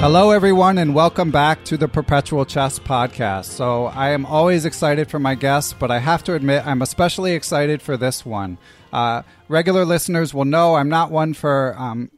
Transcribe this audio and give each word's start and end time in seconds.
Hello, 0.00 0.30
everyone, 0.30 0.78
and 0.78 0.94
welcome 0.94 1.32
back 1.32 1.64
to 1.64 1.76
the 1.76 1.88
Perpetual 1.88 2.44
Chess 2.44 2.78
Podcast. 2.78 3.46
So, 3.46 3.86
I 3.86 4.10
am 4.10 4.24
always 4.24 4.64
excited 4.64 5.10
for 5.10 5.18
my 5.18 5.34
guests, 5.34 5.74
but 5.76 5.90
I 5.90 5.98
have 5.98 6.22
to 6.24 6.34
admit, 6.34 6.64
I'm 6.64 6.82
especially 6.82 7.32
excited 7.32 7.82
for 7.82 7.96
this 7.96 8.24
one. 8.24 8.58
Uh, 8.92 9.22
regular 9.48 9.84
listeners 9.84 10.32
will 10.32 10.44
know 10.44 10.76
I'm 10.76 10.88
not 10.88 11.10
one 11.10 11.34
for 11.34 11.74
um, 11.76 12.12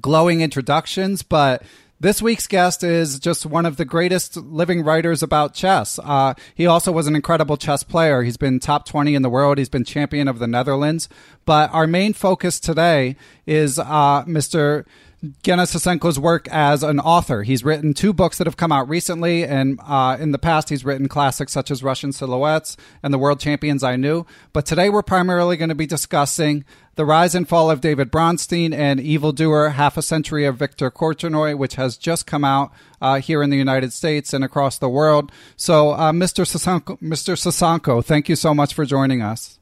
glowing 0.00 0.40
introductions, 0.40 1.22
but 1.22 1.62
this 2.00 2.22
week's 2.22 2.46
guest 2.46 2.82
is 2.82 3.18
just 3.18 3.44
one 3.44 3.66
of 3.66 3.76
the 3.76 3.84
greatest 3.84 4.38
living 4.38 4.82
writers 4.82 5.22
about 5.22 5.52
chess. 5.52 5.98
Uh, 6.02 6.32
he 6.54 6.66
also 6.66 6.90
was 6.90 7.06
an 7.06 7.14
incredible 7.14 7.58
chess 7.58 7.82
player. 7.82 8.22
He's 8.22 8.38
been 8.38 8.58
top 8.60 8.86
20 8.86 9.14
in 9.14 9.20
the 9.20 9.28
world. 9.28 9.58
He's 9.58 9.68
been 9.68 9.84
champion 9.84 10.26
of 10.26 10.38
the 10.38 10.46
Netherlands. 10.46 11.10
But 11.44 11.70
our 11.74 11.86
main 11.86 12.14
focus 12.14 12.58
today 12.58 13.16
is 13.44 13.78
uh, 13.78 14.24
Mr. 14.24 14.86
Genna 15.22 15.66
Sosonko's 15.66 16.18
work 16.18 16.48
as 16.48 16.82
an 16.82 16.98
author. 16.98 17.42
He's 17.42 17.62
written 17.62 17.92
two 17.92 18.14
books 18.14 18.38
that 18.38 18.46
have 18.46 18.56
come 18.56 18.72
out 18.72 18.88
recently, 18.88 19.44
and 19.44 19.78
uh, 19.86 20.16
in 20.18 20.32
the 20.32 20.38
past, 20.38 20.70
he's 20.70 20.82
written 20.82 21.08
classics 21.08 21.52
such 21.52 21.70
as 21.70 21.82
Russian 21.82 22.12
Silhouettes 22.12 22.78
and 23.02 23.12
The 23.12 23.18
World 23.18 23.38
Champions 23.38 23.82
I 23.82 23.96
Knew. 23.96 24.24
But 24.54 24.64
today, 24.64 24.88
we're 24.88 25.02
primarily 25.02 25.58
going 25.58 25.68
to 25.68 25.74
be 25.74 25.86
discussing 25.86 26.64
The 26.94 27.04
Rise 27.04 27.34
and 27.34 27.46
Fall 27.46 27.70
of 27.70 27.82
David 27.82 28.10
Bronstein 28.10 28.72
and 28.72 28.98
Evildoer 28.98 29.70
Half 29.70 29.98
a 29.98 30.02
Century 30.02 30.46
of 30.46 30.56
Victor 30.56 30.90
Korchnoi, 30.90 31.56
which 31.56 31.74
has 31.74 31.98
just 31.98 32.26
come 32.26 32.44
out 32.44 32.72
uh, 33.02 33.20
here 33.20 33.42
in 33.42 33.50
the 33.50 33.58
United 33.58 33.92
States 33.92 34.32
and 34.32 34.42
across 34.42 34.78
the 34.78 34.88
world. 34.88 35.30
So, 35.54 35.90
uh, 35.90 36.12
Mr. 36.12 36.46
Sosonko, 36.46 36.98
Mr. 37.00 37.36
Sasenko, 37.36 38.02
thank 38.02 38.30
you 38.30 38.36
so 38.36 38.54
much 38.54 38.72
for 38.72 38.86
joining 38.86 39.20
us. 39.20 39.59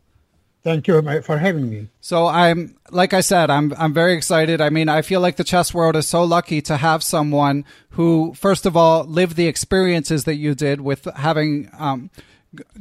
Thank 0.65 0.89
you 0.89 1.01
for 1.23 1.39
having 1.39 1.71
me. 1.71 1.89
So 2.01 2.27
I'm, 2.27 2.77
like 2.91 3.15
I 3.15 3.21
said, 3.21 3.49
I'm, 3.49 3.73
I'm 3.79 3.95
very 3.95 4.15
excited. 4.15 4.61
I 4.61 4.71
mean, 4.71 4.89
I 4.89 5.03
feel 5.03 5.21
like 5.21 5.37
the 5.37 5.45
chess 5.45 5.73
world 5.73 5.97
is 5.97 6.07
so 6.07 6.25
lucky 6.25 6.61
to 6.63 6.77
have 6.77 7.03
someone 7.03 7.65
who, 7.91 8.35
first 8.35 8.67
of 8.67 8.77
all, 8.77 9.05
lived 9.05 9.37
the 9.37 9.47
experiences 9.47 10.25
that 10.25 10.35
you 10.35 10.55
did 10.55 10.81
with 10.81 11.05
having, 11.17 11.71
um, 11.79 12.11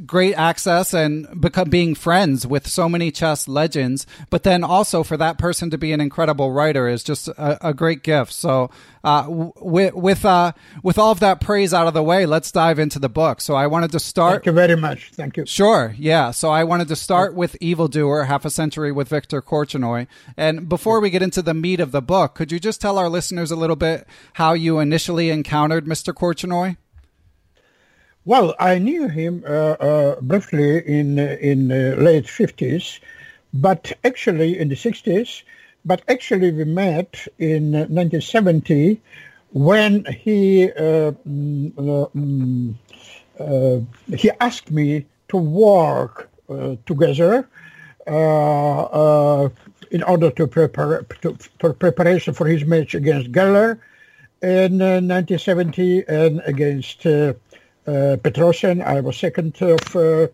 great 0.06 0.34
access 0.34 0.94
and 0.94 1.40
become 1.40 1.68
being 1.68 1.94
friends 1.94 2.46
with 2.46 2.66
so 2.66 2.88
many 2.88 3.10
chess 3.10 3.46
legends 3.46 4.06
but 4.30 4.42
then 4.42 4.64
also 4.64 5.02
for 5.02 5.16
that 5.16 5.36
person 5.36 5.68
to 5.70 5.76
be 5.76 5.92
an 5.92 6.00
incredible 6.00 6.50
writer 6.50 6.88
is 6.88 7.04
just 7.04 7.28
a, 7.28 7.68
a 7.68 7.74
great 7.74 8.02
gift. 8.02 8.32
So 8.32 8.70
uh, 9.04 9.26
with 9.28 9.94
with 9.94 10.24
uh, 10.24 10.52
with 10.82 10.98
all 10.98 11.12
of 11.12 11.20
that 11.20 11.40
praise 11.40 11.72
out 11.72 11.86
of 11.86 11.94
the 11.94 12.02
way 12.02 12.26
let's 12.26 12.50
dive 12.50 12.78
into 12.78 12.98
the 12.98 13.08
book. 13.08 13.40
So 13.40 13.54
i 13.54 13.66
wanted 13.66 13.92
to 13.92 14.00
start 14.00 14.32
thank 14.32 14.46
you 14.46 14.52
very 14.52 14.76
much. 14.76 15.10
Thank 15.10 15.36
you. 15.36 15.46
Sure. 15.46 15.94
Yeah. 15.98 16.30
So 16.30 16.50
i 16.50 16.64
wanted 16.64 16.88
to 16.88 16.96
start 16.96 17.34
with 17.34 17.56
evildoer 17.60 18.24
half 18.24 18.44
a 18.44 18.50
century 18.50 18.90
with 18.90 19.08
victor 19.08 19.42
korchnoi 19.42 20.06
and 20.36 20.68
before 20.68 21.00
we 21.00 21.10
get 21.10 21.22
into 21.22 21.42
the 21.42 21.54
meat 21.54 21.80
of 21.80 21.92
the 21.92 22.02
book 22.02 22.34
could 22.34 22.50
you 22.50 22.58
just 22.58 22.80
tell 22.80 22.98
our 22.98 23.08
listeners 23.08 23.50
a 23.50 23.56
little 23.56 23.76
bit 23.76 24.06
how 24.34 24.52
you 24.52 24.78
initially 24.78 25.30
encountered 25.30 25.84
mr 25.86 26.12
korchnoi 26.12 26.76
well, 28.28 28.54
I 28.60 28.78
knew 28.78 29.08
him 29.08 29.42
uh, 29.46 29.76
uh, 29.80 30.20
briefly 30.20 30.86
in 30.86 31.18
in 31.18 31.72
uh, 31.72 31.96
late 31.96 32.28
fifties, 32.28 33.00
but 33.54 33.90
actually 34.04 34.58
in 34.58 34.68
the 34.68 34.76
sixties. 34.76 35.42
But 35.86 36.02
actually, 36.08 36.50
we 36.52 36.64
met 36.64 37.26
in 37.38 37.72
1970 37.72 39.00
when 39.52 40.04
he 40.04 40.64
uh, 40.64 41.12
mm, 41.26 41.72
uh, 41.78 42.08
mm, 42.14 42.74
uh, 43.40 43.80
he 44.14 44.30
asked 44.40 44.70
me 44.70 45.06
to 45.28 45.38
work 45.38 46.28
together 46.84 47.48
in 49.96 50.02
order 50.02 50.30
to 50.30 50.46
prepare 50.46 51.06
to, 51.22 51.34
for 51.60 51.72
preparation 51.72 52.34
for 52.34 52.46
his 52.46 52.66
match 52.66 52.94
against 52.94 53.32
Geller 53.32 53.78
in 54.42 54.78
1970 54.78 56.04
and 56.08 56.42
against 56.44 57.06
uh, 57.88 58.16
Petrosian. 58.18 58.84
I 58.84 59.00
was 59.00 59.16
second 59.16 59.60
of 59.62 59.96
uh, 59.96 60.28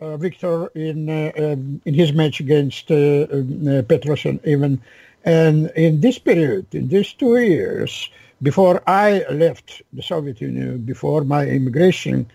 uh, 0.00 0.16
Victor 0.16 0.66
in 0.74 1.08
um, 1.08 1.80
in 1.84 1.94
his 1.94 2.12
match 2.12 2.40
against 2.40 2.90
um, 2.90 3.86
Petrosian 3.90 4.40
even. 4.44 4.80
And 5.24 5.70
in 5.76 6.00
this 6.00 6.18
period, 6.18 6.66
in 6.74 6.88
these 6.88 7.12
two 7.12 7.36
years, 7.36 8.10
before 8.42 8.82
I 8.86 9.24
left 9.30 9.82
the 9.92 10.02
Soviet 10.02 10.40
Union, 10.40 10.78
before 10.78 11.22
my 11.24 11.46
immigration 11.46 12.26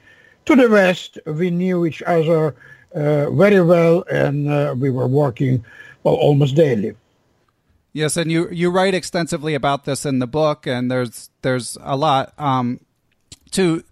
to 0.45 0.55
the 0.55 0.69
West, 0.69 1.17
we 1.25 1.49
knew 1.49 1.85
each 1.85 2.01
other 2.03 2.55
uh, 2.93 3.29
very 3.31 3.61
well, 3.61 4.03
and 4.11 4.49
uh, 4.49 4.75
we 4.77 4.89
were 4.89 5.07
working 5.07 5.63
well 6.03 6.15
almost 6.15 6.55
daily. 6.55 6.95
Yes, 7.93 8.17
and 8.17 8.31
you 8.31 8.49
you 8.49 8.71
write 8.71 8.93
extensively 8.93 9.55
about 9.55 9.85
this 9.85 10.05
in 10.05 10.19
the 10.19 10.27
book, 10.27 10.67
and 10.67 10.89
there's 10.89 11.29
there's 11.41 11.77
a 11.81 11.95
lot 11.95 12.33
um, 12.39 12.79
to 13.51 13.83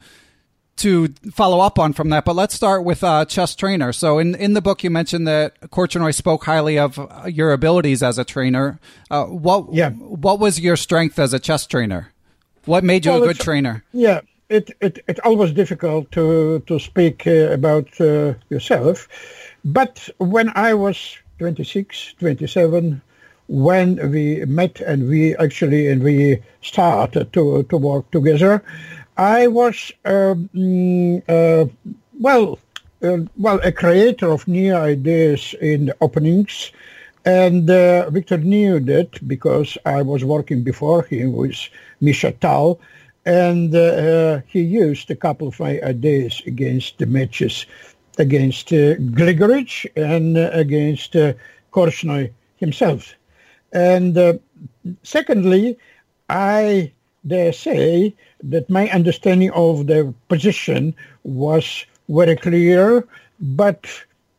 to 0.82 1.10
follow 1.32 1.60
up 1.60 1.78
on 1.78 1.94
from 1.94 2.10
that. 2.10 2.26
But 2.26 2.36
let's 2.36 2.54
start 2.54 2.84
with 2.84 3.04
uh, 3.04 3.26
chess 3.26 3.56
trainer. 3.56 3.94
So 3.94 4.20
in 4.20 4.36
in 4.36 4.54
the 4.54 4.62
book, 4.62 4.84
you 4.84 4.90
mentioned 4.90 5.28
that 5.28 5.60
Korchnoi 5.62 6.14
spoke 6.14 6.44
highly 6.46 6.78
of 6.78 7.00
your 7.28 7.54
abilities 7.54 8.04
as 8.04 8.18
a 8.18 8.26
trainer. 8.26 8.80
Uh, 9.10 9.26
what 9.26 9.72
yeah. 9.72 9.92
what 9.92 10.40
was 10.40 10.60
your 10.60 10.76
strength 10.76 11.20
as 11.20 11.34
a 11.34 11.40
chess 11.40 11.66
trainer? 11.68 12.12
What 12.66 12.84
made 12.84 13.06
you 13.06 13.12
well, 13.12 13.24
a 13.24 13.28
good 13.28 13.40
trainer? 13.40 13.84
Yeah, 13.94 14.22
it, 14.50 14.72
it 14.82 15.04
it's 15.08 15.20
always 15.24 15.52
difficult 15.52 16.12
to 16.12 16.60
to 16.68 16.80
speak 16.80 17.26
uh, 17.28 17.52
about 17.52 17.90
uh, 18.02 18.34
yourself, 18.50 19.08
but 19.64 20.10
when 20.18 20.52
I 20.56 20.74
was 20.74 21.18
26, 21.40 22.16
27, 22.20 23.02
when 23.48 24.12
we 24.12 24.46
met 24.46 24.80
and 24.82 25.10
we 25.10 25.36
actually 25.38 25.88
and 25.88 26.04
we 26.04 26.42
started 26.62 27.34
to 27.34 27.64
to 27.64 27.78
work 27.78 28.10
together, 28.12 28.64
I 29.22 29.46
was 29.46 29.92
um, 30.04 30.50
uh, 31.28 31.66
well 32.20 32.58
uh, 33.04 33.18
well 33.38 33.60
a 33.64 33.72
creator 33.72 34.32
of 34.32 34.48
new 34.48 34.74
ideas 34.76 35.54
in 35.62 35.86
the 35.86 35.96
openings. 36.02 36.72
And 37.24 37.70
uh, 37.70 38.10
Victor 38.10 38.40
knew 38.40 38.80
that 38.80 39.28
because 39.28 39.78
I 39.86 40.02
was 40.02 40.26
working 40.26 40.64
before 40.64 41.04
him 41.04 41.34
with 41.34 41.70
Misha 42.00 42.32
Tal, 42.32 42.80
and 43.24 43.76
uh, 43.76 44.40
he 44.48 44.62
used 44.62 45.12
a 45.12 45.16
couple 45.16 45.48
of 45.50 45.60
my 45.60 45.80
ideas 45.82 46.42
against 46.48 46.98
the 46.98 47.06
matches 47.06 47.68
against 48.18 48.74
uh, 48.74 48.96
and 49.96 50.38
uh, 50.38 50.50
against 50.52 51.16
uh, 51.16 51.34
Korchnoi 51.72 52.32
himself. 52.56 53.14
And 53.72 54.18
uh, 54.18 54.34
secondly, 55.04 55.78
I 56.28 56.92
dare 57.26 57.54
say 57.54 58.16
that 58.44 58.70
my 58.70 58.90
understanding 58.90 59.52
of 59.52 59.88
the 59.88 60.14
position 60.28 60.94
was 61.24 61.86
very 62.10 62.36
clear, 62.36 63.08
but 63.40 63.88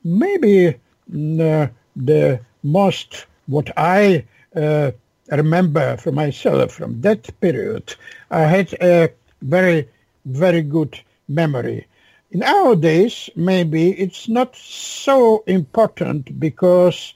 maybe 0.05 0.75
mm, 1.13 1.41
uh, 1.41 1.69
the 1.97 2.41
most 2.63 3.27
what 3.47 3.71
I 3.77 4.25
uh, 4.57 4.93
remember 5.31 5.97
for 5.97 6.13
myself 6.13 6.73
from 6.73 7.01
that 7.03 7.29
period, 7.41 7.95
I 8.31 8.43
had 8.43 8.73
a 8.81 9.11
very, 9.43 9.89
very 10.25 10.63
good 10.63 10.99
memory. 11.29 11.87
In 12.31 12.43
our 12.43 12.75
days, 12.77 13.29
maybe 13.37 13.93
it's 13.93 14.29
not 14.29 14.57
so 14.57 15.45
important 15.47 16.41
because 16.41 17.15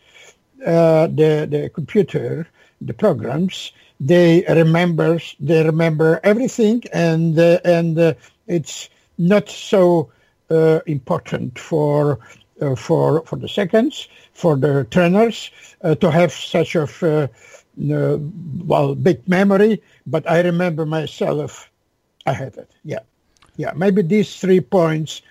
uh, 0.66 1.06
the 1.06 1.46
the 1.50 1.70
computer, 1.72 2.46
the 2.80 2.92
programs, 2.92 3.72
they 4.00 4.44
remember 4.48 5.18
they 5.40 5.64
remember 5.64 6.20
everything, 6.22 6.82
and 6.92 7.38
uh, 7.38 7.58
and 7.64 7.98
uh, 7.98 8.14
it's 8.46 8.88
not 9.18 9.48
so 9.48 10.10
uh, 10.50 10.80
important 10.86 11.58
for 11.58 12.18
uh, 12.60 12.74
for 12.74 13.22
for 13.22 13.36
the 13.36 13.48
seconds 13.48 14.08
for 14.32 14.56
the 14.56 14.84
trainers 14.90 15.50
uh, 15.82 15.94
to 15.94 16.10
have 16.10 16.32
such 16.32 16.74
a 16.74 16.82
uh, 17.12 17.28
well, 18.64 18.94
big 18.94 19.26
memory, 19.28 19.82
but 20.06 20.28
I 20.30 20.40
remember 20.40 20.86
myself. 20.86 21.70
I 22.26 22.32
had 22.32 22.56
it. 22.56 22.70
Yeah, 22.84 23.00
yeah. 23.56 23.72
Maybe 23.76 24.02
these 24.02 24.40
three 24.40 24.60
points 24.60 25.22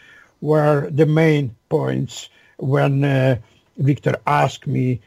were 0.42 0.90
the 0.90 1.06
main 1.06 1.56
points 1.70 2.30
when 2.58 3.42
Victor 3.78 4.16
asked 4.26 4.66
me 4.68 5.02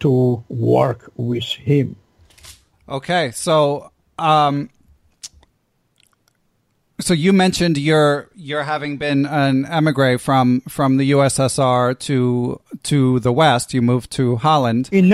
to 0.00 0.44
work 0.48 1.12
with 1.16 1.44
him. 1.44 1.96
Okay, 2.88 3.30
so 3.32 3.90
um, 4.18 4.70
so 7.00 7.12
you 7.12 7.32
mentioned 7.32 7.76
your 7.76 8.30
your 8.34 8.62
having 8.62 8.96
been 8.96 9.26
an 9.26 9.66
emigre 9.66 10.18
from 10.18 10.62
from 10.62 10.96
the 10.96 11.10
USSR 11.10 11.98
to 12.00 12.60
to 12.84 13.20
the 13.20 13.32
West. 13.32 13.74
You 13.74 13.82
moved 13.82 14.10
to 14.12 14.36
Holland. 14.36 14.88
In 14.90 15.12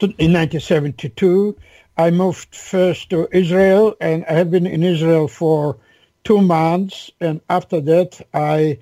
in 0.00 0.32
1972. 0.32 1.56
I 1.96 2.12
moved 2.12 2.54
first 2.54 3.10
to 3.10 3.28
Israel, 3.32 3.96
and 4.00 4.24
I 4.26 4.34
have 4.34 4.52
been 4.52 4.68
in 4.68 4.84
Israel 4.84 5.26
for 5.26 5.76
two 6.22 6.40
months. 6.40 7.10
And 7.20 7.40
after 7.50 7.80
that, 7.80 8.20
I 8.32 8.78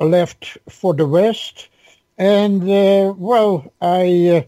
left 0.00 0.58
for 0.68 0.92
the 0.92 1.06
West. 1.06 1.68
And 2.18 2.62
uh, 2.64 3.14
well, 3.16 3.72
I 3.80 4.46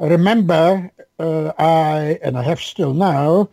uh, 0.00 0.06
remember 0.06 0.90
uh, 1.22 1.52
I 1.58 2.18
and 2.22 2.36
I 2.36 2.42
have 2.42 2.60
still 2.60 2.92
now 2.92 3.48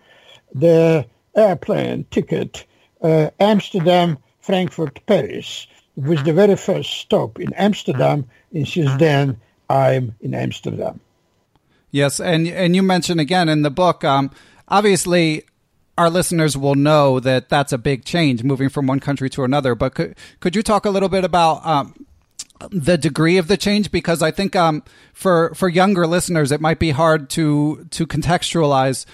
the 0.54 1.06
airplane 1.36 2.06
ticket 2.12 2.66
uh, 3.02 3.30
Amsterdam, 3.40 4.18
Frankfurt, 4.42 5.00
Paris 5.06 5.68
with 5.96 6.24
the 6.26 6.34
very 6.34 6.56
first 6.56 6.92
stop 6.92 7.40
in 7.40 7.54
Amsterdam. 7.54 8.26
And 8.54 8.68
since 8.68 8.94
then, 9.00 9.40
I'm 9.70 10.16
in 10.22 10.34
Amsterdam. 10.34 11.00
Yes, 11.92 12.20
and 12.20 12.48
and 12.48 12.76
you 12.76 12.84
mentioned 12.84 13.20
again 13.20 13.50
in 13.50 13.62
the 13.62 13.72
book, 13.72 14.04
um, 14.04 14.32
obviously 14.68 15.44
our 15.98 16.10
listeners 16.10 16.58
will 16.58 16.76
know 16.76 17.20
that 17.20 17.50
that's 17.50 17.74
a 17.74 17.78
big 17.78 18.06
change 18.06 18.44
moving 18.44 18.70
from 18.70 18.88
one 18.88 19.00
country 19.00 19.30
to 19.32 19.44
another. 19.44 19.76
But 19.76 19.96
could 19.96 20.16
could 20.40 20.56
you 20.56 20.64
talk 20.64 20.86
a 20.86 20.90
little 20.90 21.10
bit 21.10 21.24
about 21.24 21.66
um, 21.66 22.06
the 22.70 22.98
degree 22.98 23.38
of 23.38 23.48
the 23.48 23.58
change? 23.58 23.92
Because 23.92 24.22
I 24.22 24.32
think 24.32 24.56
um, 24.56 24.84
for 25.14 25.54
for 25.56 25.70
younger 25.70 26.08
listeners, 26.08 26.52
it 26.52 26.62
might 26.62 26.80
be 26.80 26.92
hard 26.92 27.30
to 27.32 27.86
to 27.92 28.06
contextualize. 28.08 29.06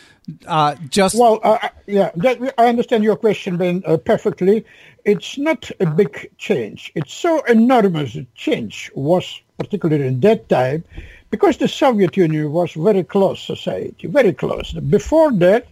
Uh, 0.48 0.76
just 0.90 1.16
well, 1.16 1.40
uh, 1.44 1.70
yeah, 1.86 2.10
that, 2.16 2.56
I 2.58 2.68
understand 2.68 3.04
your 3.04 3.16
question, 3.16 3.58
Ben, 3.58 3.84
uh, 3.86 3.98
perfectly. 3.98 4.66
It's 5.04 5.38
not 5.38 5.70
a 5.80 5.86
big 5.86 6.32
change. 6.38 6.92
It's 6.96 7.14
so 7.14 7.44
enormous 7.44 8.16
a 8.16 8.26
change 8.34 8.92
was 8.96 9.40
particularly 9.58 10.08
in 10.08 10.20
that 10.22 10.50
time 10.50 10.84
because 11.30 11.58
the 11.58 11.68
Soviet 11.68 12.18
Union 12.18 12.52
was 12.52 12.74
very 12.74 13.04
close 13.04 13.42
society, 13.42 14.08
very 14.08 14.34
close. 14.34 14.72
Before 14.74 15.32
that, 15.34 15.68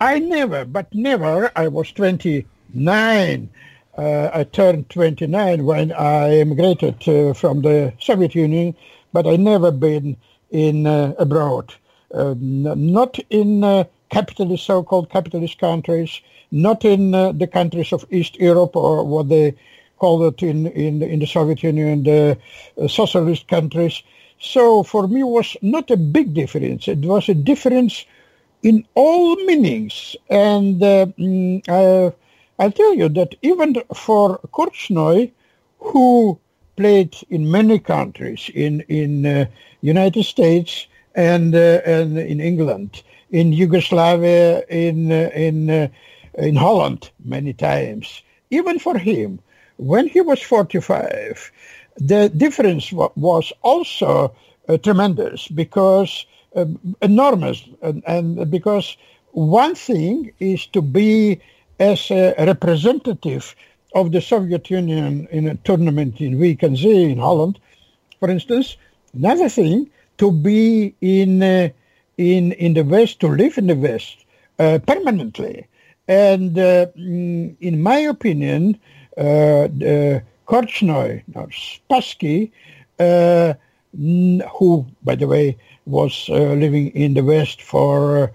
I 0.00 0.18
never, 0.18 0.64
but 0.64 0.92
never, 0.94 1.52
I 1.54 1.68
was 1.68 1.92
29. 1.92 3.50
Uh, 3.96 4.30
I 4.32 4.44
turned 4.44 4.88
29 4.88 5.64
when 5.64 5.92
I 5.92 6.38
immigrated 6.38 7.06
uh, 7.06 7.34
from 7.34 7.60
the 7.60 7.92
Soviet 8.00 8.34
Union, 8.34 8.74
but 9.12 9.26
I 9.26 9.36
never 9.36 9.70
been 9.70 10.16
in 10.50 10.86
uh, 10.86 11.14
abroad, 11.18 11.74
um, 12.14 12.62
not 12.92 13.18
in 13.28 13.62
uh, 13.62 13.84
capitalist, 14.10 14.64
so-called 14.64 15.10
capitalist 15.10 15.58
countries, 15.58 16.20
not 16.50 16.84
in 16.86 17.14
uh, 17.14 17.32
the 17.32 17.46
countries 17.46 17.92
of 17.92 18.06
East 18.10 18.36
Europe 18.36 18.76
or 18.76 19.04
what 19.04 19.28
they 19.28 19.54
call 19.98 20.26
it 20.26 20.42
in, 20.42 20.68
in, 20.68 21.02
in 21.02 21.18
the 21.18 21.26
Soviet 21.26 21.62
Union, 21.62 22.02
the 22.02 22.38
socialist 22.88 23.46
countries. 23.48 24.02
So 24.40 24.82
for 24.82 25.06
me, 25.06 25.22
was 25.22 25.56
not 25.62 25.90
a 25.90 25.96
big 25.96 26.34
difference. 26.34 26.88
It 26.88 27.00
was 27.00 27.28
a 27.28 27.34
difference 27.34 28.04
in 28.62 28.86
all 28.94 29.36
meanings. 29.36 30.16
And 30.30 30.82
uh, 30.82 32.10
I'll 32.62 32.70
tell 32.70 32.94
you 32.94 33.08
that 33.08 33.34
even 33.42 33.74
for 33.92 34.38
Korchnoi, 34.52 35.32
who 35.80 36.38
played 36.76 37.16
in 37.28 37.50
many 37.50 37.80
countries, 37.80 38.48
in 38.54 38.82
in 38.82 39.26
uh, 39.26 39.46
United 39.80 40.22
States 40.22 40.86
and 41.16 41.52
uh, 41.56 41.80
and 41.84 42.16
in 42.16 42.38
England, 42.40 43.02
in 43.32 43.52
Yugoslavia, 43.52 44.62
in 44.68 45.10
uh, 45.10 45.30
in 45.34 45.70
uh, 45.70 45.88
in 46.38 46.54
Holland, 46.54 47.10
many 47.24 47.52
times. 47.52 48.22
Even 48.50 48.78
for 48.78 48.96
him, 48.96 49.40
when 49.78 50.06
he 50.06 50.20
was 50.20 50.40
45, 50.40 51.50
the 51.96 52.28
difference 52.28 52.92
was 53.16 53.52
also 53.62 54.32
uh, 54.68 54.76
tremendous 54.78 55.48
because 55.48 56.26
uh, 56.54 56.66
enormous, 57.00 57.68
and, 57.82 58.04
and, 58.06 58.50
because 58.52 58.96
one 59.32 59.74
thing 59.74 60.30
is 60.38 60.66
to 60.66 60.80
be 60.80 61.40
as 61.90 62.10
a 62.10 62.34
representative 62.38 63.54
of 63.94 64.12
the 64.12 64.20
Soviet 64.20 64.70
Union 64.70 65.26
in 65.30 65.48
a 65.48 65.56
tournament 65.66 66.20
in 66.20 66.38
Zee 66.76 67.10
in 67.10 67.18
Holland, 67.18 67.58
for 68.20 68.30
instance. 68.30 68.76
Another 69.14 69.48
thing 69.48 69.90
to 70.18 70.30
be 70.30 70.94
in 71.00 71.42
uh, 71.42 71.68
in 72.16 72.52
in 72.52 72.74
the 72.74 72.84
West, 72.84 73.20
to 73.20 73.28
live 73.28 73.58
in 73.58 73.66
the 73.66 73.74
West 73.88 74.16
uh, 74.58 74.78
permanently, 74.86 75.66
And 76.08 76.58
uh, 76.58 76.86
mm, 76.98 77.56
in 77.60 77.82
my 77.82 77.98
opinion, 78.14 78.78
uh, 79.16 79.68
Korchnoi, 80.50 81.22
or 81.34 81.48
Spassky, 81.48 82.50
uh, 82.98 83.54
who, 84.56 84.86
by 85.02 85.14
the 85.16 85.26
way, 85.26 85.56
was 85.86 86.28
uh, 86.28 86.54
living 86.64 86.88
in 87.04 87.14
the 87.14 87.24
West 87.24 87.60
for 87.62 88.24
uh, 88.24 88.26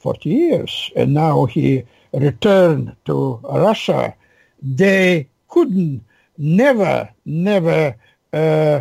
40 0.00 0.28
years, 0.28 0.90
and 0.96 1.14
now 1.14 1.46
he 1.46 1.84
returned 2.12 2.94
to 3.04 3.40
Russia, 3.44 4.14
they 4.62 5.28
couldn't 5.48 6.02
never, 6.38 7.08
never 7.24 7.94
uh, 8.32 8.80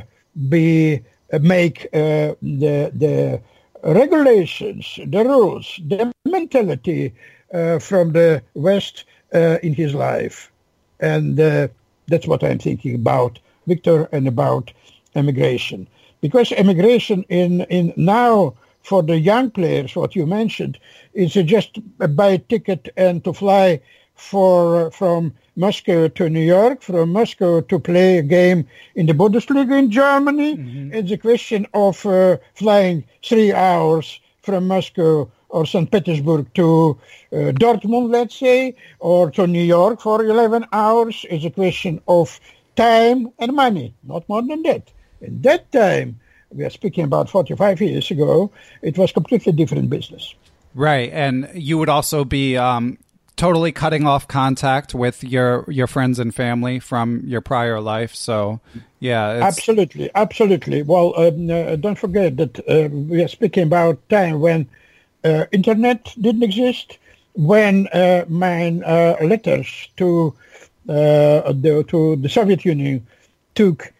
be 0.49 1.01
uh, 1.33 1.39
make 1.39 1.85
uh, 1.93 2.33
the 2.41 2.91
the 2.93 3.41
regulations, 3.83 4.99
the 5.05 5.23
rules, 5.23 5.79
the 5.87 6.11
mentality 6.25 7.13
uh, 7.53 7.79
from 7.79 8.13
the 8.13 8.41
West 8.55 9.05
uh, 9.33 9.57
in 9.63 9.73
his 9.73 9.93
life, 9.93 10.51
and 10.99 11.39
uh, 11.39 11.67
that's 12.07 12.27
what 12.27 12.43
I'm 12.43 12.59
thinking 12.59 12.95
about 12.95 13.39
Victor 13.67 14.09
and 14.11 14.27
about 14.27 14.71
emigration, 15.15 15.87
because 16.21 16.51
emigration 16.53 17.23
in 17.29 17.61
in 17.69 17.93
now 17.95 18.53
for 18.89 19.03
the 19.03 19.19
young 19.19 19.51
players, 19.51 19.95
what 19.95 20.15
you 20.15 20.25
mentioned, 20.25 20.79
is 21.13 21.33
just 21.33 21.71
buy 22.15 22.29
a 22.29 22.37
ticket 22.39 22.89
and 22.97 23.23
to 23.23 23.31
fly 23.31 23.79
for 24.15 24.89
from 24.89 25.21
Moscow 25.55 26.07
to 26.07 26.23
New 26.27 26.47
York, 26.57 26.81
from 26.81 27.13
Moscow 27.13 27.61
to 27.61 27.77
play 27.77 28.17
a 28.17 28.23
game 28.23 28.65
in 28.95 29.05
the 29.05 29.13
Bundesliga 29.13 29.77
in 29.77 29.91
Germany. 29.91 30.51
Mm-hmm. 30.55 30.93
It's 30.93 31.11
a 31.11 31.17
question 31.17 31.67
of 31.75 32.03
uh, 32.05 32.37
flying 32.55 33.03
three 33.23 33.53
hours 33.53 34.19
from 34.41 34.67
Moscow 34.67 35.29
or 35.49 35.67
St. 35.67 35.91
Petersburg 35.91 36.51
to 36.55 36.97
uh, 37.31 37.35
Dortmund, 37.61 38.09
let's 38.09 38.39
say, 38.39 38.75
or 38.99 39.29
to 39.31 39.45
New 39.45 39.67
York 39.77 40.01
for 40.01 40.25
11 40.25 40.65
hours. 40.71 41.25
It's 41.29 41.45
a 41.45 41.51
question 41.51 42.01
of 42.07 42.39
time 42.75 43.31
and 43.37 43.53
money, 43.53 43.93
not 44.03 44.27
more 44.27 44.41
than 44.41 44.63
that. 44.63 44.91
In 45.21 45.41
that 45.43 45.71
time, 45.71 46.19
we 46.53 46.63
are 46.63 46.69
speaking 46.69 47.03
about 47.03 47.29
45 47.29 47.81
years 47.81 48.11
ago, 48.11 48.51
it 48.81 48.97
was 48.97 49.11
completely 49.11 49.51
different 49.51 49.89
business. 49.89 50.33
Right, 50.75 51.09
and 51.11 51.49
you 51.53 51.77
would 51.77 51.89
also 51.89 52.23
be 52.23 52.57
um, 52.57 52.97
totally 53.35 53.71
cutting 53.71 54.05
off 54.05 54.27
contact 54.27 54.93
with 54.93 55.23
your 55.23 55.63
your 55.69 55.87
friends 55.87 56.19
and 56.19 56.35
family 56.35 56.77
from 56.79 57.23
your 57.25 57.41
prior 57.41 57.79
life. 57.79 58.13
So, 58.13 58.59
yeah, 58.99 59.27
absolutely, 59.41 60.11
absolutely. 60.13 60.83
Well, 60.83 61.17
um, 61.17 61.49
uh, 61.49 61.75
don't 61.77 61.97
forget 61.97 62.37
that 62.37 62.59
uh, 62.59 62.89
we 62.89 63.23
are 63.23 63.27
speaking 63.27 63.63
about 63.63 63.97
time 64.09 64.41
when 64.41 64.67
uh, 65.23 65.45
internet 65.51 66.13
didn't 66.19 66.43
exist, 66.43 66.97
when 67.33 67.87
uh, 67.87 68.25
my 68.27 68.67
uh, 68.85 69.15
letters 69.23 69.87
to 69.97 70.33
uh, 70.87 71.53
the, 71.53 71.85
to 71.87 72.17
the 72.17 72.29
Soviet 72.29 72.65
Union 72.65 73.05
took 73.55 73.93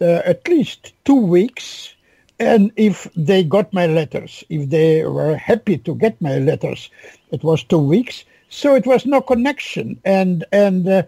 at 0.00 0.46
least 0.48 0.92
two 1.04 1.20
weeks. 1.20 1.94
And 2.38 2.70
if 2.76 3.08
they 3.16 3.42
got 3.44 3.72
my 3.72 3.86
letters, 3.86 4.44
if 4.50 4.68
they 4.70 5.04
were 5.04 5.36
happy 5.36 5.78
to 5.78 5.94
get 5.94 6.20
my 6.20 6.38
letters, 6.38 6.90
it 7.30 7.42
was 7.42 7.62
two 7.64 7.78
weeks 7.78 8.24
so 8.48 8.74
it 8.74 8.86
was 8.86 9.06
no 9.06 9.20
connection, 9.20 10.00
and 10.04 10.44
and 10.52 10.88
uh, 10.88 11.02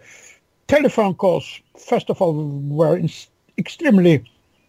telephone 0.67 1.15
calls, 1.15 1.59
first 1.77 2.09
of 2.09 2.21
all, 2.21 2.33
were 2.33 2.97
in, 2.97 3.09
extremely 3.57 4.23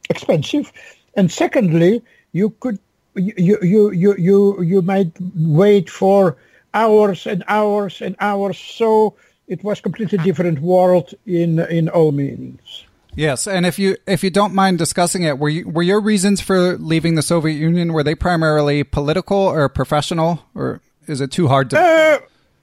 expensive, 0.08 0.72
and 1.16 1.30
secondly, 1.30 2.02
you 2.32 2.50
could 2.60 2.78
you 3.14 3.58
you 3.60 3.90
you 3.90 4.14
you 4.16 4.62
you 4.62 4.82
might 4.82 5.12
wait 5.36 5.90
for 5.90 6.36
hours 6.74 7.26
and 7.26 7.42
hours 7.48 8.00
and 8.00 8.14
hours. 8.20 8.58
So 8.58 9.14
it 9.48 9.64
was 9.64 9.80
completely 9.80 10.18
different 10.18 10.60
world 10.60 11.12
in 11.26 11.58
in 11.58 11.88
all 11.88 12.12
meanings. 12.12 12.84
Yes, 13.16 13.46
and 13.46 13.66
if 13.66 13.78
you 13.78 13.96
if 14.06 14.22
you 14.22 14.30
don't 14.30 14.54
mind 14.54 14.78
discussing 14.78 15.24
it, 15.24 15.38
were 15.38 15.48
you, 15.48 15.68
were 15.68 15.82
your 15.82 16.00
reasons 16.00 16.40
for 16.40 16.78
leaving 16.78 17.16
the 17.16 17.22
Soviet 17.22 17.54
Union 17.54 17.92
were 17.92 18.04
they 18.04 18.14
primarily 18.14 18.84
political 18.84 19.36
or 19.36 19.68
professional, 19.68 20.44
or 20.54 20.80
is 21.06 21.20
it 21.20 21.32
too 21.32 21.48
hard 21.48 21.70
to? 21.70 21.78
Uh, 21.78 22.18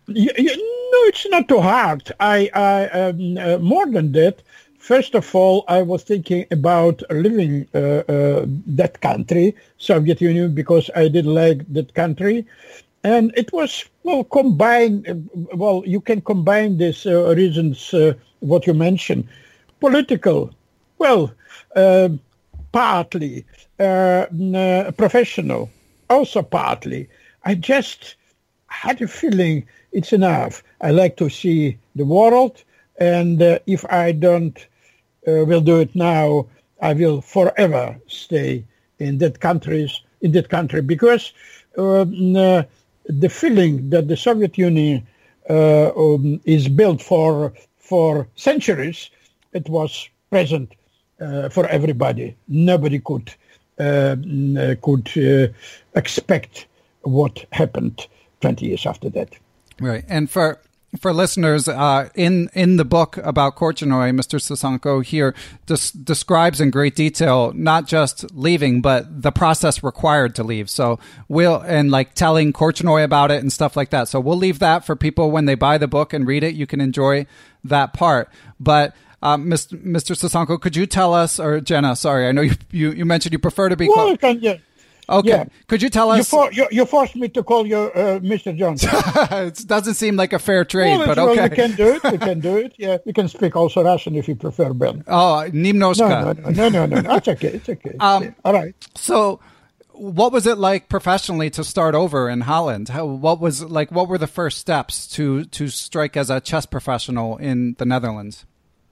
yeah, 0.08 0.32
yeah, 0.38 0.56
no, 0.56 1.00
it's 1.10 1.27
not 1.30 1.48
too 1.50 1.60
hard. 1.60 2.12
I, 2.20 2.50
I 2.54 2.86
um, 2.89 3.38
uh, 3.38 3.58
more 3.58 3.86
than 3.88 4.13
that. 4.13 4.42
First 4.80 5.16
of 5.16 5.36
all, 5.36 5.66
I 5.68 5.82
was 5.82 6.04
thinking 6.04 6.46
about 6.50 7.04
leaving 7.10 7.68
uh, 7.75 8.04
uh, 8.08 8.46
that 8.68 9.01
country, 9.01 9.54
Soviet 9.80 10.22
Union, 10.22 10.56
because 10.56 10.89
I 10.96 11.10
didn't 11.10 11.34
like 11.34 11.66
that 11.74 11.94
country, 11.94 12.46
and 13.04 13.34
it 13.36 13.51
was 13.51 13.84
well 14.04 14.24
combined. 14.24 15.10
Uh, 15.10 15.56
well, 15.58 15.84
you 15.86 16.00
can 16.00 16.22
combine 16.22 16.77
these 16.77 17.06
uh, 17.06 17.36
reasons 17.36 17.94
uh, 17.94 18.13
what 18.39 18.66
you 18.66 18.74
mentioned, 18.74 19.27
political, 19.79 20.51
well, 20.98 21.31
partly 22.72 23.46
professional, 23.77 25.69
also 26.10 26.41
partly. 26.41 27.10
I 27.46 27.55
just 27.55 28.15
had 28.67 29.01
a 29.01 29.07
feeling 29.07 29.65
it's 29.91 30.13
enough. 30.13 30.63
I 30.81 30.91
like 30.91 31.17
to 31.17 31.29
see 31.29 31.77
the 31.96 32.05
world, 32.05 32.63
and 33.00 33.41
uh, 33.41 33.60
if 33.65 33.86
I 33.91 34.12
don't 34.12 34.57
uh, 35.27 35.46
will 35.46 35.62
do 35.62 35.79
it 35.79 35.96
now, 35.96 36.48
I 36.81 36.93
will 36.93 37.22
forever 37.22 37.98
stay 38.07 38.65
in 39.00 39.17
that 39.19 39.39
countries 39.39 40.01
in 40.22 40.31
that 40.34 40.50
country 40.50 40.81
because 40.81 41.34
um, 41.77 42.36
uh, 42.36 42.63
the 43.05 43.29
feeling 43.29 43.89
that 43.89 44.07
the 44.07 44.17
Soviet 44.17 44.57
Union 44.57 45.07
uh, 45.50 45.89
um, 45.96 46.41
is 46.46 46.67
built 46.67 47.01
for 47.01 47.53
for 47.77 48.27
centuries, 48.36 49.10
it 49.54 49.70
was 49.70 50.10
present 50.30 50.74
uh, 51.20 51.50
for 51.50 51.68
everybody. 51.68 52.36
Nobody 52.48 53.00
could 53.00 53.34
uh, 53.80 54.16
could 54.82 55.54
expect 55.96 56.66
what 57.01 57.46
happened 57.51 58.08
20 58.42 58.66
years 58.66 58.86
after 58.86 59.10
that. 59.10 59.30
Right. 59.80 60.04
And 60.08 60.30
for 60.30 60.60
for 61.00 61.13
listeners, 61.13 61.68
uh, 61.68 62.10
in 62.16 62.50
in 62.54 62.77
the 62.77 62.86
book 62.86 63.18
about 63.18 63.56
Korchnoi, 63.56 64.12
Mr. 64.16 64.39
Sosonko 64.39 65.04
here 65.04 65.36
des- 65.66 65.96
describes 66.01 66.62
in 66.62 66.72
great 66.72 66.96
detail 66.96 67.51
not 67.54 67.88
just 67.88 68.34
leaving, 68.34 68.82
but 68.82 69.22
the 69.22 69.32
process 69.32 69.84
required 69.84 70.34
to 70.36 70.44
leave. 70.44 70.70
So 70.70 70.98
we'll 71.27 71.58
and 71.58 71.92
like 71.92 72.13
telling 72.13 72.54
Korchnoi 72.54 73.04
about 73.04 73.32
it 73.32 73.42
and 73.42 73.51
stuff 73.51 73.75
like 73.75 73.89
that. 73.89 74.08
So 74.08 74.20
we'll 74.20 74.38
leave 74.38 74.60
that 74.60 74.86
for 74.86 74.96
people 74.96 75.30
when 75.30 75.46
they 75.46 75.56
buy 75.56 75.77
the 75.77 75.88
book 75.88 76.13
and 76.13 76.25
read 76.25 76.44
it. 76.44 76.56
You 76.56 76.66
can 76.66 76.80
enjoy 76.80 77.27
that 77.63 77.94
part. 77.94 78.30
But 78.60 78.96
uh, 79.22 79.38
Mr. 79.38 79.82
Mr. 79.84 80.16
Sosonko, 80.16 80.60
could 80.60 80.76
you 80.76 80.86
tell 80.86 81.14
us, 81.14 81.40
or 81.40 81.60
Genna? 81.60 81.98
Sorry, 81.98 82.28
I 82.28 82.32
know 82.32 82.42
you 82.42 82.54
you, 82.72 82.92
you 82.92 83.06
mentioned 83.06 83.34
you 83.34 83.40
prefer 83.40 83.70
to 83.70 83.76
be. 83.76 83.88
Well, 83.88 84.16
called- 84.18 84.42
yeah. 84.42 84.58
Okay. 85.10 85.30
Yeah. 85.30 85.46
Could 85.68 85.82
you 85.82 85.90
tell 85.90 86.12
us? 86.12 86.18
You, 86.18 86.24
for, 86.26 86.52
you, 86.52 86.68
you, 86.70 86.86
forced 86.86 87.16
me 87.16 87.30
to 87.30 87.42
call 87.42 87.66
you 87.66 87.78
uh, 87.78 88.20
Mr. 88.20 88.56
Jones. 88.58 88.84
it 89.32 89.66
doesn't 89.66 89.94
seem 89.94 90.18
like 90.18 90.34
a 90.34 90.40
fair 90.40 90.66
trade, 90.66 90.98
well, 90.98 91.08
but 91.08 91.18
okay. 91.18 91.36
Well, 91.36 91.50
you 91.50 91.56
can 91.56 91.76
do 91.76 91.88
it. 91.96 92.12
You 92.12 92.20
can 92.20 92.40
do 92.42 92.58
it. 92.58 92.74
Yeah. 92.78 92.98
You 93.06 93.14
can 93.14 93.30
speak 93.30 93.56
also 93.56 93.84
Russian 93.84 94.16
if 94.16 94.28
you 94.28 94.36
prefer, 94.36 94.74
Ben. 94.74 95.04
Oh, 95.08 95.46
Nimnoshka. 95.48 96.38
No, 96.44 96.52
no, 96.52 96.70
no, 96.70 96.86
no, 96.86 97.00
no. 97.02 97.16
It's 97.16 97.28
okay. 97.28 97.48
It's 97.48 97.70
okay. 97.70 97.96
Um, 98.00 98.24
yeah. 98.24 98.32
All 98.44 98.54
right. 98.54 98.76
So, 98.96 99.40
what 99.92 100.32
was 100.32 100.46
it 100.46 100.58
like 100.58 100.90
professionally 100.90 101.50
to 101.52 101.64
start 101.64 101.96
over 101.96 102.30
in 102.30 102.42
Holland? 102.42 102.90
How, 102.90 103.06
what 103.06 103.40
was 103.40 103.64
like? 103.64 103.92
What 103.92 104.10
were 104.10 104.18
the 104.18 104.28
first 104.28 104.58
steps 104.58 105.08
to 105.16 105.46
to 105.46 105.70
strike 105.70 106.18
as 106.18 106.30
a 106.30 106.42
chess 106.42 106.66
professional 106.66 107.38
in 107.38 107.76
the 107.78 107.86
Netherlands? 107.86 108.46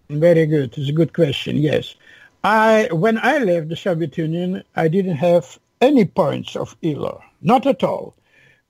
Very 0.10 0.46
good. 0.46 0.78
It's 0.78 0.90
a 0.90 0.94
good 0.94 1.14
question. 1.14 1.58
Yes. 1.58 1.96
I 2.44 2.90
when 2.92 3.18
I 3.18 3.40
left 3.40 3.70
the 3.70 3.76
Soviet 3.76 4.18
Union, 4.18 4.64
I 4.76 4.88
didn't 4.88 5.16
have 5.18 5.58
any 5.82 6.06
points 6.06 6.56
of 6.56 6.76
ELO, 6.84 7.22
not 7.42 7.66
at 7.66 7.84
all. 7.84 8.16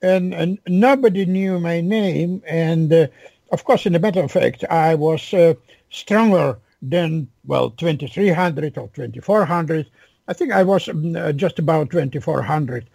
And, 0.02 0.34
and 0.34 0.60
nobody 0.68 1.26
knew 1.26 1.60
my 1.60 1.82
name. 1.82 2.42
And 2.48 2.92
uh, 2.94 3.08
of 3.52 3.64
course, 3.64 3.86
in 3.86 3.96
a 3.96 4.00
matter 4.00 4.22
of 4.24 4.32
fact, 4.32 4.64
I 4.70 4.96
was 4.96 5.34
uh, 5.34 5.56
stronger 5.90 6.58
than, 6.82 7.28
well, 7.46 7.70
2300 7.72 8.78
or 8.78 8.90
2400. 8.94 9.88
I 10.28 10.34
think 10.34 10.52
I 10.52 10.64
was 10.64 10.88
um, 10.90 11.16
uh, 11.16 11.32
just 11.32 11.60
about 11.60 11.90
2400. 11.90 12.90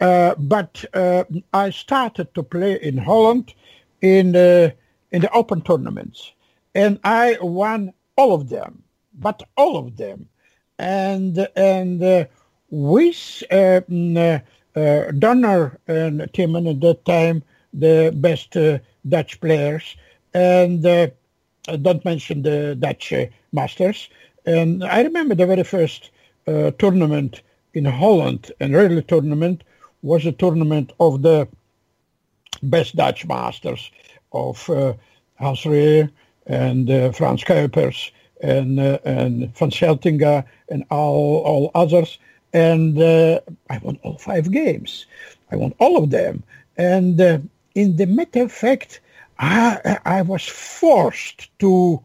Uh, 0.00 0.34
but 0.36 0.84
uh, 0.94 1.24
I 1.52 1.70
started 1.70 2.34
to 2.34 2.42
play 2.42 2.80
in 2.82 2.98
Holland 2.98 3.54
in 4.02 4.32
the, 4.32 4.74
in 5.12 5.22
the 5.22 5.32
open 5.32 5.62
tournaments. 5.62 6.32
And 6.74 6.98
I 7.04 7.38
won 7.40 7.92
all 8.16 8.34
of 8.34 8.48
them, 8.48 8.82
but 9.14 9.42
all 9.56 9.76
of 9.76 9.96
them. 9.96 10.28
And, 10.78 11.46
and 11.56 12.02
uh, 12.02 12.24
with 12.70 13.42
uh, 13.50 13.80
mm, 13.88 14.16
uh, 14.16 14.78
uh, 14.78 15.12
Donner 15.12 15.78
and 15.86 16.20
Timman 16.32 16.70
at 16.70 16.80
that 16.80 17.04
time, 17.04 17.42
the 17.72 18.12
best 18.14 18.56
Dutch 19.08 19.40
players, 19.40 19.96
and 20.32 20.82
don't 20.82 22.04
mention 22.04 22.42
the 22.42 22.76
Dutch 22.78 23.12
masters. 23.52 24.08
And 24.46 24.84
I 24.84 25.02
remember 25.02 25.34
the 25.34 25.46
very 25.46 25.64
first 25.64 26.10
tournament 26.78 27.42
in 27.74 27.84
Holland, 27.84 28.52
and 28.60 28.74
really 28.74 29.02
tournament, 29.02 29.64
was 30.02 30.26
a 30.26 30.32
tournament 30.32 30.92
of 31.00 31.22
the 31.22 31.48
best 32.62 32.96
Dutch 32.96 33.26
masters 33.26 33.90
of 34.32 34.68
uh, 34.70 34.94
Hans 35.38 35.64
Ree 35.66 36.08
and 36.46 36.90
uh, 36.90 37.12
Frans 37.12 37.44
Kuijpers 37.44 38.10
and 38.42 38.78
uh, 38.78 38.98
and 39.04 39.54
Van 39.56 39.70
Scheltinga 39.70 40.44
and 40.68 40.84
all 40.90 41.38
all 41.38 41.70
others. 41.74 42.18
And 42.52 43.00
uh, 43.00 43.40
I 43.68 43.78
won 43.78 43.98
all 44.02 44.18
five 44.18 44.50
games. 44.50 45.06
I 45.50 45.56
won 45.56 45.74
all 45.78 45.96
of 45.96 46.10
them. 46.10 46.44
And 46.76 47.20
uh, 47.20 47.38
in 47.74 47.96
the 47.96 48.06
matter 48.06 48.42
of 48.42 48.52
fact, 48.52 49.00
I, 49.38 49.98
I 50.04 50.22
was 50.22 50.44
forced 50.46 51.50
to 51.58 52.00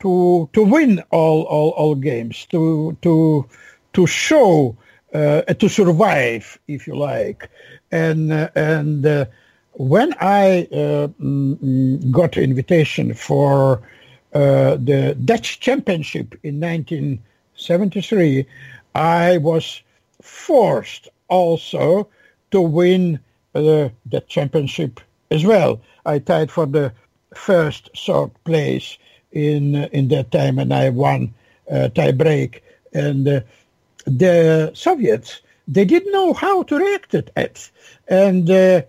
to 0.00 0.48
to 0.52 0.62
win 0.62 1.02
all 1.10 1.42
all, 1.42 1.70
all 1.70 1.94
games 1.94 2.46
to 2.46 2.96
to 3.02 3.46
to 3.92 4.06
show 4.06 4.76
uh, 5.14 5.42
to 5.42 5.68
survive 5.68 6.58
if 6.68 6.86
you 6.86 6.96
like 6.96 7.48
and 7.90 8.32
uh, 8.32 8.48
and 8.54 9.06
uh, 9.06 9.24
when 9.78 10.12
I 10.20 10.68
uh, 10.72 11.08
mm, 11.20 12.10
got 12.10 12.36
invitation 12.36 13.14
for 13.14 13.80
uh, 14.34 14.76
the 14.76 15.16
Dutch 15.24 15.60
Championship 15.60 16.34
in 16.42 16.60
1973 16.60 18.46
I 18.94 19.38
was 19.38 19.82
forced 20.20 21.08
also 21.28 22.08
to 22.50 22.60
win 22.60 23.20
the 23.52 23.92
championship 24.28 25.00
as 25.30 25.44
well 25.44 25.80
I 26.08 26.18
tied 26.18 26.50
for 26.50 26.66
the 26.66 26.92
first 27.34 27.90
third 27.96 28.30
place 28.44 28.96
in 29.32 29.74
in 29.92 30.08
that 30.08 30.30
time, 30.30 30.58
and 30.58 30.72
I 30.72 30.88
won 30.88 31.34
uh, 31.70 31.88
tie 31.88 32.12
break. 32.12 32.64
And 32.94 33.28
uh, 33.28 33.40
the 34.06 34.72
Soviets 34.74 35.40
they 35.68 35.84
didn't 35.84 36.12
know 36.12 36.32
how 36.32 36.62
to 36.62 36.76
react 36.76 37.10
to 37.10 37.24
it, 37.36 37.70
and 38.08 38.48
uh, 38.50 38.82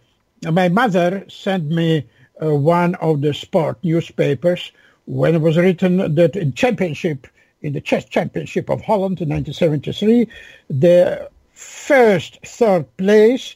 my 0.43 0.69
mother 0.69 1.25
sent 1.29 1.65
me 1.65 2.05
uh, 2.41 2.53
one 2.55 2.95
of 2.95 3.21
the 3.21 3.33
sport 3.33 3.77
newspapers 3.83 4.71
when 5.05 5.35
it 5.35 5.41
was 5.41 5.57
written 5.57 6.15
that 6.15 6.35
in 6.35 6.53
championship 6.53 7.27
in 7.61 7.73
the 7.73 7.81
chess 7.81 8.05
championship 8.05 8.69
of 8.69 8.81
Holland 8.81 9.19
in 9.19 9.29
1973, 9.29 10.27
the 10.69 11.29
first 11.53 12.39
third 12.45 12.85
place 12.97 13.55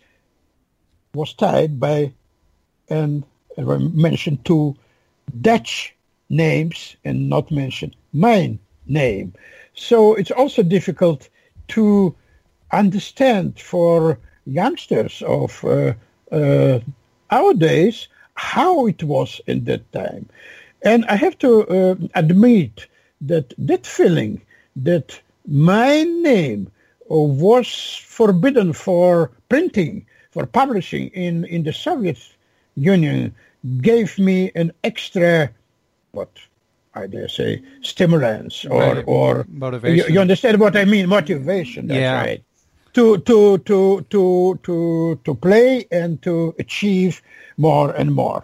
was 1.13 1.33
tied 1.33 1.79
by 1.79 2.11
and 2.89 3.23
I 3.57 3.61
mentioned 3.61 4.43
two 4.43 4.75
Dutch 5.41 5.95
names 6.29 6.95
and 7.05 7.29
not 7.29 7.51
mention 7.51 7.93
my 8.11 8.57
name. 8.87 9.33
So 9.75 10.15
it's 10.15 10.31
also 10.31 10.63
difficult 10.63 11.29
to 11.69 12.15
understand 12.71 13.59
for 13.59 14.19
youngsters 14.45 15.21
of 15.21 15.63
uh, 15.63 15.93
uh, 16.33 16.79
our 17.31 17.53
days 17.53 18.07
how 18.35 18.87
it 18.87 19.03
was 19.03 19.41
in 19.47 19.63
that 19.65 19.91
time. 19.93 20.27
And 20.83 21.05
I 21.05 21.15
have 21.15 21.37
to 21.39 21.51
uh, 21.67 21.95
admit 22.15 22.87
that 23.21 23.53
that 23.57 23.85
feeling 23.85 24.41
that 24.75 25.19
my 25.47 26.03
name 26.03 26.71
was 27.07 27.69
forbidden 28.05 28.73
for 28.73 29.31
printing, 29.49 30.05
for 30.31 30.45
publishing 30.45 31.09
in, 31.09 31.45
in 31.45 31.63
the 31.63 31.73
Soviet 31.73 32.19
Union 32.75 33.35
gave 33.81 34.17
me 34.19 34.51
an 34.55 34.73
extra, 34.83 35.49
what 36.11 36.29
I 36.95 37.07
dare 37.07 37.29
say, 37.29 37.61
stimulants 37.81 38.65
or 38.65 38.95
Right. 38.95 39.03
or 39.07 39.45
Motivation. 39.49 39.97
You, 40.09 40.13
you 40.15 40.19
understand 40.21 40.59
what 40.59 40.75
I 40.75 40.85
mean? 40.85 41.07
Motivation. 41.07 41.87
That's 41.87 42.01
Yeah. 42.01 42.21
right. 42.21 42.43
To 42.93 43.17
to 43.17 43.57
to 43.57 44.01
to 44.11 44.59
to 44.63 45.19
to 45.23 45.35
play 45.35 45.85
and 45.91 46.21
to 46.21 46.53
achieve 46.59 47.21
more 47.57 47.91
and 47.91 48.13
more. 48.13 48.43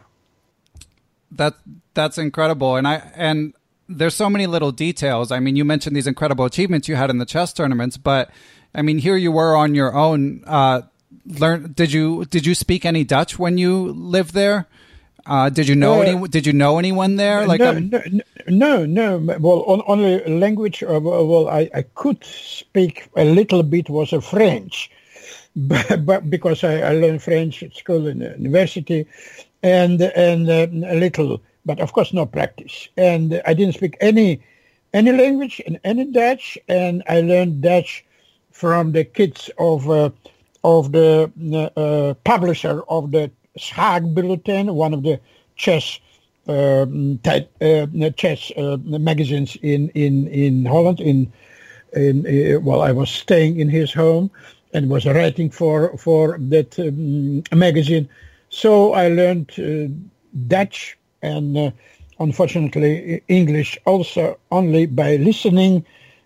that 1.31 1.53
that's 1.93 2.17
incredible. 2.17 2.75
And 2.75 2.87
i 2.87 2.95
and 3.15 3.53
there's 3.87 4.15
so 4.15 4.29
many 4.29 4.47
little 4.47 4.71
details. 4.71 5.31
I 5.31 5.39
mean 5.39 5.55
you 5.55 5.65
mentioned 5.65 5.95
these 5.95 6.07
incredible 6.07 6.45
achievements 6.45 6.87
you 6.87 6.95
had 6.95 7.09
in 7.09 7.17
the 7.17 7.25
chess 7.25 7.53
tournaments 7.53 7.97
but 7.97 8.29
i 8.73 8.81
mean 8.81 8.99
here 8.99 9.17
you 9.17 9.31
were 9.31 9.55
on 9.55 9.75
your 9.75 9.93
own. 9.95 10.43
Uh 10.45 10.81
learn 11.25 11.73
did 11.73 11.91
you 11.91 12.25
did 12.25 12.45
you 12.45 12.55
speak 12.55 12.85
any 12.85 13.03
dutch 13.03 13.37
when 13.37 13.57
you 13.57 13.91
lived 13.93 14.33
there 14.33 14.67
uh 15.25 15.49
did 15.49 15.67
you 15.67 15.75
know 15.75 16.01
Uh, 16.01 16.01
any 16.01 16.27
did 16.27 16.45
you 16.45 16.53
know 16.53 16.79
anyone 16.79 17.15
there 17.15 17.45
like 17.47 17.59
no, 17.59 17.69
um, 17.69 17.89
no, 17.89 18.85
no, 18.85 18.85
no. 18.85 19.37
Well, 19.39 19.63
on, 19.67 19.81
only 19.87 20.23
language. 20.25 20.83
Uh, 20.83 20.99
well, 21.01 21.47
I, 21.49 21.69
I 21.73 21.83
could 21.95 22.23
speak 22.23 23.09
a 23.15 23.25
little 23.25 23.63
bit 23.63 23.89
was 23.89 24.13
a 24.13 24.21
French, 24.21 24.91
but, 25.55 26.05
but 26.05 26.29
because 26.29 26.63
I, 26.63 26.81
I 26.81 26.91
learned 26.93 27.21
French 27.21 27.63
at 27.63 27.75
school 27.75 28.07
and 28.07 28.21
university, 28.21 29.05
and 29.63 30.01
and 30.01 30.49
uh, 30.49 30.67
a 30.87 30.95
little, 30.95 31.41
but 31.65 31.79
of 31.79 31.93
course 31.93 32.13
no 32.13 32.25
practice. 32.25 32.87
And 32.97 33.41
I 33.45 33.53
didn't 33.53 33.75
speak 33.75 33.97
any 34.01 34.41
any 34.93 35.11
language 35.11 35.61
and 35.65 35.79
any 35.83 36.05
Dutch, 36.05 36.57
and 36.67 37.03
I 37.07 37.21
learned 37.21 37.61
Dutch 37.61 38.05
from 38.51 38.91
the 38.93 39.03
kids 39.03 39.49
of 39.57 39.89
uh, 39.89 40.09
of 40.63 40.91
the 40.91 41.31
uh, 41.75 42.13
publisher 42.23 42.81
of 42.89 43.11
the 43.11 43.31
Schaak 43.59 44.13
Bulletin, 44.13 44.73
one 44.73 44.93
of 44.93 45.03
the 45.03 45.19
chess 45.55 45.99
um, 46.47 47.19
type, 47.23 47.51
uh, 47.61 47.85
chess 48.15 48.51
uh, 48.57 48.77
magazines 48.85 49.57
in, 49.61 49.89
in, 49.89 50.27
in 50.27 50.65
Holland. 50.65 50.99
In 50.99 51.31
in 51.93 52.25
uh, 52.27 52.59
well, 52.59 52.81
I 52.81 52.91
was 52.91 53.09
staying 53.09 53.59
in 53.59 53.69
his 53.69 53.93
home 53.93 54.29
and 54.73 54.89
was 54.89 55.05
writing 55.05 55.49
for 55.49 55.97
for 55.97 56.37
that 56.39 56.77
um, 56.79 57.43
magazine. 57.57 58.07
So 58.49 58.93
I 58.93 59.09
learned 59.09 59.51
uh, 59.59 59.93
Dutch 60.47 60.97
and 61.21 61.57
uh, 61.57 61.71
unfortunately 62.19 63.21
English 63.27 63.77
also 63.85 64.37
only 64.51 64.85
by 64.85 65.17
listening, 65.17 65.85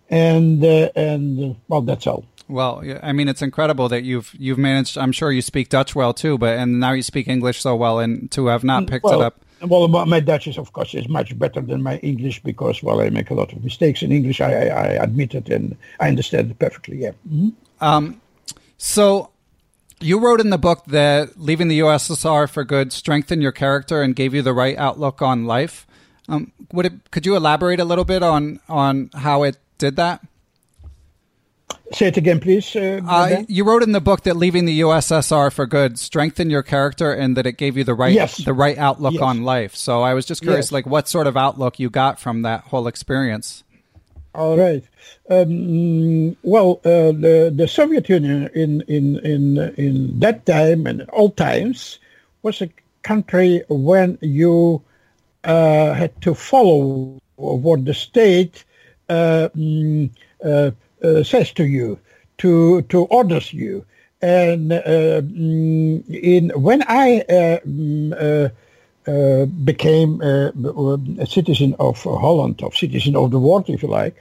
and 0.10 0.64
uh, 0.64 0.90
and 0.96 1.56
well, 1.68 1.82
that's 1.82 2.08
all. 2.08 2.26
Well 2.48 2.84
i 3.02 3.12
mean 3.12 3.28
it's 3.28 3.42
incredible 3.42 3.88
that 3.90 4.04
you've 4.04 4.34
you've 4.38 4.58
managed 4.58 4.98
i'm 4.98 5.12
sure 5.12 5.32
you 5.32 5.42
speak 5.42 5.70
dutch 5.70 5.96
well 5.96 6.14
too 6.14 6.38
but 6.38 6.58
and 6.58 6.80
now 6.80 6.92
you 6.92 7.02
speak 7.02 7.28
english 7.28 7.62
so 7.62 7.76
well 7.76 8.00
and 8.00 8.30
to 8.32 8.48
have 8.48 8.64
not 8.64 8.88
picked 8.88 9.06
well, 9.06 9.22
it 9.22 9.26
up 9.26 9.40
Well, 9.66 9.88
my 9.88 10.20
Dutch 10.20 10.48
is, 10.48 10.58
of 10.58 10.74
course, 10.74 10.94
is 10.94 11.08
much 11.08 11.38
better 11.40 11.62
than 11.62 11.82
my 11.82 11.96
English 12.00 12.44
because, 12.44 12.84
well, 12.84 13.00
I 13.00 13.10
make 13.10 13.30
a 13.30 13.34
lot 13.34 13.54
of 13.54 13.64
mistakes 13.64 14.02
in 14.04 14.12
English. 14.12 14.42
I, 14.42 14.52
I, 14.52 14.66
I 14.68 14.88
admit 15.04 15.34
it, 15.36 15.48
and 15.48 15.78
I 16.02 16.10
understand 16.10 16.52
it 16.52 16.60
perfectly. 16.60 16.98
Yeah. 16.98 17.12
Mhm. 17.32 18.16
So, 18.78 19.30
you 20.02 20.20
wrote 20.20 20.42
in 20.42 20.50
the 20.50 20.58
book 20.58 20.84
that 20.88 21.40
leaving 21.40 21.70
the 21.70 21.80
USSR 21.80 22.50
for 22.50 22.66
good 22.66 22.92
strengthened 22.92 23.42
your 23.42 23.54
character 23.54 24.02
and 24.02 24.16
gave 24.16 24.34
you 24.34 24.42
the 24.42 24.54
right 24.54 24.78
outlook 24.78 25.22
on 25.22 25.46
life. 25.46 25.88
Um, 26.28 26.52
would 26.74 26.86
it? 26.86 27.12
Could 27.12 27.26
you 27.26 27.38
elaborate 27.38 27.80
a 27.80 27.86
little 27.86 28.06
bit 28.06 28.22
on 28.22 28.60
on 28.68 29.12
how 29.14 29.44
it 29.44 29.58
did 29.78 29.96
that? 29.96 30.20
Say 31.94 32.08
it 32.08 32.18
again, 32.18 32.40
please. 32.40 32.76
Uh, 32.76 33.00
Uh, 33.08 33.44
you 33.48 33.64
wrote 33.64 33.84
in 33.84 33.92
the 33.92 34.02
book 34.02 34.24
that 34.24 34.36
leaving 34.36 34.66
the 34.66 34.80
USSR 34.82 35.52
for 35.52 35.68
good 35.68 36.00
strengthened 36.00 36.50
your 36.50 36.64
character 36.64 37.14
and 37.14 37.38
that 37.38 37.46
it 37.46 37.58
gave 37.58 37.78
you 37.78 37.84
the 37.84 37.94
right 37.94 38.14
Yes. 38.14 38.38
the 38.38 38.54
right 38.54 38.78
outlook 38.78 39.14
Yes. 39.14 39.22
on 39.22 39.44
life. 39.44 39.76
So 39.76 40.02
I 40.02 40.14
was 40.16 40.26
just 40.26 40.42
curious, 40.42 40.68
Yes. 40.68 40.72
like 40.72 40.86
what 40.88 41.08
sort 41.08 41.28
of 41.28 41.38
outlook 41.38 41.80
you 41.80 41.90
got 41.92 42.20
from 42.20 42.42
that 42.42 42.62
whole 42.62 42.88
experience. 42.88 43.64
All 44.34 44.58
right. 44.58 44.84
Um, 45.30 46.36
well, 46.42 46.80
uh, 46.84 47.12
the 47.14 47.54
the 47.56 47.68
Soviet 47.68 48.10
Union 48.10 48.50
in 48.56 48.82
in 48.88 49.20
in 49.20 49.58
in 49.78 50.20
that 50.20 50.46
time 50.48 50.88
and 50.88 51.02
all 51.12 51.30
times 51.30 52.00
was 52.42 52.60
a 52.62 52.70
country 53.04 53.62
when 53.70 54.18
you 54.22 54.82
uh, 55.44 55.94
had 55.94 56.20
to 56.22 56.34
follow 56.34 57.20
what 57.36 57.86
the 57.86 57.94
state 57.94 58.64
uh, 59.10 59.50
mm, 59.56 60.10
uh, 60.44 60.48
uh, 60.48 60.72
says 61.24 61.52
to 61.54 61.66
you, 61.66 62.00
to 62.38 62.82
to 62.84 63.04
orders 63.06 63.54
you. 63.54 63.86
And 64.22 64.72
uh, 64.72 65.22
mm, 65.22 66.04
in 66.10 66.50
when 66.52 66.84
I 66.88 67.22
uh, 67.22 67.60
mm, 67.68 68.14
uh, 68.14 68.50
uh, 69.12 69.46
became 69.46 70.22
uh, 70.22 70.52
a 71.22 71.28
citizen 71.28 71.76
of 71.80 72.02
Holland, 72.04 72.64
of 72.64 72.74
citizen 72.76 73.18
of 73.18 73.32
the 73.32 73.40
world, 73.40 73.70
if 73.70 73.84
you 73.84 73.90
like, 73.90 74.16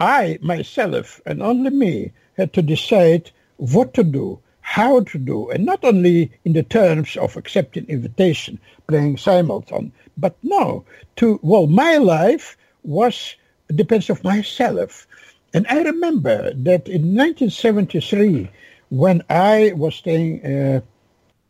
I 0.00 0.38
myself 0.40 1.20
and 1.26 1.42
only 1.42 1.70
me 1.70 2.12
had 2.38 2.52
to 2.54 2.62
decide 2.62 3.30
what 3.58 3.92
to 3.94 4.02
do, 4.02 4.38
how 4.62 5.00
to 5.00 5.18
do, 5.18 5.50
and 5.50 5.66
not 5.66 5.84
only 5.84 6.32
in 6.44 6.54
the 6.54 6.62
terms 6.62 7.16
of 7.16 7.36
accepting 7.36 7.86
invitation, 7.86 8.58
playing 8.88 9.16
simultan, 9.18 9.92
but 10.16 10.36
no, 10.42 10.84
to 11.16 11.38
well, 11.42 11.66
my 11.66 11.98
life 11.98 12.56
was 12.82 13.36
depends 13.74 14.10
of 14.10 14.24
myself. 14.24 15.06
And 15.54 15.66
I 15.68 15.82
remember 15.82 16.52
that 16.52 16.88
in 16.88 17.14
1973, 17.14 18.50
when 18.90 19.22
I 19.30 19.72
was 19.76 19.94
staying 19.94 20.44
uh, 20.44 20.80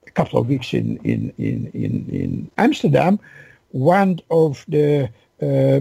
a 0.06 0.10
couple 0.10 0.38
of 0.38 0.46
weeks 0.46 0.74
in, 0.74 0.98
in, 0.98 1.32
in, 1.38 1.70
in, 1.72 2.08
in 2.10 2.50
Amsterdam, 2.58 3.18
one 3.70 4.20
of 4.30 4.64
the 4.68 5.08
uh, 5.42 5.80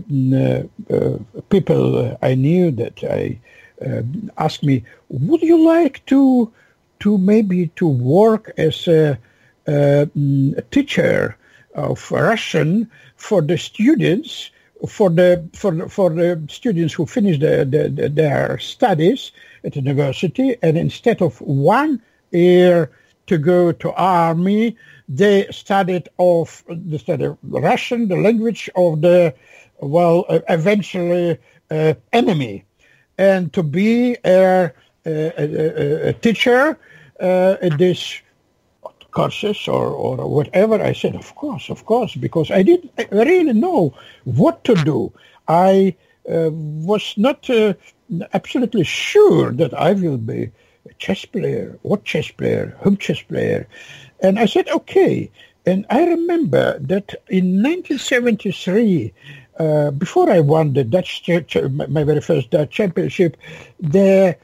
uh, 0.90 1.18
people 1.50 2.18
I 2.22 2.36
knew 2.36 2.72
that 2.72 3.04
I 3.04 3.40
uh, 3.86 4.02
asked 4.38 4.64
me, 4.64 4.86
would 5.10 5.42
you 5.42 5.64
like 5.64 6.06
to 6.08 6.52
to 7.02 7.18
maybe 7.18 7.68
to 7.76 7.86
work 7.86 8.54
as 8.58 8.88
a, 8.88 9.20
uh, 9.68 10.06
a 10.16 10.62
teacher 10.72 11.38
of 11.76 12.12
Russian 12.12 12.90
for 13.18 13.42
the 13.42 13.58
students 13.58 14.52
for 14.88 15.10
the 15.10 15.48
for 15.54 15.88
for 15.90 16.10
the 16.10 16.42
students 16.50 16.94
who 16.94 17.06
finish 17.06 17.40
the, 17.40 17.66
the, 17.70 17.90
the, 17.90 18.10
their 18.10 18.58
studies 18.60 19.32
at 19.64 19.76
university, 19.76 20.58
and 20.62 20.78
instead 20.78 21.22
of 21.22 21.40
one 21.42 22.02
year 22.32 22.92
to 23.28 23.38
go 23.38 23.72
to 23.72 23.94
army, 23.94 24.76
they 25.08 25.48
studied 25.52 26.10
of 26.20 26.64
the 26.68 27.00
study 27.00 27.30
Russian, 27.44 28.08
the 28.08 28.18
language 28.18 28.70
of 28.76 29.02
the 29.02 29.34
well, 29.80 30.26
uh, 30.30 30.40
eventually 30.50 31.38
uh, 31.72 31.94
enemy, 32.12 32.66
and 33.18 33.52
to 33.54 33.64
be 33.64 34.18
a, 34.26 34.72
a, 35.06 36.10
a 36.10 36.14
teacher 36.14 36.78
uh, 37.20 37.58
at 37.62 37.78
this 37.78 38.22
courses 39.14 39.68
or, 39.68 39.88
or 39.88 40.28
whatever. 40.28 40.82
I 40.82 40.94
said, 40.94 41.16
of 41.16 41.36
course, 41.36 41.70
of 41.70 41.86
course, 41.86 42.16
because 42.16 42.52
I 42.52 42.64
didn't 42.64 42.92
really 43.12 43.54
know 43.54 43.94
what 44.24 44.64
to 44.66 44.76
do. 44.76 45.12
I 45.48 45.96
uh, 46.30 46.50
was 46.52 47.14
not 47.18 47.50
uh, 47.50 47.74
absolutely 48.34 48.84
sure 48.84 49.52
that 49.52 49.74
I 49.74 49.94
will 49.94 50.18
be 50.18 50.52
a 50.90 50.94
chess 50.98 51.26
player, 51.26 51.78
what 51.82 52.04
chess 52.04 52.30
player, 52.32 52.78
whom 52.82 52.98
chess 52.98 53.22
player. 53.22 53.68
And 54.22 54.40
I 54.40 54.46
said, 54.46 54.70
okay. 54.70 55.30
And 55.66 55.86
I 55.90 56.06
remember 56.06 56.78
that 56.80 57.14
in 57.30 57.62
1973, 57.64 59.14
uh, 59.60 59.92
before 59.92 60.30
I 60.30 60.40
won 60.40 60.74
the 60.74 60.84
Dutch, 60.84 61.24
my 61.70 62.04
very 62.04 62.22
first 62.22 62.50
Dutch 62.50 62.72
championship, 62.72 63.38
the 63.80 64.36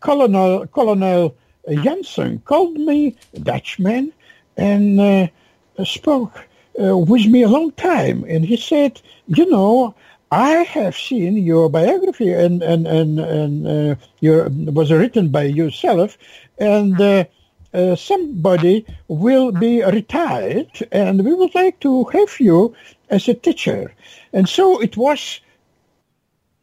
Colonel, 0.00 0.66
Colonel 0.68 1.34
Jansen 1.68 2.40
called 2.44 2.74
me, 2.74 3.16
a 3.34 3.40
Dutchman, 3.40 4.12
and 4.56 5.00
uh, 5.00 5.26
spoke 5.84 6.46
uh, 6.80 6.96
with 6.96 7.26
me 7.26 7.42
a 7.42 7.48
long 7.48 7.72
time. 7.72 8.24
And 8.28 8.44
he 8.44 8.56
said, 8.56 9.00
you 9.26 9.48
know, 9.48 9.94
I 10.32 10.62
have 10.62 10.96
seen 10.96 11.36
your 11.38 11.68
biography 11.68 12.32
and 12.32 12.62
and 12.62 12.86
and 12.86 13.18
and 13.18 13.66
uh, 13.66 13.94
your 14.20 14.48
was 14.48 14.92
written 14.92 15.28
by 15.28 15.44
yourself, 15.44 16.16
and 16.58 17.00
uh, 17.00 17.24
uh, 17.74 17.96
somebody 17.96 18.86
will 19.08 19.50
be 19.50 19.82
retired, 19.82 20.70
and 20.92 21.24
we 21.24 21.34
would 21.34 21.54
like 21.54 21.80
to 21.80 22.04
have 22.04 22.38
you 22.38 22.74
as 23.10 23.28
a 23.28 23.34
teacher. 23.34 23.92
And 24.32 24.48
so 24.48 24.80
it 24.80 24.96
was 24.96 25.40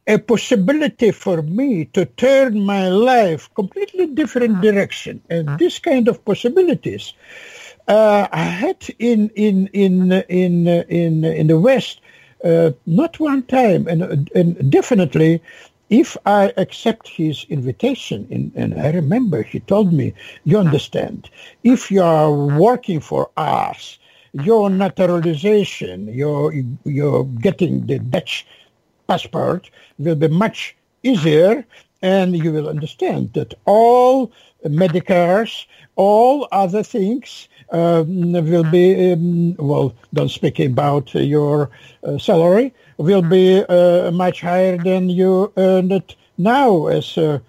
a 0.08 0.18
possibility 0.18 1.12
for 1.12 1.42
me 1.42 1.86
to 1.86 2.06
turn 2.06 2.62
my 2.62 2.88
life 2.88 3.54
completely 3.56 4.08
different 4.08 4.62
direction. 4.62 5.22
And 5.30 5.60
this 5.60 5.80
kind 5.80 6.08
of 6.08 6.24
possibilities 6.24 7.14
uh, 7.88 8.28
I 8.32 8.44
had 8.44 8.88
in 9.00 9.30
in 9.36 9.68
in 9.74 10.12
in 10.30 10.68
in 10.68 11.24
in 11.24 11.48
the 11.48 11.60
West 11.60 12.02
uh, 12.44 12.72
not 12.86 13.20
one 13.20 13.44
time, 13.44 13.88
and 13.88 14.30
and 14.36 14.72
definitely. 14.72 15.42
If 15.90 16.18
I 16.26 16.52
accept 16.58 17.08
his 17.08 17.46
invitation, 17.48 18.28
in, 18.30 18.52
and 18.58 18.78
I 18.78 18.92
remember 18.92 19.42
he 19.42 19.62
told 19.62 19.94
me, 19.94 20.14
you 20.44 20.58
understand, 20.58 21.30
if 21.64 21.90
you 21.90 22.04
are 22.04 22.30
working 22.30 23.00
for 23.00 23.32
us, 23.38 23.98
your 24.34 24.70
naturalization, 24.70 26.14
your, 26.14 26.54
your 26.84 27.24
getting 27.26 27.88
the 27.88 28.00
Dutch 28.00 28.46
passport 29.08 29.70
will 29.98 30.16
be 30.16 30.28
much 30.28 30.76
easier 31.04 31.66
and 32.02 32.38
you 32.38 32.52
will 32.52 32.70
understand 32.70 33.34
that 33.34 33.54
all 33.66 34.32
Medicares, 34.66 35.66
all 35.96 36.48
other 36.52 36.84
things 36.84 37.48
um, 37.72 38.34
will 38.34 38.64
be, 38.64 39.14
um, 39.14 39.56
well, 39.58 39.94
don't 40.14 40.30
speak 40.30 40.60
about 40.60 41.14
your 41.14 41.70
uh, 42.04 42.18
salary, 42.18 42.74
will 42.98 43.22
be 43.22 43.64
uh, 43.70 44.12
much 44.12 44.42
higher 44.42 44.78
than 44.78 45.10
you 45.10 45.52
earn 45.58 45.92
it 45.92 46.16
now 46.38 46.88
as 46.88 47.18
a, 47.18 47.42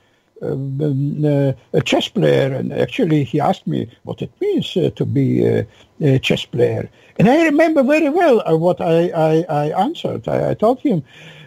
um, 0.42 1.24
uh, 1.24 1.52
a 1.72 1.80
chess 1.82 2.08
player. 2.08 2.54
And 2.54 2.72
actually, 2.72 3.24
he 3.24 3.40
asked 3.40 3.66
me 3.66 3.90
what 4.04 4.22
it 4.22 4.30
means 4.40 4.76
uh, 4.76 4.90
to 4.96 5.04
be 5.04 5.44
a, 5.44 5.66
a, 6.00 6.18
chess 6.18 6.44
player. 6.44 6.88
And 7.18 7.28
I 7.28 7.44
remember 7.44 7.82
very 7.82 8.08
well 8.10 8.42
uh, 8.48 8.56
what 8.56 8.80
I, 8.80 9.08
I, 9.08 9.44
I 9.48 9.80
answered. 9.80 10.28
I, 10.28 10.50
I, 10.50 10.54
told 10.54 10.80
him, 10.80 11.02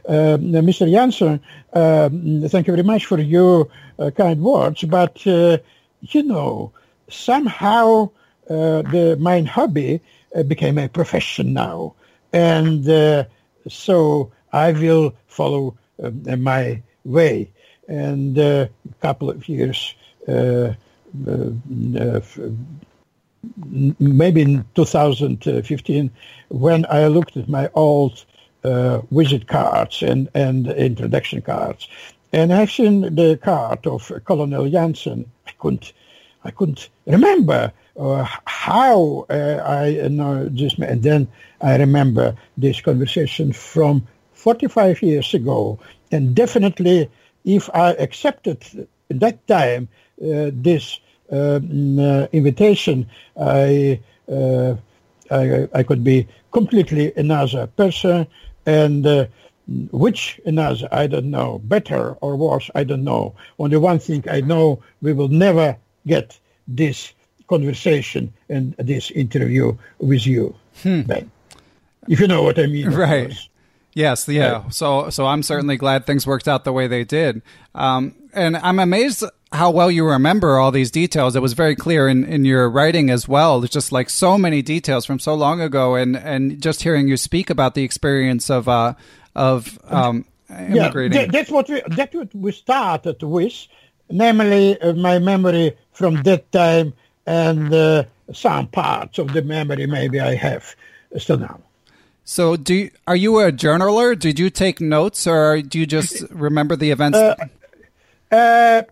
Mr. 0.08 0.92
Jansen, 0.92 1.40
um, 1.74 2.50
thank 2.50 2.68
you 2.68 2.74
very 2.74 2.84
much 2.84 3.06
for 3.06 3.20
your 3.20 3.68
uh, 4.00 4.12
kind 4.12 4.42
words, 4.42 4.84
but, 4.84 5.26
you 5.26 6.24
know, 6.24 6.72
somehow 7.10 8.10
uh, 8.50 8.82
the 8.82 9.16
my 9.20 9.42
hobby 9.42 10.02
uh, 10.36 10.44
became 10.44 10.78
a 10.78 10.90
profession 10.90 11.54
now, 11.54 11.94
and 12.34 12.88
uh, 12.90 13.24
so 13.70 14.32
I 14.52 14.72
will 14.72 15.14
follow 15.28 15.78
my 16.00 16.82
way. 17.06 17.50
And 17.88 18.38
a 18.38 18.70
couple 19.02 19.30
of 19.30 19.48
years, 19.48 19.96
maybe 23.56 24.42
in 24.42 24.66
2015, 24.76 26.12
when 26.50 26.86
I 26.90 27.08
looked 27.08 27.38
at 27.38 27.48
my 27.48 27.70
old 27.74 28.26
uh, 28.64 29.02
visit 29.12 29.48
cards 29.48 30.02
and, 30.02 30.30
and 30.34 30.68
introduction 30.68 31.42
cards. 31.42 31.88
And 32.34 32.54
I've 32.54 32.72
seen 32.72 33.16
the 33.16 33.38
card 33.42 33.86
of 33.88 34.12
Colonel 34.26 34.70
Jansen. 34.70 35.30
I 35.48 35.52
couldn't, 35.60 35.94
I 36.44 36.52
couldn't 36.52 36.90
remember 37.06 37.74
uh, 38.00 38.26
how 38.46 39.26
uh, 39.30 39.62
I 39.66 40.08
know 40.08 40.48
this, 40.48 40.78
and 40.80 41.04
then 41.04 41.28
I 41.62 41.78
remember 41.78 42.36
this 42.58 42.80
conversation 42.82 43.52
from 43.54 44.08
45 44.34 45.02
years 45.02 45.34
ago, 45.34 45.78
and 46.12 46.34
definitely, 46.34 47.10
if 47.46 47.70
I 47.74 47.92
accepted 47.92 48.88
at 49.10 49.20
that 49.20 49.48
time 49.48 49.88
uh, 50.22 50.52
this 50.54 51.00
um, 51.32 52.00
uh, 52.00 52.28
invitation, 52.32 53.08
I, 53.40 54.00
uh, 54.32 54.76
I, 55.30 55.68
I 55.74 55.84
could 55.84 56.04
be 56.04 56.28
completely 56.52 57.14
another 57.16 57.68
person, 57.68 58.28
and 58.66 59.06
uh, 59.06 59.26
which 59.92 60.40
another 60.46 60.88
I 60.92 61.08
don't 61.08 61.32
know, 61.32 61.60
better 61.64 62.14
or 62.22 62.36
worse 62.36 62.70
I 62.76 62.84
don't 62.84 63.04
know. 63.04 63.36
Only 63.60 63.78
one 63.78 64.00
thing 64.00 64.24
I 64.30 64.42
know: 64.42 64.82
we 65.02 65.14
will 65.14 65.30
never 65.30 65.78
get 66.06 66.40
this 66.68 67.14
conversation 67.48 68.34
and 68.50 68.76
this 68.78 69.12
interview 69.12 69.78
with 70.00 70.26
you, 70.26 70.56
hmm. 70.84 71.02
Ben. 71.02 71.32
If 72.08 72.20
you 72.20 72.28
know 72.28 72.44
what 72.44 72.58
I 72.58 72.66
mean. 72.66 72.90
Right. 72.90 73.34
Yes, 73.94 74.28
yeah. 74.28 74.52
Right. 74.52 74.74
So, 74.74 75.10
so 75.10 75.26
I'm 75.26 75.44
certainly 75.44 75.76
glad 75.76 76.06
things 76.06 76.26
worked 76.26 76.48
out 76.48 76.64
the 76.64 76.72
way 76.72 76.88
they 76.88 77.04
did. 77.04 77.42
Um, 77.76 78.16
and 78.34 78.56
I'm 78.58 78.80
amazed 78.80 79.24
how 79.54 79.70
well 79.70 79.92
you 79.92 80.08
remember 80.08 80.58
all 80.58 80.72
these 80.72 80.92
details. 80.92 81.36
It 81.36 81.42
was 81.42 81.54
very 81.54 81.76
clear 81.76 82.08
in, 82.08 82.24
in 82.24 82.46
your 82.46 82.70
writing 82.70 83.10
as 83.10 83.28
well. 83.28 83.60
There's 83.60 83.70
just 83.70 83.92
like 83.92 84.10
so 84.10 84.38
many 84.38 84.62
details 84.62 85.06
from 85.06 85.20
so 85.20 85.34
long 85.36 85.60
ago, 85.60 85.96
and, 85.96 86.16
and 86.16 86.62
just 86.62 86.84
hearing 86.84 87.08
you 87.08 87.18
speak 87.18 87.50
about 87.50 87.76
the 87.76 87.84
experience 87.84 88.50
of 88.50 88.68
uh, 88.68 88.94
of 89.36 89.80
um, 89.90 90.26
immigrating. 90.50 91.20
Yeah, 91.20 91.28
that's 91.28 91.52
what 91.52 91.70
we 91.70 91.82
that's 91.88 92.14
what 92.14 92.34
we 92.34 92.52
started 92.52 93.22
with, 93.24 93.68
namely 94.10 94.80
uh, 94.80 94.94
my 94.94 95.20
memory 95.20 95.76
from 95.92 96.24
that 96.24 96.52
time 96.52 96.94
and 97.26 97.74
uh, 97.74 98.04
some 98.34 98.68
parts 98.68 99.20
of 99.20 99.34
the 99.34 99.42
memory 99.42 99.86
maybe 99.86 100.20
I 100.20 100.36
have 100.36 100.76
still 101.18 101.38
now. 101.38 101.60
So, 102.24 102.56
do 102.56 102.74
you, 102.74 102.92
are 103.08 103.16
you 103.16 103.40
a 103.40 103.52
journaler? 103.52 104.18
Did 104.18 104.40
you 104.40 104.50
take 104.50 104.80
notes, 104.80 105.28
or 105.28 105.62
do 105.62 105.80
you 105.80 105.86
just 105.86 106.22
remember 106.30 106.76
the 106.76 106.92
events? 106.92 107.18
Uh, 107.18 107.36
uh, 108.32 108.84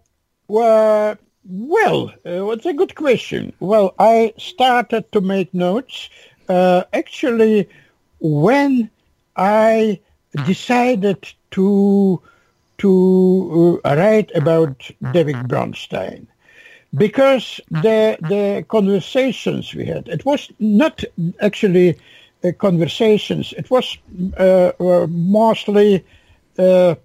well, 0.49 1.17
well, 1.49 2.09
uh, 2.25 2.49
it's 2.51 2.65
a 2.65 2.73
good 2.73 2.95
question. 2.95 3.53
Well, 3.59 3.95
I 3.99 4.33
started 4.37 5.11
to 5.13 5.21
make 5.21 5.53
notes 5.53 6.09
uh, 6.49 6.83
actually 6.93 7.69
when 8.19 8.89
I 9.35 9.99
decided 10.43 11.31
to 11.51 12.21
to 12.79 13.81
uh, 13.83 13.95
write 13.95 14.31
about 14.35 14.89
David 15.11 15.47
Bronstein 15.47 16.27
because 16.95 17.59
the 17.69 18.17
the 18.21 18.65
conversations 18.67 19.73
we 19.75 19.85
had 19.85 20.07
it 20.07 20.25
was 20.25 20.49
not 20.59 21.03
actually 21.41 21.97
uh, 22.43 22.51
conversations 22.57 23.53
it 23.57 23.69
was 23.69 23.97
uh, 24.37 24.71
uh, 24.79 25.07
mostly 25.09 26.03
uh, 26.57 26.95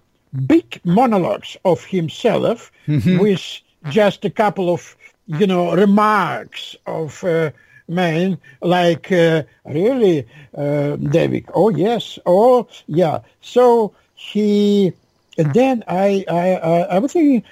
big 0.46 0.80
monologues 0.84 1.56
of 1.64 1.84
himself 1.84 2.70
mm-hmm. 2.86 3.18
with 3.18 3.60
just 3.90 4.24
a 4.24 4.30
couple 4.30 4.72
of 4.72 4.96
you 5.26 5.46
know 5.46 5.74
remarks 5.74 6.76
of 6.86 7.22
uh, 7.24 7.50
man 7.88 8.38
like 8.62 9.12
uh, 9.12 9.42
really 9.66 10.26
David 10.54 11.44
oh 11.54 11.70
yes 11.70 12.18
oh 12.26 12.66
yeah 12.86 13.20
so 13.40 13.92
he 14.14 14.92
and 15.38 15.52
then 15.54 15.84
I 15.88 16.24
I 16.28 16.54
I, 16.54 16.80
I 16.96 16.98
was 16.98 17.12
thinking 17.12 17.42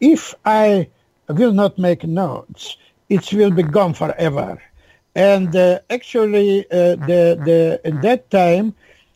if 0.00 0.34
I 0.44 0.88
will 1.28 1.52
not 1.52 1.78
make 1.78 2.04
notes. 2.04 2.76
It 3.08 3.32
will 3.32 3.50
be 3.50 3.62
gone 3.62 3.94
forever. 3.94 4.60
And 5.14 5.54
uh, 5.54 5.80
actually, 5.90 6.66
uh, 6.70 6.96
the 6.96 7.38
the 7.44 7.80
in 7.84 8.00
that 8.02 8.30
time, 8.30 8.74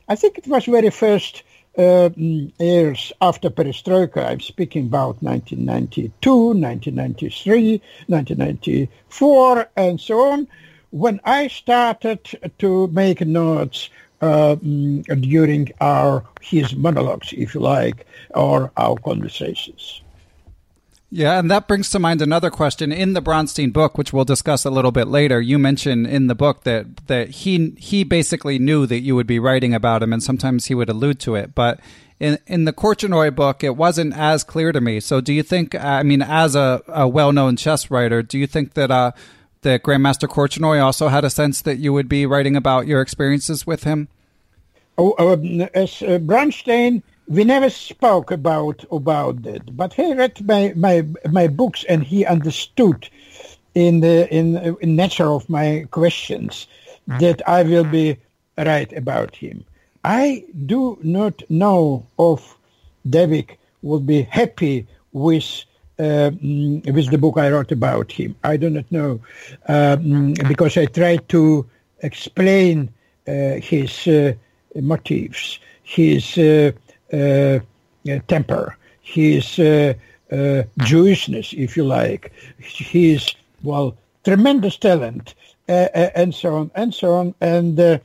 I 0.08 0.14
think 0.14 0.38
it 0.38 0.46
was 0.46 0.64
very 0.64 0.90
first 0.90 1.42
uh, 1.42 1.49
years 1.76 3.12
after 3.20 3.50
perestroika. 3.50 4.26
I'm 4.26 4.40
speaking 4.40 4.86
about 4.86 5.22
1992, 5.22 6.30
1993, 6.30 7.82
1994, 8.06 9.68
and 9.76 10.00
so 10.00 10.20
on. 10.32 10.48
When 10.90 11.20
I 11.24 11.48
started 11.48 12.18
to 12.58 12.88
make 12.88 13.20
notes 13.20 13.90
uh, 14.20 14.56
during 14.56 15.70
our 15.80 16.24
his 16.40 16.74
monologues, 16.74 17.32
if 17.32 17.54
you 17.54 17.60
like, 17.60 18.06
or 18.34 18.72
our 18.76 18.96
conversations. 18.96 20.02
Yeah, 21.12 21.40
and 21.40 21.50
that 21.50 21.66
brings 21.66 21.90
to 21.90 21.98
mind 21.98 22.22
another 22.22 22.50
question 22.50 22.92
in 22.92 23.14
the 23.14 23.22
Bronstein 23.22 23.72
book, 23.72 23.98
which 23.98 24.12
we'll 24.12 24.24
discuss 24.24 24.64
a 24.64 24.70
little 24.70 24.92
bit 24.92 25.08
later. 25.08 25.40
You 25.40 25.58
mention 25.58 26.06
in 26.06 26.28
the 26.28 26.36
book 26.36 26.62
that 26.62 27.08
that 27.08 27.30
he 27.30 27.74
he 27.78 28.04
basically 28.04 28.60
knew 28.60 28.86
that 28.86 29.00
you 29.00 29.16
would 29.16 29.26
be 29.26 29.40
writing 29.40 29.74
about 29.74 30.04
him, 30.04 30.12
and 30.12 30.22
sometimes 30.22 30.66
he 30.66 30.74
would 30.74 30.88
allude 30.88 31.18
to 31.20 31.34
it. 31.34 31.52
But 31.52 31.80
in 32.20 32.38
in 32.46 32.64
the 32.64 32.72
Korchnoi 32.72 33.34
book, 33.34 33.64
it 33.64 33.76
wasn't 33.76 34.16
as 34.16 34.44
clear 34.44 34.70
to 34.70 34.80
me. 34.80 35.00
So, 35.00 35.20
do 35.20 35.32
you 35.32 35.42
think? 35.42 35.74
I 35.74 36.04
mean, 36.04 36.22
as 36.22 36.54
a, 36.54 36.80
a 36.86 37.08
well 37.08 37.32
known 37.32 37.56
chess 37.56 37.90
writer, 37.90 38.22
do 38.22 38.38
you 38.38 38.46
think 38.46 38.74
that 38.74 38.92
uh, 38.92 39.10
that 39.62 39.82
Grandmaster 39.82 40.28
Korchnoi 40.28 40.80
also 40.80 41.08
had 41.08 41.24
a 41.24 41.30
sense 41.30 41.60
that 41.62 41.78
you 41.78 41.92
would 41.92 42.08
be 42.08 42.24
writing 42.24 42.54
about 42.54 42.86
your 42.86 43.00
experiences 43.00 43.66
with 43.66 43.82
him? 43.82 44.06
Oh, 44.96 45.14
um, 45.18 45.62
as 45.74 46.02
uh, 46.02 46.18
Bronstein 46.18 47.02
we 47.30 47.44
never 47.44 47.70
spoke 47.70 48.32
about 48.32 48.84
about 48.90 49.46
it, 49.46 49.62
but 49.76 49.94
he 49.94 50.12
read 50.14 50.44
my 50.46 50.72
my 50.76 51.06
my 51.30 51.46
books 51.46 51.84
and 51.88 52.02
he 52.02 52.26
understood 52.26 53.08
in 53.74 54.00
the 54.00 54.28
in, 54.34 54.76
in 54.80 54.96
nature 54.96 55.30
of 55.30 55.48
my 55.48 55.86
questions 55.92 56.66
that 57.06 57.40
I 57.48 57.62
will 57.62 57.84
be 57.84 58.16
write 58.58 58.92
about 58.92 59.36
him. 59.36 59.64
I 60.04 60.44
do 60.66 60.98
not 61.02 61.42
know 61.48 62.04
if 62.18 62.56
David 63.08 63.56
would 63.82 64.06
be 64.06 64.22
happy 64.22 64.86
with 65.12 65.64
uh, 66.00 66.30
with 66.96 67.10
the 67.10 67.18
book 67.18 67.38
I 67.38 67.50
wrote 67.50 67.70
about 67.70 68.10
him. 68.10 68.34
I 68.42 68.56
do 68.56 68.70
not 68.70 68.90
know 68.90 69.20
um, 69.68 70.32
because 70.48 70.76
I 70.76 70.86
tried 70.86 71.28
to 71.28 71.64
explain 72.00 72.90
uh, 73.28 73.54
his 73.62 74.06
uh, 74.08 74.32
motives, 74.74 75.60
his 75.84 76.36
uh, 76.36 76.72
temper, 77.10 78.76
his 79.02 79.58
uh, 79.58 79.94
uh, 80.32 80.62
Jewishness, 80.80 81.52
if 81.52 81.76
you 81.76 81.84
like, 81.84 82.32
his 82.58 83.34
well 83.62 83.96
tremendous 84.24 84.76
talent, 84.76 85.34
and 85.68 86.34
so 86.34 86.54
on 86.54 86.70
and 86.74 86.94
so 86.94 87.14
on, 87.14 87.34
and 87.40 87.76
mm, 87.76 88.00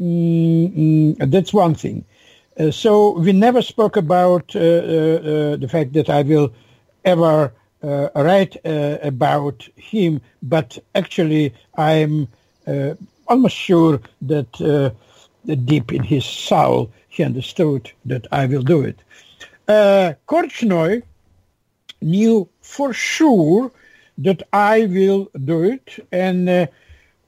mm, 0.00 1.30
that's 1.30 1.52
one 1.52 1.74
thing. 1.74 2.04
Uh, 2.58 2.70
so 2.70 3.18
we 3.18 3.32
never 3.32 3.62
spoke 3.62 3.96
about 3.96 4.54
uh, 4.54 4.58
uh, 4.58 5.56
the 5.56 5.68
fact 5.70 5.94
that 5.94 6.10
I 6.10 6.22
will 6.22 6.52
ever 7.04 7.52
write 8.14 8.56
about 8.64 9.66
him, 9.76 10.20
but 10.42 10.78
actually 10.94 11.52
I'm 11.76 12.28
almost 13.26 13.56
sure 13.56 14.00
that 14.22 14.92
deep 15.64 15.92
in 15.92 16.02
his 16.04 16.24
soul 16.24 16.92
he 17.12 17.22
understood 17.22 17.92
that 18.06 18.26
I 18.32 18.46
will 18.46 18.62
do 18.62 18.80
it. 18.80 18.98
Uh, 19.68 20.14
Korchnoi 20.26 21.02
knew 22.00 22.48
for 22.62 22.94
sure 22.94 23.70
that 24.16 24.42
I 24.52 24.86
will 24.86 25.28
do 25.44 25.62
it, 25.62 26.06
and 26.10 26.48
uh, 26.48 26.66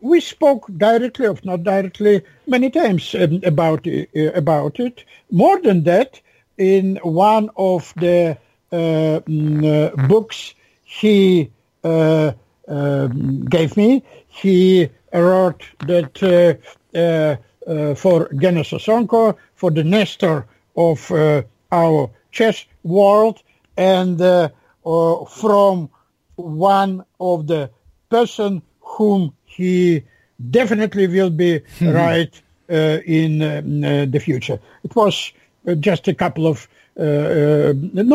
we 0.01 0.21
spoke 0.21 0.71
directly, 0.79 1.27
if 1.27 1.45
not 1.45 1.65
directly, 1.65 2.23
many 2.47 2.71
times 2.71 3.15
um, 3.15 3.41
about 3.45 3.87
uh, 3.87 4.33
about 4.43 4.81
it. 4.81 5.05
More 5.31 5.61
than 5.61 5.85
that, 5.85 6.21
in 6.57 6.97
one 7.03 7.51
of 7.57 7.93
the 7.97 8.39
uh, 8.73 9.21
mm, 9.29 9.65
uh 9.65 10.09
books 10.09 10.55
he 10.85 11.51
uh, 11.85 12.33
um, 12.69 13.45
gave 13.45 13.77
me, 13.77 14.03
he 14.29 14.89
wrote 15.13 15.63
that 15.87 16.23
uh, 16.23 17.37
for 17.67 18.29
Genna 18.29 18.63
Sosonko, 18.63 19.37
for 19.55 19.71
the 19.71 19.85
Nestor 19.85 20.47
of 20.77 21.11
uh, 21.11 21.43
our 21.73 22.11
chess 22.33 22.65
world 22.83 23.43
and 23.77 24.21
uh, 24.21 24.49
uh, 24.85 25.25
from 25.25 25.89
one 26.37 27.05
of 27.21 27.47
the 27.47 27.71
person 28.11 28.63
whom 28.81 29.33
he 29.45 30.03
definitely 30.51 31.07
will 31.07 31.31
be 31.31 31.61
mm-hmm. 31.61 31.91
right 31.91 32.43
uh, 32.71 32.99
in 33.07 33.43
uh, 33.43 34.07
the 34.09 34.19
future. 34.19 34.59
It 34.83 34.95
was 34.95 35.33
uh, 35.67 35.75
just 35.75 36.09
a 36.09 36.15
couple 36.15 36.47
of 36.47 36.69
no, 36.97 37.73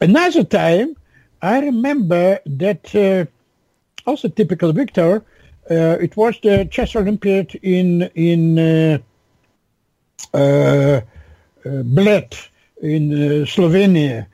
Another 0.00 0.42
time, 0.44 0.96
I 1.40 1.60
remember 1.60 2.40
that 2.46 3.28
also 4.06 4.28
typical 4.28 4.72
Victor. 4.72 5.24
Uh, 5.70 5.96
it 6.00 6.16
was 6.16 6.38
the 6.42 6.66
Chess 6.70 6.96
Olympiad 6.96 7.54
in 7.62 8.10
in 8.14 8.58
uh, 8.58 8.98
uh, 10.34 11.00
Bled 11.64 12.36
in 12.82 13.10
Slovenia, 13.46 14.26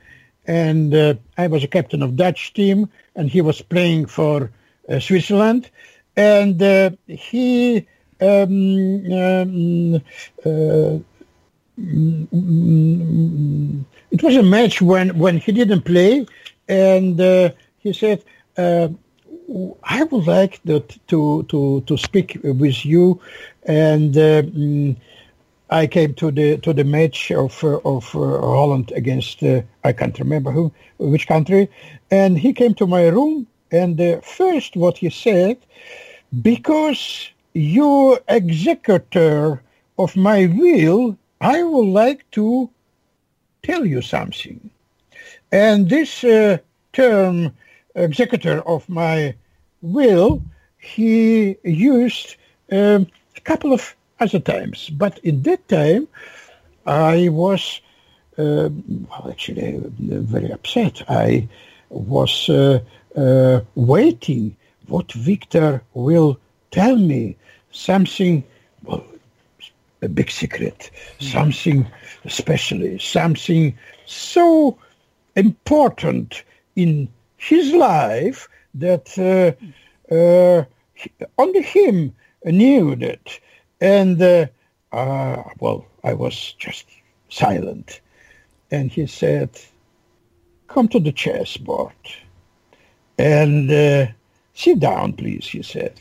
and 0.49 0.95
uh, 0.95 1.13
I 1.37 1.45
was 1.45 1.63
a 1.63 1.67
captain 1.67 2.01
of 2.01 2.15
Dutch 2.15 2.53
team, 2.53 2.89
and 3.15 3.29
he 3.29 3.39
was 3.39 3.61
playing 3.61 4.07
for 4.07 4.49
uh, 4.89 4.99
Switzerland, 4.99 5.69
and 6.17 6.61
uh, 6.61 6.89
he. 7.07 7.87
Um, 8.21 9.13
um, 9.13 9.95
uh, 10.45 10.99
it 14.11 14.21
was 14.21 14.35
a 14.35 14.43
match 14.43 14.81
when, 14.81 15.17
when 15.17 15.37
he 15.37 15.53
didn't 15.53 15.83
play, 15.83 16.25
and 16.67 17.21
uh, 17.21 17.51
he 17.77 17.93
said, 17.93 18.21
uh, 18.57 18.89
"I 19.83 20.03
would 20.03 20.27
like 20.27 20.61
to 20.63 20.83
to 21.47 21.81
to 21.87 21.97
speak 21.97 22.39
with 22.43 22.85
you, 22.85 23.21
and 23.63 24.13
mm, 24.13 24.97
I 25.69 25.87
came 25.87 26.13
to 26.15 26.31
the 26.31 26.57
to 26.57 26.73
the 26.73 26.83
match 26.83 27.31
of 27.31 27.63
of 27.63 28.03
Holland 28.11 28.91
against 28.93 29.41
I 29.89 29.93
can't 29.93 30.19
remember 30.19 30.51
who 30.51 30.71
which 31.13 31.27
country, 31.27 31.63
and 32.11 32.31
he 32.37 32.51
came 32.53 32.73
to 32.75 32.87
my 32.87 33.07
room 33.17 33.47
and 33.71 33.95
first 34.23 34.75
what 34.75 34.95
he 34.97 35.09
said, 35.09 35.57
because 36.41 37.01
you're 37.53 38.19
executor 38.27 39.61
of 39.97 40.15
my 40.15 40.39
will, 40.61 41.17
I 41.41 41.57
would 41.63 41.91
like 42.03 42.21
to 42.37 42.69
tell 43.67 43.83
you 43.93 44.01
something, 44.01 44.59
and 45.51 45.89
this 45.89 46.23
uh, 46.23 46.57
term 46.93 47.33
executor 47.95 48.57
of 48.73 48.87
my 48.87 49.35
will 49.81 50.41
he 50.77 51.57
used 51.63 52.35
um, 52.71 53.07
a 53.35 53.41
couple 53.49 53.71
of 53.73 53.95
other 54.19 54.39
times. 54.39 54.89
But 54.89 55.19
in 55.19 55.43
that 55.43 55.67
time, 55.67 56.07
I 56.85 57.29
was, 57.29 57.81
uh, 58.39 58.69
well, 59.09 59.27
actually, 59.29 59.75
uh, 59.75 59.81
very 59.99 60.51
upset. 60.51 61.03
I 61.09 61.47
was 61.89 62.49
uh, 62.49 62.79
uh, 63.15 63.61
waiting 63.75 64.55
what 64.87 65.11
Victor 65.11 65.81
will 65.93 66.39
tell 66.71 66.95
me. 66.95 67.35
Something, 67.71 68.43
well, 68.83 69.05
a 70.01 70.09
big 70.09 70.31
secret, 70.31 70.89
something 71.19 71.85
especially, 72.25 72.97
something 72.97 73.77
so 74.05 74.77
important 75.35 76.43
in 76.75 77.07
his 77.37 77.73
life 77.73 78.47
that 78.73 79.07
uh, 79.19 80.13
uh, 80.13 80.63
only 81.37 81.61
him 81.61 82.15
knew 82.43 82.95
that. 82.95 83.39
And, 83.81 84.21
uh, 84.21 84.47
uh, 84.91 85.43
well, 85.59 85.85
I 86.03 86.13
was 86.13 86.53
just 86.57 86.85
silent. 87.29 88.01
And 88.71 88.91
he 88.91 89.07
said, 89.07 89.49
come 90.67 90.87
to 90.89 90.99
the 90.99 91.11
chessboard 91.11 91.93
and 93.17 93.69
uh, 93.71 94.07
sit 94.53 94.79
down, 94.79 95.13
please, 95.13 95.47
he 95.47 95.61
said. 95.61 95.93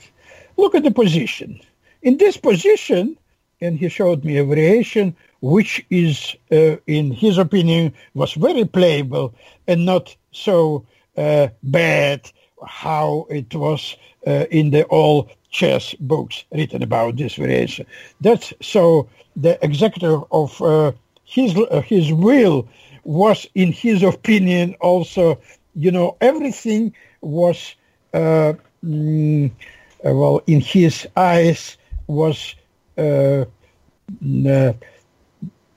Look 0.56 0.74
at 0.74 0.82
the 0.82 0.90
position. 0.90 1.60
In 2.02 2.18
this 2.18 2.36
position, 2.36 3.16
and 3.60 3.78
he 3.78 3.88
showed 3.88 4.24
me 4.24 4.36
a 4.36 4.44
variation 4.44 5.16
which 5.40 5.84
is, 5.90 6.36
uh, 6.52 6.76
in 6.86 7.12
his 7.12 7.38
opinion, 7.38 7.92
was 8.14 8.32
very 8.34 8.64
playable 8.64 9.34
and 9.66 9.84
not 9.84 10.14
so 10.32 10.84
uh, 11.16 11.48
bad 11.62 12.30
how 12.66 13.26
it 13.30 13.54
was 13.54 13.96
uh, 14.26 14.44
in 14.50 14.70
the 14.70 14.86
old 14.88 15.30
chess 15.50 15.94
books 15.94 16.44
written 16.52 16.82
about 16.82 17.16
this 17.16 17.34
variation. 17.34 17.86
That's 18.20 18.52
so 18.60 19.08
the 19.36 19.58
executor 19.64 20.20
of 20.32 20.60
uh, 20.60 20.92
his 21.28 21.56
uh, 21.56 21.82
his 21.82 22.12
will 22.12 22.68
was, 23.04 23.46
in 23.54 23.72
his 23.72 24.02
opinion, 24.02 24.74
also 24.80 25.38
you 25.74 25.90
know 25.90 26.16
everything 26.20 26.94
was 27.20 27.74
uh, 28.14 28.54
mm, 28.84 29.50
well 30.04 30.40
in 30.46 30.60
his 30.60 31.06
eyes 31.16 31.76
was 32.08 32.54
uh, 32.98 33.44
uh, 34.48 34.72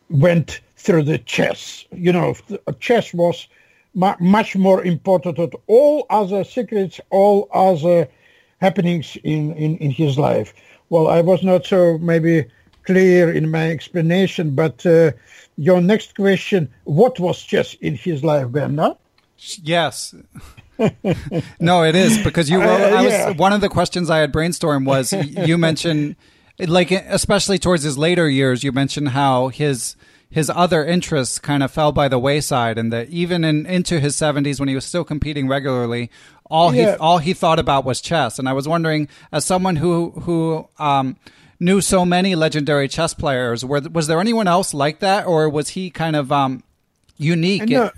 went 0.09 0.61
through 0.77 1.03
the 1.03 1.17
chess. 1.19 1.85
You 1.91 2.13
know, 2.13 2.35
chess 2.79 3.13
was 3.13 3.47
mu- 3.93 4.15
much 4.19 4.55
more 4.55 4.83
important 4.83 5.37
than 5.37 5.51
all 5.67 6.05
other 6.09 6.43
secrets, 6.43 6.99
all 7.09 7.49
other 7.53 8.07
happenings 8.59 9.17
in, 9.23 9.53
in, 9.53 9.77
in 9.77 9.91
his 9.91 10.17
life. 10.17 10.53
Well, 10.89 11.07
I 11.07 11.21
was 11.21 11.43
not 11.43 11.65
so 11.65 11.97
maybe 11.99 12.45
clear 12.83 13.31
in 13.31 13.49
my 13.49 13.69
explanation, 13.69 14.55
but 14.55 14.85
uh, 14.85 15.11
your 15.57 15.81
next 15.81 16.15
question, 16.15 16.69
what 16.85 17.19
was 17.19 17.41
chess 17.41 17.73
in 17.75 17.95
his 17.95 18.23
life? 18.23 18.51
No? 18.51 18.97
Yes. 19.63 20.15
no, 21.59 21.83
it 21.83 21.95
is 21.95 22.23
because 22.23 22.49
you 22.49 22.59
wrote. 22.59 22.71
Uh, 22.81 22.87
yeah. 22.87 22.99
I 22.99 23.27
was, 23.29 23.37
one 23.37 23.53
of 23.53 23.61
the 23.61 23.69
questions 23.69 24.09
I 24.09 24.19
had 24.19 24.33
brainstormed 24.33 24.85
was 24.85 25.13
you 25.13 25.57
mentioned, 25.69 26.15
like 26.59 26.91
especially 26.91 27.59
towards 27.59 27.83
his 27.83 27.97
later 27.97 28.29
years, 28.29 28.63
you 28.63 28.71
mentioned 28.71 29.09
how 29.09 29.49
his 29.49 29.95
his 30.29 30.49
other 30.49 30.85
interests 30.85 31.37
kind 31.37 31.61
of 31.61 31.71
fell 31.71 31.91
by 31.91 32.07
the 32.07 32.17
wayside, 32.17 32.77
and 32.77 32.91
that 32.91 33.09
even 33.09 33.43
in 33.43 33.65
into 33.65 33.99
his 33.99 34.15
seventies 34.15 34.59
when 34.59 34.69
he 34.69 34.75
was 34.75 34.85
still 34.85 35.03
competing 35.03 35.47
regularly, 35.47 36.09
all 36.45 36.73
yeah. 36.73 36.91
he 36.91 36.97
all 36.97 37.17
he 37.19 37.33
thought 37.33 37.59
about 37.59 37.85
was 37.85 38.01
chess. 38.01 38.39
And 38.39 38.47
I 38.49 38.53
was 38.53 38.67
wondering, 38.67 39.07
as 39.31 39.45
someone 39.45 39.75
who 39.75 40.11
who 40.11 40.67
um, 40.79 41.17
knew 41.61 41.79
so 41.79 42.03
many 42.03 42.35
legendary 42.35 42.89
chess 42.89 43.13
players, 43.13 43.63
were, 43.63 43.79
was 43.79 44.07
there 44.07 44.19
anyone 44.19 44.47
else 44.47 44.73
like 44.73 44.99
that, 44.99 45.25
or 45.25 45.47
was 45.47 45.69
he 45.69 45.89
kind 45.89 46.15
of 46.15 46.31
um, 46.31 46.63
unique? 47.17 47.69
No, 47.69 47.91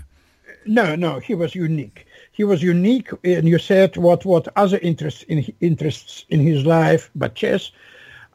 no, 0.66 0.94
no, 0.94 1.18
he 1.18 1.34
was 1.34 1.54
unique. 1.54 2.06
He 2.30 2.44
was 2.44 2.62
unique, 2.62 3.10
and 3.24 3.48
you 3.48 3.58
said 3.58 3.96
what 3.96 4.24
what 4.24 4.46
other 4.56 4.78
interests 4.78 5.22
in 5.24 5.52
interests 5.60 6.24
in 6.28 6.40
his 6.40 6.64
life, 6.64 7.10
but 7.16 7.34
chess. 7.34 7.72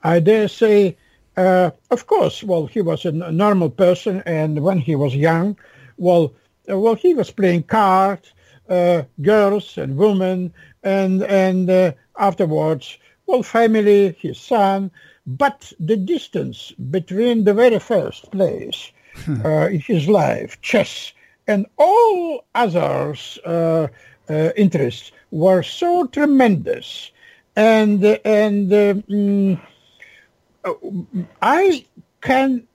I 0.03 0.19
dare 0.19 0.47
say 0.47 0.97
uh, 1.39 1.71
of 1.89 2.05
course, 2.05 2.43
well, 2.43 2.65
he 2.65 2.81
was 2.81 3.05
a 3.05 3.13
normal 3.13 3.69
person, 3.69 4.21
and 4.25 4.61
when 4.61 4.77
he 4.77 4.93
was 4.93 5.15
young, 5.15 5.57
well, 5.97 6.33
uh, 6.69 6.77
well, 6.77 6.95
he 6.95 7.13
was 7.13 7.31
playing 7.31 7.63
cards, 7.63 8.33
uh, 8.67 9.03
girls 9.21 9.77
and 9.77 9.95
women, 9.95 10.53
and 10.83 11.23
and 11.23 11.69
uh, 11.69 11.93
afterwards, 12.17 12.97
well, 13.25 13.41
family, 13.41 14.17
his 14.19 14.37
son. 14.37 14.91
But 15.37 15.71
the 15.79 15.95
distance 15.95 16.71
between 16.89 17.43
the 17.43 17.53
very 17.53 17.79
first 17.79 18.31
place 18.31 18.91
hmm. 19.25 19.45
uh, 19.45 19.67
in 19.67 19.79
his 19.79 20.07
life, 20.07 20.59
chess, 20.61 21.13
and 21.47 21.65
all 21.77 22.45
others' 22.55 23.37
uh, 23.45 23.87
interests 24.55 25.11
were 25.31 25.63
so 25.63 26.07
tremendous, 26.07 27.11
and 27.55 28.03
and. 28.25 28.71
Mm, 28.71 29.59
I 31.41 31.85
can 32.21 32.67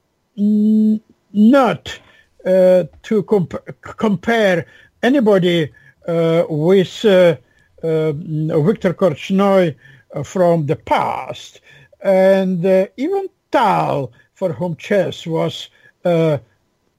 not 1.33 1.99
uh, 2.47 2.85
to 3.03 3.23
comp- 3.25 3.81
compare 3.81 4.67
anybody 5.03 5.73
uh, 6.07 6.45
with 6.49 7.05
uh, 7.05 7.37
uh 7.83 8.13
Victor 8.13 8.95
Korchnoi 8.95 9.75
uh, 10.15 10.23
from 10.23 10.67
the 10.67 10.77
past, 10.77 11.61
and 12.05 12.65
uh, 12.65 12.87
even 12.97 13.29
Tal, 13.51 14.13
for 14.35 14.53
whom 14.53 14.77
chess 14.77 15.27
was 15.27 15.71
a, 16.05 16.41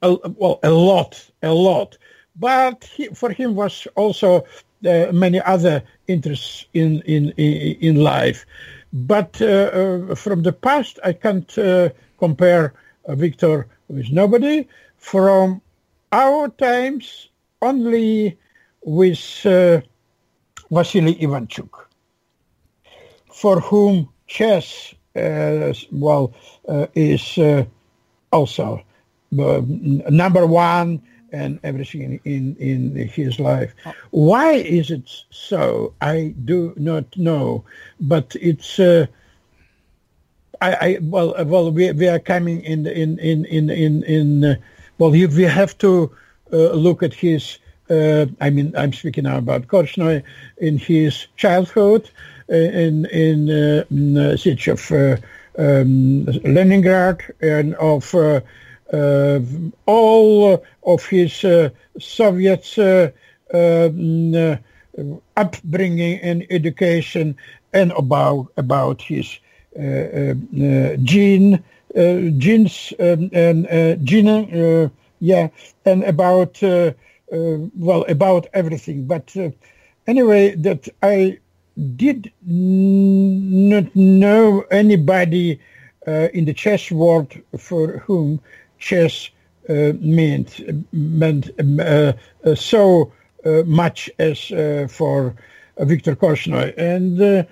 well 0.02 0.60
a 0.64 0.70
lot, 0.70 1.32
a 1.44 1.54
lot, 1.54 1.98
but 2.36 2.84
he, 2.96 3.08
for 3.08 3.30
him 3.30 3.56
was 3.56 3.88
also 3.96 4.46
many 4.82 5.42
other 5.42 5.84
interests 6.08 6.66
in 6.74 7.02
in 7.02 7.30
in 7.32 7.96
life. 7.96 8.46
But 8.94 9.42
uh, 9.42 9.46
uh, 9.46 10.16
from 10.16 10.44
the 10.44 10.54
past, 10.54 11.00
I 11.04 11.14
can't 11.14 11.58
uh, 11.58 11.90
compare 12.18 12.74
Victor 13.10 13.68
with 13.90 14.10
nobody. 14.10 14.68
From 14.98 15.62
our 16.12 16.50
times, 16.50 17.30
only 17.62 18.38
with 18.82 19.44
Vasily 20.72 21.16
Ivanchuk, 21.16 21.70
for 23.32 23.60
whom 23.60 24.10
chess, 24.28 24.95
well, 25.16 26.34
is 26.94 27.40
also 28.32 28.84
number 29.60 30.46
one 30.46 31.02
and 31.32 31.60
everything 31.64 32.20
in, 32.24 32.56
in, 32.60 32.96
in 32.96 33.08
his 33.08 33.40
life. 33.40 33.74
Oh. 33.86 33.94
Why 34.12 34.54
is 34.54 34.92
it 34.92 35.10
so? 35.30 35.94
I 36.02 36.34
do 36.46 36.74
not 36.78 37.06
know, 37.18 37.66
but 38.00 38.36
it's. 38.40 38.80
Uh, 38.80 39.08
I, 40.62 40.74
I 40.74 40.98
well 41.02 41.36
uh, 41.38 41.44
well 41.44 41.70
we 41.72 41.92
we 41.92 42.08
are 42.08 42.20
coming 42.20 42.62
in 42.62 42.88
in 42.88 43.20
in 43.20 43.44
in 43.46 43.70
in, 43.70 44.04
in 44.04 44.46
uh, 44.46 44.56
well 44.98 45.12
we 45.12 45.44
have 45.44 45.78
to 45.80 46.16
uh, 46.54 46.72
look 46.72 47.04
at 47.04 47.14
his. 47.14 47.60
Uh, 47.90 48.26
I 48.42 48.50
mean, 48.50 48.74
I'm 48.76 48.94
speaking 48.94 49.26
now 49.26 49.38
about 49.38 49.68
Korchnoi 49.68 50.24
in 50.58 50.78
his 50.78 51.28
childhood 51.36 52.10
uh, 52.10 52.35
in 52.50 53.06
in, 53.06 53.50
uh, 53.50 53.84
in 53.90 54.18
uh, 54.18 54.32
the 54.32 54.38
siege 54.38 54.68
of 54.68 54.92
uh, 54.92 55.18
um, 55.58 56.26
Leningrad 56.44 57.22
and 57.42 57.76
of 57.76 58.14
uh, 58.14 59.40
all 59.86 60.64
of 60.84 61.06
his 61.06 61.44
uh, 61.44 61.70
Soviet 62.00 62.78
uh, 62.78 63.10
um, 63.54 64.60
upbringing 65.36 66.20
and 66.22 66.46
education 66.50 67.36
and 67.74 67.92
about 67.94 68.48
about 68.58 69.02
his 69.02 69.40
gene 71.04 71.64
genes 72.38 72.94
um, 73.00 73.30
and 73.34 74.06
gene 74.06 74.92
yeah 75.20 75.48
and 75.86 76.04
about 76.04 76.62
well 76.62 78.06
about 78.08 78.48
everything. 78.54 79.06
But 79.06 79.36
anyway 80.08 80.56
that 80.56 80.88
I 81.02 81.40
did 81.96 82.32
not 82.46 83.94
know 83.96 84.62
anybody 84.72 85.60
uh, 86.08 86.30
in 86.34 86.46
the 86.46 86.54
chess 86.54 86.92
world 86.92 87.34
for 87.58 88.00
whom 88.00 88.40
chess 88.80 89.30
uh, 89.70 89.94
meant 90.00 90.62
meant 90.94 91.50
uh, 91.80 92.14
uh, 92.46 92.56
so 92.56 93.12
much 93.66 94.10
as 94.20 94.48
for 94.92 95.36
Victor 95.80 96.16
Korchnoi, 96.16 96.74
and 96.78 97.48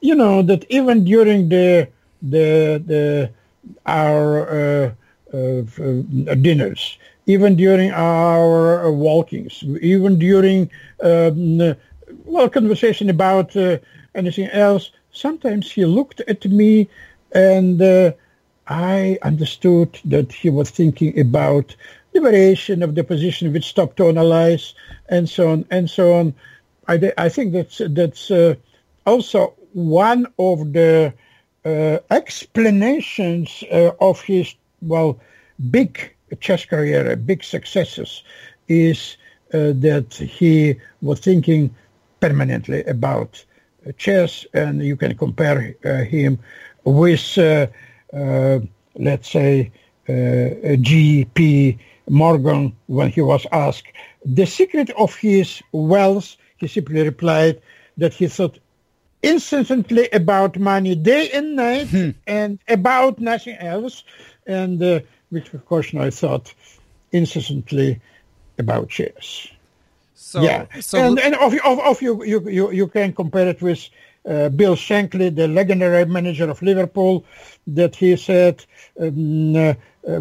you 0.00 0.14
know 0.14 0.42
that 0.42 0.64
even 0.68 1.04
during 1.04 1.48
the 1.48 1.88
the 2.22 2.82
the 2.84 3.30
our 3.86 4.94
dinners, 6.40 6.98
even 7.26 7.56
during 7.56 7.90
our 7.92 8.90
walkings, 8.92 9.62
even 9.80 10.18
during 10.18 10.70
um, 11.02 11.76
well 12.26 12.48
conversation 12.48 13.08
about 13.08 13.56
uh, 13.56 13.78
anything 14.14 14.48
else. 14.48 14.90
Sometimes 15.12 15.70
he 15.70 15.84
looked 15.84 16.20
at 16.20 16.44
me 16.44 16.88
and 17.32 17.80
uh, 17.80 18.12
I 18.66 19.18
understood 19.22 19.98
that 20.04 20.32
he 20.32 20.50
was 20.50 20.70
thinking 20.70 21.18
about 21.18 21.74
liberation 22.12 22.82
of 22.82 22.94
the 22.94 23.04
position 23.04 23.52
which 23.52 23.66
stop 23.66 23.96
to 23.96 24.08
analyze 24.08 24.74
and 25.08 25.28
so 25.28 25.50
on 25.50 25.66
and 25.70 25.88
so 25.88 26.14
on. 26.14 26.34
I, 26.88 27.12
I 27.18 27.28
think 27.28 27.52
that's 27.52 27.80
that's 27.90 28.30
uh, 28.30 28.54
also 29.06 29.54
one 29.72 30.26
of 30.38 30.72
the 30.72 31.12
uh, 31.64 31.98
explanations 32.10 33.64
uh, 33.70 33.92
of 34.00 34.20
his 34.20 34.54
well 34.82 35.18
big 35.70 36.14
chess 36.40 36.64
career, 36.64 37.16
big 37.16 37.44
successes, 37.44 38.22
is 38.68 39.16
uh, 39.52 39.72
that 39.76 40.14
he 40.14 40.76
was 41.02 41.20
thinking 41.20 41.74
permanently 42.20 42.82
about 42.84 43.44
chess, 43.98 44.46
and 44.52 44.82
you 44.82 44.96
can 44.96 45.16
compare 45.16 45.76
uh, 45.84 46.04
him 46.04 46.38
with 46.84 47.38
uh, 47.38 47.66
uh, 48.12 48.60
let's 48.98 49.30
say, 49.30 49.70
uh, 50.08 50.76
J.P. 50.80 51.78
Morgan 52.08 52.76
when 52.86 53.10
he 53.10 53.20
was 53.20 53.46
asked 53.52 53.92
the 54.24 54.46
secret 54.46 54.90
of 54.90 55.14
his 55.14 55.62
wealth, 55.72 56.36
he 56.56 56.66
simply 56.66 57.02
replied 57.02 57.60
that 57.96 58.12
he 58.12 58.26
thought 58.28 58.58
incessantly 59.22 60.08
about 60.12 60.58
money 60.58 60.94
day 60.94 61.30
and 61.30 61.56
night 61.56 61.88
hmm. 61.88 62.10
and 62.26 62.58
about 62.68 63.18
nothing 63.18 63.56
else. 63.56 64.04
And 64.46 64.82
uh, 64.82 65.00
course, 65.30 65.90
Korchnoi 65.90 66.12
thought 66.12 66.52
incessantly 67.12 68.00
about 68.58 68.88
chess. 68.88 69.48
So, 70.26 70.42
yeah, 70.42 70.66
so 70.80 70.98
and 70.98 71.20
and 71.20 71.36
of, 71.36 71.54
of, 71.64 71.78
of 71.78 72.02
you, 72.02 72.24
you 72.24 72.40
you 72.48 72.72
you 72.72 72.88
can 72.88 73.12
compare 73.12 73.46
it 73.46 73.62
with 73.62 73.88
uh, 74.28 74.48
Bill 74.48 74.74
Shankly, 74.74 75.32
the 75.32 75.46
legendary 75.46 76.04
manager 76.04 76.50
of 76.50 76.60
Liverpool, 76.62 77.24
that 77.68 77.94
he 77.94 78.16
said 78.16 78.64
um, 79.00 79.54
uh, 79.54 79.74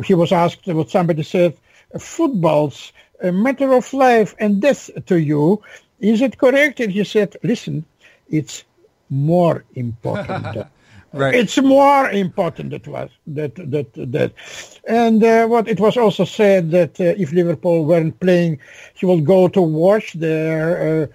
he 0.04 0.14
was 0.14 0.32
asked 0.32 0.68
what 0.68 0.92
somebody 0.92 1.24
said, 1.24 1.58
football's 1.98 2.94
a 3.24 3.32
matter 3.32 3.74
of 3.74 3.92
life 3.94 4.36
and 4.38 4.62
death 4.62 4.92
to 5.08 5.20
you. 5.20 5.64
Is 6.00 6.22
it 6.22 6.38
correct? 6.38 6.80
And 6.82 6.92
he 6.92 7.04
said, 7.04 7.36
listen, 7.42 7.84
it's 8.30 8.64
more 9.10 9.66
important. 9.74 10.68
Right. 11.16 11.34
It's 11.34 11.58
more 11.58 12.10
important 12.10 12.72
that 12.72 12.86
was 12.90 13.10
that 13.28 13.56
that 13.56 13.94
that, 13.94 14.34
and 14.86 15.24
uh, 15.24 15.48
what 15.48 15.66
it 15.70 15.80
was 15.80 15.96
also 15.96 16.26
said 16.26 16.72
that 16.72 17.00
uh, 17.00 17.16
if 17.18 17.32
Liverpool 17.32 17.86
weren't 17.86 18.20
playing, 18.20 18.60
he 18.96 19.06
would 19.06 19.26
go 19.26 19.48
to 19.48 19.62
watch 19.62 20.14
their. 20.14 21.04
Uh, 21.04 21.08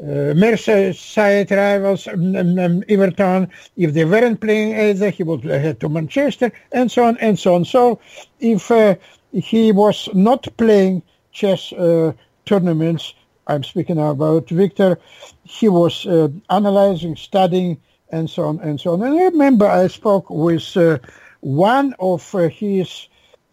uh, 0.00 0.32
Merseyside 0.32 1.50
rivals, 1.50 2.06
um, 2.06 2.36
um, 2.36 2.56
um, 2.60 2.84
Everton. 2.88 3.50
If 3.76 3.94
they 3.94 4.04
weren't 4.04 4.40
playing 4.40 4.78
either, 4.78 5.10
he 5.10 5.24
would 5.24 5.42
head 5.42 5.80
to 5.80 5.88
Manchester, 5.88 6.52
and 6.70 6.88
so 6.88 7.02
on 7.02 7.16
and 7.16 7.36
so 7.36 7.56
on. 7.56 7.64
So, 7.64 7.98
if 8.38 8.70
uh, 8.70 8.94
he 9.32 9.72
was 9.72 10.08
not 10.14 10.46
playing 10.56 11.02
chess 11.32 11.72
uh, 11.72 12.12
tournaments, 12.46 13.12
I'm 13.48 13.64
speaking 13.64 13.98
about 13.98 14.48
Victor, 14.48 15.00
he 15.42 15.68
was 15.68 16.06
analyzing, 16.48 17.16
studying, 17.16 17.76
and 18.10 18.28
so 18.28 18.44
on 18.44 18.60
and 18.60 18.80
so 18.80 18.92
on. 18.92 19.02
And 19.02 19.18
I 19.18 19.24
remember 19.24 19.66
I 19.66 19.86
spoke 19.88 20.30
with 20.30 20.76
uh, 20.76 20.98
one 21.40 21.94
of 22.00 22.34
uh, 22.34 22.48
his 22.48 23.08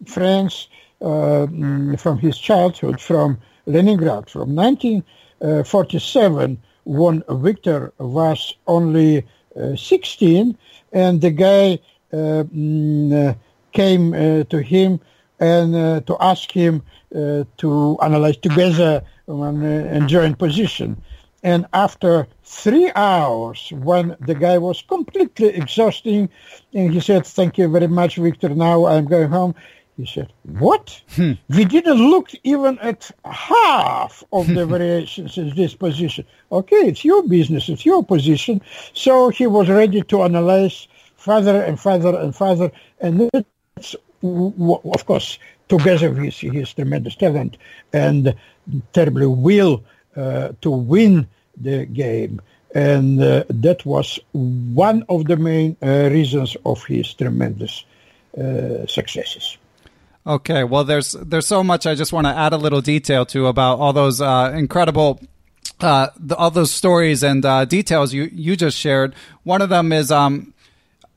friends 0.06 0.68
mm, 1.00 1.98
from 2.00 2.18
his 2.18 2.38
childhood, 2.38 3.00
from 3.00 3.38
Leningrad, 3.66 4.30
from 4.30 4.50
19- 4.50 5.02
uh, 5.42 5.62
47 5.62 6.56
when 6.84 7.22
Victor 7.28 7.92
was 7.98 8.54
only 8.66 9.26
uh, 9.54 9.76
16 9.76 10.56
and 10.94 11.20
the 11.20 11.30
guy 11.30 11.78
uh, 12.10 12.44
mm, 12.44 13.36
came 13.72 14.12
to 14.12 14.62
him 14.62 14.98
and 15.38 16.06
to 16.06 16.16
ask 16.20 16.50
him 16.50 16.82
to 17.12 17.98
analyze 18.00 18.38
together 18.38 19.02
one 19.26 19.62
and 19.62 20.08
join 20.08 20.34
position. 20.34 20.96
And 21.42 21.66
after 21.72 22.26
three 22.42 22.90
hours, 22.94 23.72
when 23.72 24.16
the 24.20 24.34
guy 24.34 24.58
was 24.58 24.82
completely 24.82 25.48
exhausting, 25.48 26.28
and 26.74 26.92
he 26.92 27.00
said, 27.00 27.26
"Thank 27.26 27.58
you 27.58 27.68
very 27.68 27.88
much, 27.88 28.16
Victor. 28.16 28.48
Now 28.50 28.86
I'm 28.86 29.06
going 29.06 29.30
home." 29.30 29.54
He 29.96 30.04
said, 30.04 30.30
what? 30.42 31.00
Hmm. 31.14 31.32
We 31.48 31.64
didn't 31.64 32.10
look 32.10 32.30
even 32.44 32.78
at 32.80 33.10
half 33.24 34.22
of 34.30 34.46
the 34.46 34.66
variations 34.76 35.38
in 35.38 35.54
this 35.56 35.74
position. 35.74 36.26
Okay, 36.52 36.76
it's 36.88 37.02
your 37.02 37.26
business, 37.26 37.70
it's 37.70 37.86
your 37.86 38.04
position. 38.04 38.60
So 38.92 39.30
he 39.30 39.46
was 39.46 39.70
ready 39.70 40.02
to 40.02 40.22
analyze 40.22 40.86
further 41.16 41.62
and 41.62 41.80
further 41.80 42.14
and 42.18 42.36
further. 42.36 42.70
And 43.00 43.30
it's, 43.76 43.96
of 44.22 45.06
course, 45.06 45.38
together 45.68 46.10
with 46.10 46.34
his 46.34 46.74
tremendous 46.74 47.16
talent 47.16 47.56
and 47.94 48.34
terribly 48.92 49.26
will 49.26 49.82
to 50.16 50.70
win 50.70 51.28
the 51.56 51.86
game. 51.86 52.40
And 52.74 53.22
uh, 53.22 53.44
that 53.48 53.86
was 53.86 54.18
one 54.32 55.04
of 55.08 55.24
the 55.26 55.36
main 55.36 55.76
uh, 55.82 56.10
reasons 56.10 56.56
of 56.66 56.84
his 56.84 57.14
tremendous 57.14 57.84
uh, 58.36 58.86
successes. 58.86 59.56
Okay, 60.26 60.64
well, 60.64 60.84
there's 60.84 61.12
there's 61.12 61.46
so 61.46 61.62
much 61.62 61.86
I 61.86 61.94
just 61.94 62.12
want 62.12 62.26
to 62.26 62.32
add 62.32 62.52
a 62.52 62.56
little 62.56 62.80
detail 62.80 63.24
to 63.26 63.46
about 63.46 63.78
all 63.78 63.92
those 63.92 64.20
uh, 64.20 64.52
incredible. 64.54 65.20
Uh, 65.78 66.08
the, 66.18 66.34
all 66.36 66.50
those 66.50 66.70
stories 66.70 67.22
and 67.22 67.44
uh, 67.44 67.64
details 67.64 68.12
you, 68.12 68.30
you 68.32 68.56
just 68.56 68.76
shared. 68.76 69.14
One 69.44 69.60
of 69.62 69.68
them 69.68 69.92
is 69.92 70.10
um, 70.10 70.54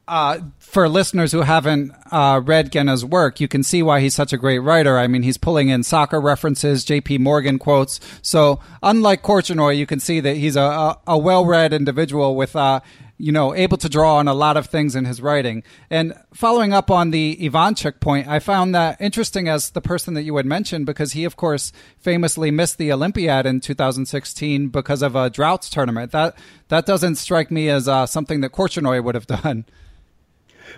uh, 0.07 0.39
for 0.69 0.87
listeners 0.87 1.31
who 1.31 1.41
haven't 1.41 1.91
uh, 2.11 2.41
read 2.43 2.71
Genna's 2.71 3.03
work, 3.03 3.39
you 3.39 3.47
can 3.47 3.63
see 3.63 3.81
why 3.81 4.01
he's 4.01 4.13
such 4.13 4.31
a 4.31 4.37
great 4.37 4.59
writer. 4.59 4.99
I 4.99 5.07
mean, 5.07 5.23
he's 5.23 5.37
pulling 5.37 5.69
in 5.69 5.81
soccer 5.81 6.21
references, 6.21 6.83
J.P. 6.85 7.17
Morgan 7.17 7.57
quotes. 7.57 7.99
So, 8.21 8.59
unlike 8.83 9.23
Korchnoi, 9.23 9.75
you 9.75 9.87
can 9.87 9.99
see 9.99 10.19
that 10.19 10.35
he's 10.35 10.55
a, 10.55 10.61
a, 10.61 10.99
a 11.07 11.17
well-read 11.17 11.73
individual 11.73 12.35
with 12.35 12.55
uh, 12.55 12.81
you 13.17 13.33
know, 13.33 13.53
able 13.53 13.77
to 13.77 13.89
draw 13.89 14.15
on 14.15 14.27
a 14.29 14.33
lot 14.33 14.55
of 14.55 14.67
things 14.67 14.95
in 14.95 15.05
his 15.05 15.21
writing. 15.21 15.61
And 15.89 16.13
following 16.33 16.71
up 16.71 16.89
on 16.89 17.11
the 17.11 17.35
Ivanchuk 17.41 17.99
point, 17.99 18.27
I 18.27 18.39
found 18.39 18.73
that 18.73 18.99
interesting 19.01 19.49
as 19.49 19.71
the 19.71 19.81
person 19.81 20.13
that 20.13 20.23
you 20.23 20.37
had 20.37 20.45
mentioned 20.45 20.85
because 20.85 21.11
he, 21.11 21.25
of 21.25 21.35
course, 21.35 21.73
famously 21.97 22.49
missed 22.49 22.77
the 22.77 22.93
Olympiad 22.93 23.45
in 23.45 23.59
2016 23.59 24.69
because 24.69 25.01
of 25.01 25.17
a 25.17 25.29
draughts 25.29 25.69
tournament. 25.69 26.13
That 26.13 26.37
that 26.69 26.85
doesn't 26.85 27.15
strike 27.15 27.51
me 27.51 27.67
as 27.69 27.89
uh, 27.89 28.05
something 28.05 28.39
that 28.39 28.53
Korchnoi 28.53 29.03
would 29.03 29.15
have 29.15 29.27
done. 29.43 29.65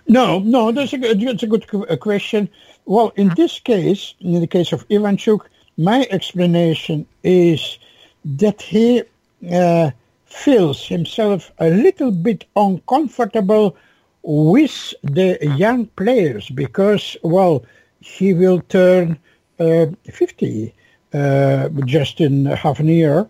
No, 0.07 0.39
no, 0.39 0.71
that's 0.71 0.93
a 0.93 0.97
good, 0.97 1.21
that's 1.21 1.43
a 1.43 1.47
good 1.47 1.67
question. 1.99 2.49
Well, 2.85 3.13
in 3.15 3.29
this 3.35 3.59
case, 3.59 4.13
in 4.19 4.39
the 4.39 4.47
case 4.47 4.71
of 4.71 4.87
Ivanchuk, 4.89 5.41
my 5.77 6.07
explanation 6.09 7.05
is 7.23 7.79
that 8.25 8.61
he. 8.61 9.03
Uh, 9.51 9.91
feels 10.31 10.87
himself 10.87 11.51
a 11.59 11.69
little 11.69 12.11
bit 12.11 12.45
uncomfortable 12.55 13.75
with 14.23 14.93
the 15.03 15.37
young 15.57 15.85
players 15.87 16.49
because, 16.49 17.17
well, 17.23 17.63
he 17.99 18.33
will 18.33 18.61
turn 18.61 19.19
uh, 19.59 19.87
50 20.09 20.73
uh, 21.13 21.69
just 21.85 22.21
in 22.21 22.45
half 22.45 22.79
a 22.79 22.83
year. 22.83 23.27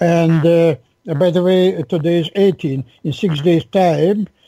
And 0.00 0.46
uh, 0.46 0.76
by 1.14 1.30
the 1.30 1.42
way, 1.42 1.82
today 1.88 2.20
is 2.20 2.30
18. 2.36 2.84
In 3.04 3.12
six 3.12 3.40
days' 3.40 3.64
time, 3.66 4.20
uh, 4.22 4.22
uh, 4.22 4.43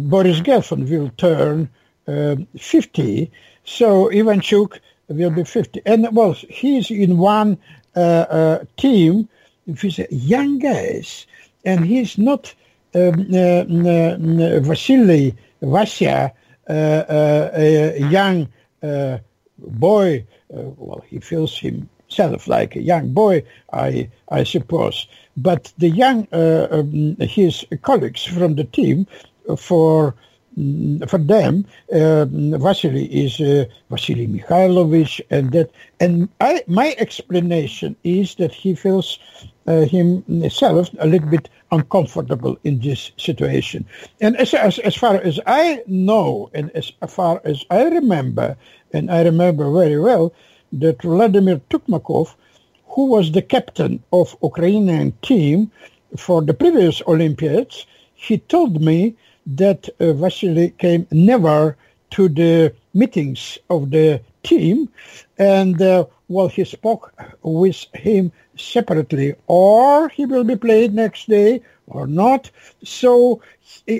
Boris 0.00 0.40
Gelfand 0.40 0.88
will 0.88 1.10
turn 1.16 1.68
um, 2.06 2.46
50. 2.58 3.30
So 3.64 4.08
Ivanchuk 4.10 4.78
will 5.08 5.30
be 5.30 5.44
50. 5.44 5.80
And, 5.86 6.14
well, 6.14 6.32
he's 6.32 6.90
in 6.90 7.18
one 7.18 7.58
uh, 7.94 8.58
team 8.76 9.28
with 9.66 9.98
young 10.10 10.58
guys, 10.58 11.26
and 11.64 11.84
he's 11.84 12.18
not 12.18 12.54
um, 12.94 13.26
uh, 13.34 14.60
Vasily, 14.60 15.34
Vasya, 15.62 16.32
uh, 16.68 16.72
uh, 16.72 17.50
a 17.54 17.98
young 18.08 18.48
uh, 18.82 19.18
boy. 19.58 20.24
Uh, 20.54 20.62
well, 20.76 21.04
he 21.08 21.18
feels 21.18 21.58
himself 21.58 22.46
like 22.46 22.76
a 22.76 22.82
young 22.82 23.12
boy, 23.12 23.42
I 23.72 24.10
I 24.28 24.44
suppose. 24.44 25.06
But 25.36 25.72
the 25.78 25.88
young, 25.88 26.28
um, 26.32 27.16
his 27.20 27.64
colleagues 27.82 28.24
from 28.24 28.54
the 28.56 28.64
team, 28.64 29.06
for 29.56 30.14
Mm, 30.58 31.08
for 31.08 31.18
them, 31.18 31.64
uh, 31.94 32.26
Vasily 32.58 33.06
is 33.06 33.40
uh, 33.40 33.64
Vasily 33.90 34.26
Mikhailovich, 34.26 35.20
and 35.30 35.50
that. 35.52 35.70
And 35.98 36.28
I, 36.40 36.62
my 36.66 36.94
explanation 36.98 37.96
is 38.04 38.34
that 38.34 38.52
he 38.52 38.74
feels 38.74 39.18
uh, 39.66 39.86
himself 39.86 40.90
a 40.98 41.06
little 41.06 41.28
bit 41.28 41.48
uncomfortable 41.70 42.58
in 42.64 42.80
this 42.80 43.12
situation. 43.16 43.86
And 44.20 44.36
as, 44.36 44.52
as 44.52 44.78
as 44.80 44.94
far 44.94 45.14
as 45.14 45.40
I 45.46 45.82
know, 45.86 46.50
and 46.52 46.70
as 46.72 46.92
far 47.08 47.40
as 47.44 47.64
I 47.70 47.84
remember, 47.84 48.56
and 48.92 49.10
I 49.10 49.22
remember 49.22 49.70
very 49.70 49.98
well 49.98 50.34
that 50.80 51.00
Vladimir 51.00 51.62
Tukmakov, 51.70 52.34
who 52.92 53.06
was 53.06 53.32
the 53.32 53.42
captain 53.42 54.02
of 54.12 54.36
Ukrainian 54.42 55.12
team 55.22 55.70
for 56.16 56.42
the 56.42 56.54
previous 56.54 57.00
Olympiads, 57.06 57.86
he 58.14 58.38
told 58.38 58.80
me 58.80 59.16
that 59.46 59.88
uh, 59.88 60.12
Vasily 60.12 60.70
came 60.78 61.06
never 61.10 61.76
to 62.10 62.28
the 62.28 62.72
meetings 62.94 63.58
of 63.70 63.90
the 63.90 64.20
team, 64.42 64.88
and 65.38 65.80
uh, 65.80 66.04
well, 66.28 66.48
he 66.48 66.64
spoke 66.64 67.12
with 67.42 67.86
him 67.94 68.30
separately, 68.56 69.34
or 69.46 70.08
he 70.10 70.26
will 70.26 70.44
be 70.44 70.56
played 70.56 70.94
next 70.94 71.28
day 71.28 71.62
or 71.86 72.06
not. 72.06 72.50
So 72.84 73.40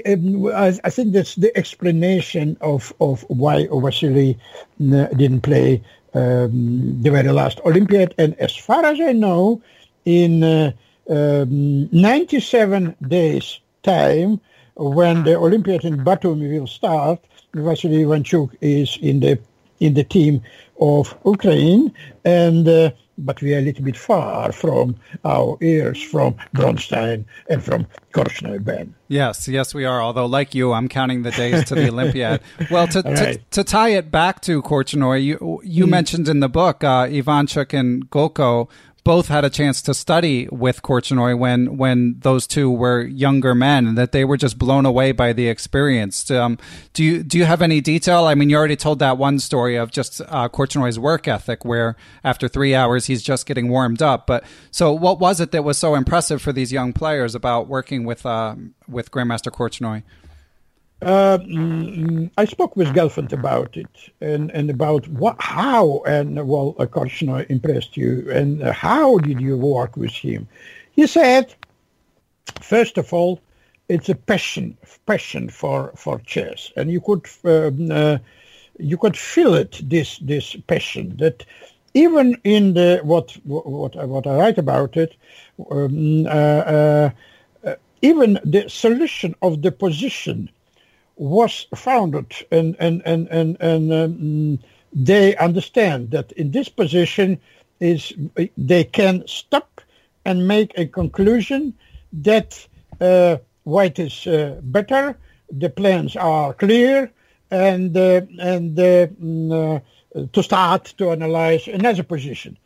um, 0.06 0.46
I 0.54 0.90
think 0.90 1.12
that's 1.12 1.34
the 1.36 1.56
explanation 1.56 2.56
of, 2.60 2.92
of 3.00 3.24
why 3.28 3.68
Vasily 3.72 4.38
didn't 4.78 5.40
play 5.40 5.82
um, 6.14 7.02
the 7.02 7.10
very 7.10 7.30
last 7.30 7.60
Olympiad. 7.64 8.14
And 8.18 8.34
as 8.38 8.54
far 8.56 8.84
as 8.84 9.00
I 9.00 9.12
know, 9.12 9.62
in 10.04 10.42
uh, 10.42 10.72
um, 11.08 11.88
97 11.92 12.96
days 13.06 13.60
time, 13.82 14.40
when 14.76 15.24
the 15.24 15.36
Olympiad 15.36 15.84
in 15.84 15.98
Batumi 15.98 16.58
will 16.58 16.66
start, 16.66 17.20
Vasily 17.54 18.04
Ivanchuk 18.04 18.56
is 18.60 18.98
in 19.02 19.20
the 19.20 19.38
in 19.80 19.94
the 19.94 20.04
team 20.04 20.42
of 20.80 21.14
Ukraine, 21.24 21.92
and 22.24 22.66
uh, 22.68 22.90
but 23.18 23.40
we 23.42 23.54
are 23.54 23.58
a 23.58 23.62
little 23.62 23.84
bit 23.84 23.96
far 23.96 24.52
from 24.52 24.96
our 25.24 25.56
ears 25.60 26.02
from 26.02 26.34
Bronstein 26.54 27.24
and 27.48 27.62
from 27.62 27.86
Korchnoi 28.12 28.64
Ben. 28.64 28.94
Yes, 29.08 29.48
yes, 29.48 29.74
we 29.74 29.84
are. 29.84 30.02
Although, 30.02 30.26
like 30.26 30.54
you, 30.54 30.72
I'm 30.72 30.88
counting 30.88 31.22
the 31.22 31.30
days 31.30 31.64
to 31.64 31.74
the 31.74 31.88
Olympiad. 31.92 32.40
Well, 32.70 32.88
to, 32.88 33.02
right. 33.02 33.16
to, 33.16 33.40
to, 33.50 33.64
tie 33.64 33.90
it 33.90 34.10
back 34.10 34.40
to 34.42 34.62
Korchnoi, 34.62 35.22
you, 35.22 35.60
you 35.64 35.86
mm. 35.86 35.90
mentioned 35.90 36.28
in 36.28 36.40
the 36.40 36.48
book 36.48 36.82
uh, 36.82 37.06
Ivanchuk 37.06 37.78
and 37.78 38.08
Golko 38.10 38.68
both 39.04 39.28
had 39.28 39.44
a 39.44 39.50
chance 39.50 39.82
to 39.82 39.94
study 39.94 40.48
with 40.50 40.82
Korchnoi 40.82 41.36
when 41.36 41.76
when 41.76 42.16
those 42.20 42.46
two 42.46 42.70
were 42.70 43.02
younger 43.02 43.54
men, 43.54 43.86
and 43.88 43.98
that 43.98 44.12
they 44.12 44.24
were 44.24 44.36
just 44.36 44.58
blown 44.58 44.86
away 44.86 45.12
by 45.12 45.32
the 45.32 45.48
experience. 45.48 46.30
Um, 46.30 46.58
do 46.92 47.02
you 47.02 47.22
do 47.22 47.38
you 47.38 47.44
have 47.44 47.62
any 47.62 47.80
detail? 47.80 48.24
I 48.24 48.34
mean, 48.34 48.50
you 48.50 48.56
already 48.56 48.76
told 48.76 48.98
that 49.00 49.18
one 49.18 49.38
story 49.38 49.76
of 49.76 49.90
just 49.90 50.20
uh, 50.28 50.48
work 50.98 51.28
ethic, 51.28 51.64
where 51.64 51.96
after 52.22 52.48
three 52.48 52.74
hours 52.74 53.06
he's 53.06 53.22
just 53.22 53.46
getting 53.46 53.68
warmed 53.68 54.02
up. 54.02 54.26
But 54.26 54.44
so, 54.70 54.92
what 54.92 55.18
was 55.18 55.40
it 55.40 55.50
that 55.52 55.64
was 55.64 55.78
so 55.78 55.94
impressive 55.94 56.40
for 56.40 56.52
these 56.52 56.72
young 56.72 56.92
players 56.92 57.34
about 57.34 57.68
working 57.68 58.04
with 58.04 58.24
uh, 58.24 58.54
with 58.88 59.10
Grandmaster 59.10 59.50
Korchnoi? 59.50 60.02
Uh, 61.02 61.38
mm, 61.38 62.30
I 62.38 62.44
spoke 62.44 62.76
with 62.76 62.94
Gelfand 62.94 63.32
about 63.32 63.76
it 63.76 63.88
and, 64.20 64.52
and 64.52 64.70
about 64.70 65.08
what, 65.08 65.34
how 65.40 66.00
and 66.06 66.46
well, 66.46 66.74
Korchnoi 66.74 67.50
impressed 67.50 67.96
you 67.96 68.30
and 68.30 68.62
how 68.62 69.18
did 69.18 69.40
you 69.40 69.58
work 69.58 69.96
with 69.96 70.12
him? 70.12 70.46
He 70.92 71.08
said, 71.08 71.52
first 72.60 72.98
of 72.98 73.12
all, 73.12 73.40
it's 73.88 74.08
a 74.08 74.14
passion, 74.14 74.76
passion 75.06 75.48
for, 75.48 75.92
for 75.96 76.20
chess, 76.20 76.70
and 76.76 76.88
you 76.88 77.00
could 77.00 77.26
um, 77.44 77.90
uh, 77.90 78.18
you 78.78 78.96
could 78.96 79.16
feel 79.16 79.54
it 79.54 79.80
this 79.82 80.18
this 80.18 80.56
passion 80.68 81.16
that 81.16 81.44
even 81.94 82.40
in 82.44 82.74
the 82.74 83.00
what 83.02 83.32
what 83.44 83.96
what 84.08 84.26
I 84.26 84.36
write 84.36 84.58
about 84.58 84.96
it, 84.96 85.16
um, 85.70 86.26
uh, 86.26 86.30
uh, 86.30 87.10
uh 87.64 87.74
even 88.02 88.38
the 88.44 88.70
solution 88.70 89.34
of 89.42 89.62
the 89.62 89.72
position 89.72 90.48
was 91.16 91.66
founded 91.74 92.34
and 92.50 92.76
and 92.78 93.02
and 93.04 93.28
and, 93.28 93.56
and 93.60 93.92
um, 93.92 94.58
they 94.92 95.36
understand 95.36 96.10
that 96.10 96.32
in 96.32 96.50
this 96.50 96.68
position 96.68 97.40
is 97.80 98.12
they 98.56 98.84
can 98.84 99.26
stop 99.26 99.80
and 100.24 100.46
make 100.46 100.72
a 100.78 100.86
conclusion 100.86 101.74
that 102.12 102.66
uh, 103.00 103.36
white 103.64 103.98
is 103.98 104.26
uh, 104.26 104.60
better, 104.62 105.16
the 105.50 105.68
plans 105.68 106.16
are 106.16 106.54
clear, 106.54 107.10
and 107.50 107.96
uh, 107.96 108.20
and 108.40 108.78
uh, 108.78 109.06
mm, 109.06 109.52
uh, 109.52 110.26
to 110.32 110.42
start 110.42 110.94
to 110.98 111.10
analyze 111.10 111.66
another 111.68 112.02
position. 112.02 112.56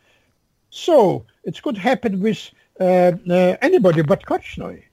So 0.69 1.25
it 1.43 1.61
could 1.61 1.77
happen 1.77 2.19
with 2.19 2.51
uh, 2.79 3.13
anybody 3.61 4.01
but 4.01 4.25
Korchnoi. 4.25 4.83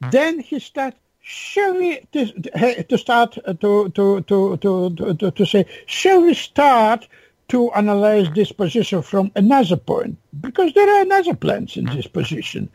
Then 0.00 0.40
he 0.40 0.58
starts 0.58 0.96
shall 1.22 1.74
we 1.74 2.00
to, 2.12 2.98
start 2.98 3.38
uh, 3.46 3.54
to, 3.54 3.88
to, 3.90 4.20
to, 4.22 4.56
to, 4.58 5.30
to, 5.30 5.46
say, 5.46 5.64
shall 5.86 6.20
we 6.20 6.34
start 6.34 7.08
to 7.48 7.70
analyze 7.72 8.28
this 8.34 8.52
position 8.52 9.02
from 9.02 9.30
another 9.36 9.76
point? 9.76 10.18
Because 10.40 10.72
there 10.74 10.88
are 10.88 11.02
another 11.02 11.34
plans 11.34 11.76
in 11.76 11.86
this 11.86 12.06
position. 12.06 12.68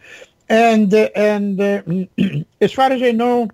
And, 0.50 0.94
uh, 0.94 1.10
and 1.16 1.60
uh, 1.60 1.82
as 2.62 2.72
far 2.72 2.92
as 2.92 3.04
I 3.04 3.12
know, 3.12 3.50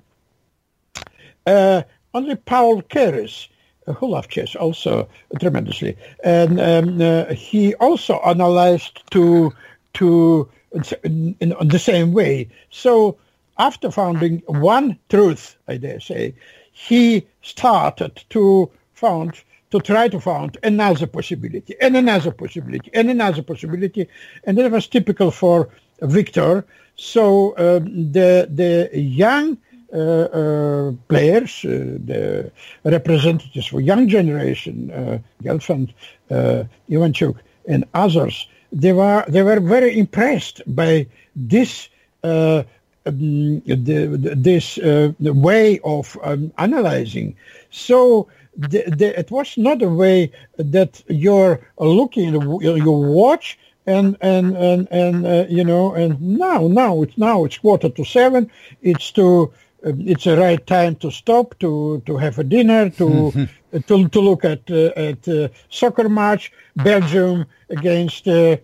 uh, 1.45 1.81
only 2.13 2.35
Paul 2.35 2.83
Keres, 2.83 3.47
uh, 3.87 3.93
who 3.93 4.09
loved 4.09 4.29
chess 4.29 4.55
also 4.55 5.09
tremendously, 5.39 5.97
and 6.23 6.61
um, 6.61 7.01
uh, 7.01 7.33
he 7.33 7.73
also 7.75 8.19
analyzed 8.19 9.03
to 9.11 9.51
to 9.95 10.49
in, 10.71 11.35
in, 11.39 11.51
in 11.59 11.67
the 11.67 11.79
same 11.79 12.13
way. 12.13 12.47
So 12.69 13.17
after 13.57 13.91
founding 13.91 14.41
one 14.47 14.97
truth, 15.09 15.57
I 15.67 15.77
dare 15.77 15.99
say, 15.99 16.35
he 16.71 17.25
started 17.41 18.23
to 18.31 18.69
found 18.93 19.43
to 19.71 19.79
try 19.79 20.07
to 20.07 20.19
found 20.19 20.57
another 20.61 21.07
possibility 21.07 21.75
and 21.81 21.97
another 21.97 22.31
possibility 22.31 22.91
and 22.93 23.09
another 23.09 23.41
possibility, 23.41 24.07
and 24.43 24.57
that 24.57 24.71
was 24.71 24.87
typical 24.87 25.31
for 25.31 25.69
Victor. 26.01 26.65
So 26.95 27.55
um, 27.57 28.11
the 28.11 28.47
the 28.51 28.89
young 28.93 29.57
uh, 29.91 29.97
uh, 29.97 30.91
players, 31.07 31.65
uh, 31.65 31.97
the 32.05 32.51
representatives 32.83 33.67
for 33.67 33.79
young 33.81 34.07
generation, 34.07 34.91
uh, 34.91 35.19
Gelfand, 35.43 35.93
uh, 36.29 36.63
Ivanchuk, 36.89 37.37
and 37.67 37.85
others, 37.93 38.47
they 38.71 38.93
were 38.93 39.23
they 39.27 39.43
were 39.43 39.59
very 39.59 39.97
impressed 39.97 40.61
by 40.67 41.07
this 41.35 41.89
uh, 42.23 42.63
um, 43.05 43.59
the, 43.61 44.33
this 44.35 44.77
uh, 44.77 45.11
way 45.19 45.79
of 45.83 46.17
um, 46.23 46.51
analyzing. 46.57 47.35
So 47.71 48.27
the, 48.55 48.83
the, 48.95 49.19
it 49.19 49.31
was 49.31 49.57
not 49.57 49.81
a 49.81 49.89
way 49.89 50.31
that 50.57 51.03
you're 51.07 51.59
looking, 51.79 52.33
you 52.61 52.91
watch 52.91 53.57
and 53.85 54.17
and 54.21 54.55
and 54.55 54.87
and 54.91 55.25
uh, 55.25 55.45
you 55.49 55.63
know 55.63 55.93
and 55.93 56.21
now 56.21 56.67
now 56.67 57.01
it's 57.01 57.17
now 57.17 57.43
it's 57.43 57.57
quarter 57.57 57.89
to 57.89 58.05
seven. 58.05 58.49
It's 58.81 59.11
to 59.13 59.51
uh, 59.85 59.91
it's 59.99 60.23
the 60.23 60.37
right 60.37 60.65
time 60.65 60.95
to 60.97 61.11
stop 61.11 61.57
to 61.59 62.01
to 62.05 62.17
have 62.17 62.39
a 62.39 62.43
dinner 62.43 62.89
to 62.91 63.31
to 63.87 64.07
to 64.07 64.19
look 64.19 64.45
at 64.45 64.69
uh, 64.71 64.91
at 64.95 65.27
uh, 65.27 65.49
soccer 65.69 66.07
match 66.07 66.51
Belgium 66.77 67.45
against 67.69 68.27
uh, 68.27 68.57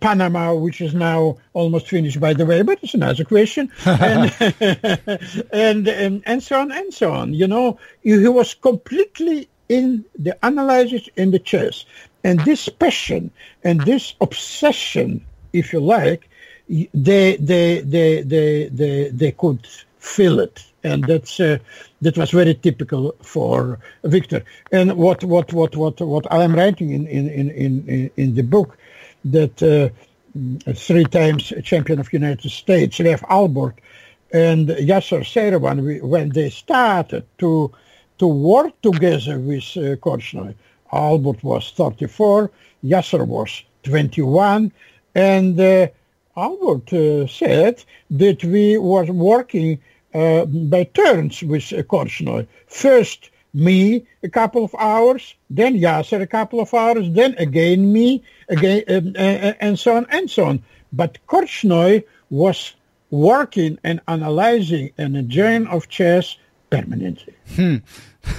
Panama, 0.00 0.54
which 0.54 0.80
is 0.80 0.94
now 0.94 1.36
almost 1.52 1.88
finished, 1.88 2.20
by 2.20 2.32
the 2.32 2.46
way, 2.46 2.62
but 2.62 2.78
it's 2.82 2.94
another 2.94 3.24
question, 3.24 3.70
and, 3.86 4.34
and, 5.52 5.88
and 5.88 6.22
and 6.26 6.42
so 6.42 6.60
on 6.60 6.72
and 6.72 6.92
so 6.92 7.12
on. 7.12 7.34
You 7.34 7.46
know, 7.46 7.78
he 8.02 8.28
was 8.28 8.54
completely 8.54 9.48
in 9.68 10.04
the 10.18 10.36
analysis 10.42 11.08
in 11.16 11.30
the 11.30 11.38
chess, 11.38 11.84
and 12.24 12.40
this 12.40 12.68
passion 12.68 13.30
and 13.62 13.80
this 13.82 14.14
obsession, 14.20 15.24
if 15.52 15.72
you 15.72 15.80
like, 15.80 16.28
they 16.68 17.36
they 17.36 17.80
they 17.80 18.22
they 18.22 18.68
they, 18.68 19.08
they 19.10 19.32
could 19.32 19.66
feel 19.98 20.40
it, 20.40 20.64
and 20.82 21.04
that's 21.04 21.38
uh, 21.40 21.58
that 22.02 22.16
was 22.16 22.30
very 22.30 22.54
typical 22.54 23.14
for 23.22 23.78
Victor. 24.04 24.44
And 24.72 24.96
what 24.96 25.22
what 25.24 25.52
what 25.52 25.76
what 25.76 26.00
what 26.00 26.32
I 26.32 26.42
am 26.42 26.54
writing 26.54 26.90
in 26.90 27.06
in 27.06 27.28
in 27.28 27.50
in, 27.50 28.10
in 28.16 28.34
the 28.34 28.42
book 28.42 28.76
that 29.32 29.62
uh, 29.62 30.72
three 30.74 31.04
times 31.04 31.52
champion 31.64 31.98
of 32.00 32.12
United 32.12 32.50
States, 32.50 33.00
Lev 33.00 33.20
Alburt, 33.22 33.74
and 34.32 34.68
Yasser 34.68 35.20
Seirawan, 35.20 36.02
when 36.02 36.30
they 36.30 36.50
started 36.50 37.24
to 37.38 37.72
to 38.18 38.26
work 38.26 38.72
together 38.82 39.38
with 39.38 39.62
uh, 39.76 39.94
Korchnoi, 39.96 40.54
Alburt 40.92 41.42
was 41.44 41.70
34, 41.70 42.50
Yasser 42.84 43.24
was 43.26 43.62
21, 43.84 44.72
and 45.14 45.60
uh, 45.60 45.86
Alburt 46.36 46.92
uh, 46.92 47.26
said 47.28 47.84
that 48.10 48.42
we 48.44 48.76
were 48.76 49.04
working 49.04 49.78
uh, 50.14 50.44
by 50.46 50.84
turns 50.84 51.42
with 51.42 51.72
uh, 51.72 51.82
Korchnoi. 51.82 52.46
First 52.66 53.30
me 53.54 54.06
a 54.22 54.28
couple 54.28 54.64
of 54.64 54.74
hours, 54.78 55.34
then 55.50 55.76
Yasser 55.76 56.20
a 56.20 56.26
couple 56.26 56.60
of 56.60 56.72
hours, 56.74 57.10
then 57.10 57.34
again 57.38 57.92
me, 57.92 58.22
again, 58.48 58.82
um, 58.88 59.14
uh, 59.16 59.20
uh, 59.20 59.52
and 59.60 59.78
so 59.78 59.96
on 59.96 60.06
and 60.10 60.30
so 60.30 60.46
on. 60.46 60.62
But 60.92 61.18
Korchnoi 61.26 62.04
was 62.30 62.74
working 63.10 63.78
and 63.84 64.00
analyzing 64.08 64.90
in 64.98 65.16
a 65.16 65.22
of 65.66 65.88
chess 65.88 66.36
permanently. 66.70 67.34
Hmm. 67.54 67.76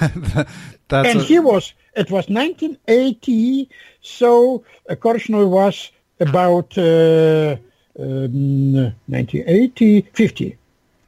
and 0.90 1.20
a... 1.20 1.22
he 1.22 1.38
was, 1.38 1.74
it 1.94 2.10
was 2.10 2.28
1980, 2.28 3.68
so 4.00 4.64
uh, 4.88 4.94
Korchnoi 4.94 5.48
was 5.48 5.90
about 6.20 6.76
uh, 6.78 7.56
um, 7.98 8.74
1980, 9.06 10.02
50. 10.12 10.56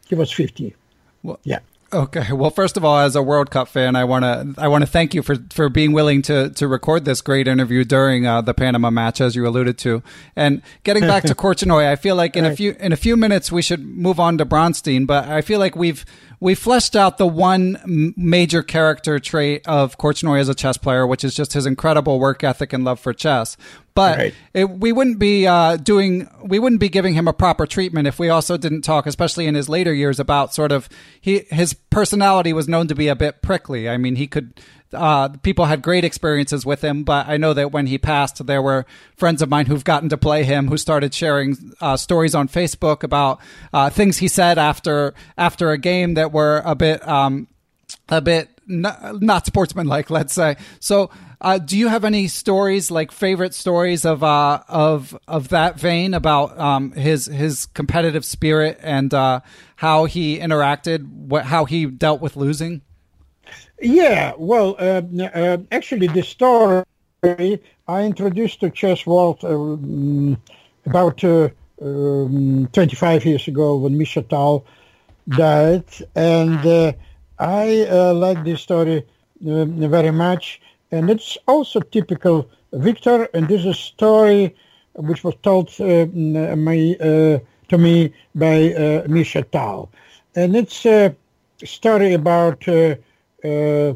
He 0.08 0.14
was 0.14 0.32
50. 0.32 0.74
Well, 1.22 1.38
yeah. 1.44 1.60
Okay. 1.94 2.32
Well, 2.32 2.50
first 2.50 2.76
of 2.76 2.84
all, 2.84 2.98
as 2.98 3.14
a 3.14 3.22
World 3.22 3.50
Cup 3.50 3.68
fan, 3.68 3.96
I 3.96 4.04
want 4.04 4.24
to 4.24 4.54
I 4.60 4.68
want 4.68 4.82
to 4.82 4.86
thank 4.86 5.14
you 5.14 5.22
for, 5.22 5.36
for 5.50 5.68
being 5.68 5.92
willing 5.92 6.22
to 6.22 6.48
to 6.50 6.66
record 6.66 7.04
this 7.04 7.20
great 7.20 7.46
interview 7.46 7.84
during 7.84 8.26
uh, 8.26 8.40
the 8.40 8.54
Panama 8.54 8.90
match, 8.90 9.20
as 9.20 9.36
you 9.36 9.46
alluded 9.46 9.76
to. 9.78 10.02
And 10.34 10.62
getting 10.84 11.02
back 11.02 11.24
to 11.24 11.34
Korchnoi, 11.34 11.86
I 11.86 11.96
feel 11.96 12.16
like 12.16 12.34
in 12.34 12.46
a 12.46 12.56
few 12.56 12.76
in 12.80 12.92
a 12.92 12.96
few 12.96 13.16
minutes 13.16 13.52
we 13.52 13.60
should 13.60 13.84
move 13.84 14.18
on 14.18 14.38
to 14.38 14.46
Bronstein, 14.46 15.06
but 15.06 15.28
I 15.28 15.42
feel 15.42 15.58
like 15.58 15.76
we've 15.76 16.04
we 16.42 16.56
fleshed 16.56 16.96
out 16.96 17.18
the 17.18 17.26
one 17.26 18.12
major 18.16 18.64
character 18.64 19.20
trait 19.20 19.62
of 19.68 19.96
Korchnoi 19.96 20.40
as 20.40 20.48
a 20.48 20.56
chess 20.56 20.76
player, 20.76 21.06
which 21.06 21.22
is 21.22 21.36
just 21.36 21.52
his 21.52 21.66
incredible 21.66 22.18
work 22.18 22.42
ethic 22.42 22.72
and 22.72 22.84
love 22.84 22.98
for 22.98 23.12
chess. 23.12 23.56
But 23.94 24.18
Right. 24.18 24.34
it, 24.52 24.68
we 24.68 24.90
wouldn't 24.90 25.20
be 25.20 25.46
uh, 25.46 25.76
doing, 25.76 26.28
we 26.42 26.58
wouldn't 26.58 26.80
be 26.80 26.88
giving 26.88 27.14
him 27.14 27.28
a 27.28 27.32
proper 27.32 27.64
treatment 27.64 28.08
if 28.08 28.18
we 28.18 28.28
also 28.28 28.56
didn't 28.56 28.82
talk, 28.82 29.06
especially 29.06 29.46
in 29.46 29.54
his 29.54 29.68
later 29.68 29.94
years, 29.94 30.18
about 30.18 30.52
sort 30.52 30.72
of 30.72 30.88
he 31.20 31.44
his 31.50 31.74
personality 31.74 32.52
was 32.52 32.66
known 32.66 32.88
to 32.88 32.96
be 32.96 33.06
a 33.06 33.14
bit 33.14 33.40
prickly. 33.40 33.88
I 33.88 33.96
mean, 33.96 34.16
he 34.16 34.26
could. 34.26 34.60
Uh, 34.92 35.28
people 35.28 35.66
had 35.66 35.82
great 35.82 36.04
experiences 36.04 36.66
with 36.66 36.82
him, 36.82 37.04
but 37.04 37.28
I 37.28 37.36
know 37.36 37.52
that 37.54 37.72
when 37.72 37.86
he 37.86 37.98
passed, 37.98 38.46
there 38.46 38.62
were 38.62 38.86
friends 39.16 39.42
of 39.42 39.48
mine 39.48 39.66
who've 39.66 39.84
gotten 39.84 40.08
to 40.10 40.16
play 40.16 40.44
him 40.44 40.68
who 40.68 40.76
started 40.76 41.14
sharing 41.14 41.56
uh, 41.80 41.96
stories 41.96 42.34
on 42.34 42.48
Facebook 42.48 43.02
about 43.02 43.40
uh, 43.72 43.90
things 43.90 44.18
he 44.18 44.28
said 44.28 44.58
after 44.58 45.14
after 45.36 45.70
a 45.70 45.78
game 45.78 46.14
that 46.14 46.32
were 46.32 46.62
a 46.64 46.74
bit 46.74 47.06
um, 47.06 47.48
a 48.08 48.20
bit 48.20 48.48
not, 48.66 49.20
not 49.22 49.46
sportsmanlike, 49.46 50.10
let's 50.10 50.32
say. 50.32 50.56
So, 50.80 51.10
uh, 51.40 51.58
do 51.58 51.76
you 51.76 51.88
have 51.88 52.04
any 52.04 52.28
stories, 52.28 52.90
like 52.90 53.10
favorite 53.10 53.52
stories 53.52 54.04
of 54.04 54.22
uh, 54.22 54.62
of 54.68 55.18
of 55.26 55.48
that 55.48 55.78
vein 55.78 56.14
about 56.14 56.58
um, 56.58 56.92
his 56.92 57.26
his 57.26 57.66
competitive 57.66 58.24
spirit 58.24 58.78
and 58.80 59.12
uh, 59.12 59.40
how 59.76 60.04
he 60.04 60.38
interacted, 60.38 61.04
what 61.04 61.44
how 61.44 61.64
he 61.64 61.86
dealt 61.86 62.20
with 62.20 62.36
losing? 62.36 62.82
Yeah, 63.82 64.34
well, 64.38 64.76
uh, 64.78 65.02
uh, 65.34 65.58
actually, 65.72 66.06
the 66.08 66.22
story 66.22 66.84
I 67.88 68.02
introduced 68.04 68.60
to 68.60 68.70
chess 68.70 69.06
world 69.06 69.44
um, 69.44 70.40
about 70.86 71.24
uh, 71.24 71.48
um, 71.82 72.68
25 72.72 73.24
years 73.24 73.48
ago 73.48 73.76
when 73.76 73.98
Misha 73.98 74.22
Tal 74.22 74.64
died, 75.28 75.84
and 76.14 76.64
uh, 76.64 76.92
I 77.38 77.86
uh, 77.90 78.14
like 78.14 78.44
this 78.44 78.60
story 78.62 79.04
uh, 79.46 79.64
very 79.66 80.12
much. 80.12 80.60
And 80.92 81.10
it's 81.10 81.36
also 81.48 81.80
typical 81.80 82.48
Victor, 82.72 83.28
and 83.34 83.48
this 83.48 83.60
is 83.60 83.66
a 83.66 83.74
story 83.74 84.54
which 84.94 85.24
was 85.24 85.34
told 85.42 85.68
uh, 85.80 86.06
my, 86.56 86.96
uh, 87.00 87.38
to 87.68 87.78
me 87.78 88.14
by 88.34 88.72
uh, 88.74 89.04
Misha 89.08 89.42
Tal. 89.42 89.90
And 90.36 90.54
it's 90.56 90.86
a 90.86 91.14
story 91.64 92.12
about 92.14 92.68
uh, 92.68 92.96
uh, 93.44 93.94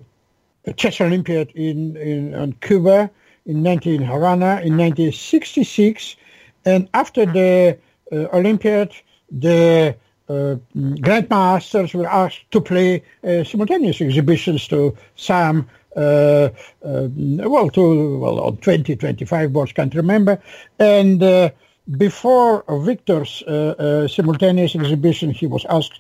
chess 0.77 1.01
Olympiad 1.01 1.51
in, 1.55 1.97
in 1.97 2.35
on 2.35 2.53
Cuba 2.61 3.11
in 3.47 3.63
19 3.63 4.03
Havana 4.03 4.61
in 4.63 4.77
1966, 4.77 6.17
and 6.65 6.89
after 6.95 7.25
the 7.27 7.79
uh, 8.13 8.17
Olympiad, 8.33 8.93
the 9.31 9.95
uh, 10.29 10.57
grandmasters 10.75 11.95
were 11.95 12.09
asked 12.09 12.51
to 12.51 12.61
play 12.61 13.03
uh, 13.25 13.45
simultaneous 13.45 14.01
exhibitions 14.01 14.67
to 14.69 14.97
some. 15.15 15.69
Uh, 15.97 16.51
uh, 16.85 17.09
well, 17.15 17.71
to 17.71 18.19
well 18.19 18.39
on 18.41 18.57
20, 18.59 18.97
25 18.97 19.53
boards, 19.53 19.73
can't 19.73 19.95
remember. 19.95 20.39
And 20.79 21.23
uh, 21.23 21.51
before 21.97 22.65
Victor's 22.85 23.43
uh, 23.45 24.07
simultaneous 24.09 24.75
exhibition, 24.75 25.31
he 25.31 25.47
was 25.47 25.65
asked, 25.71 25.99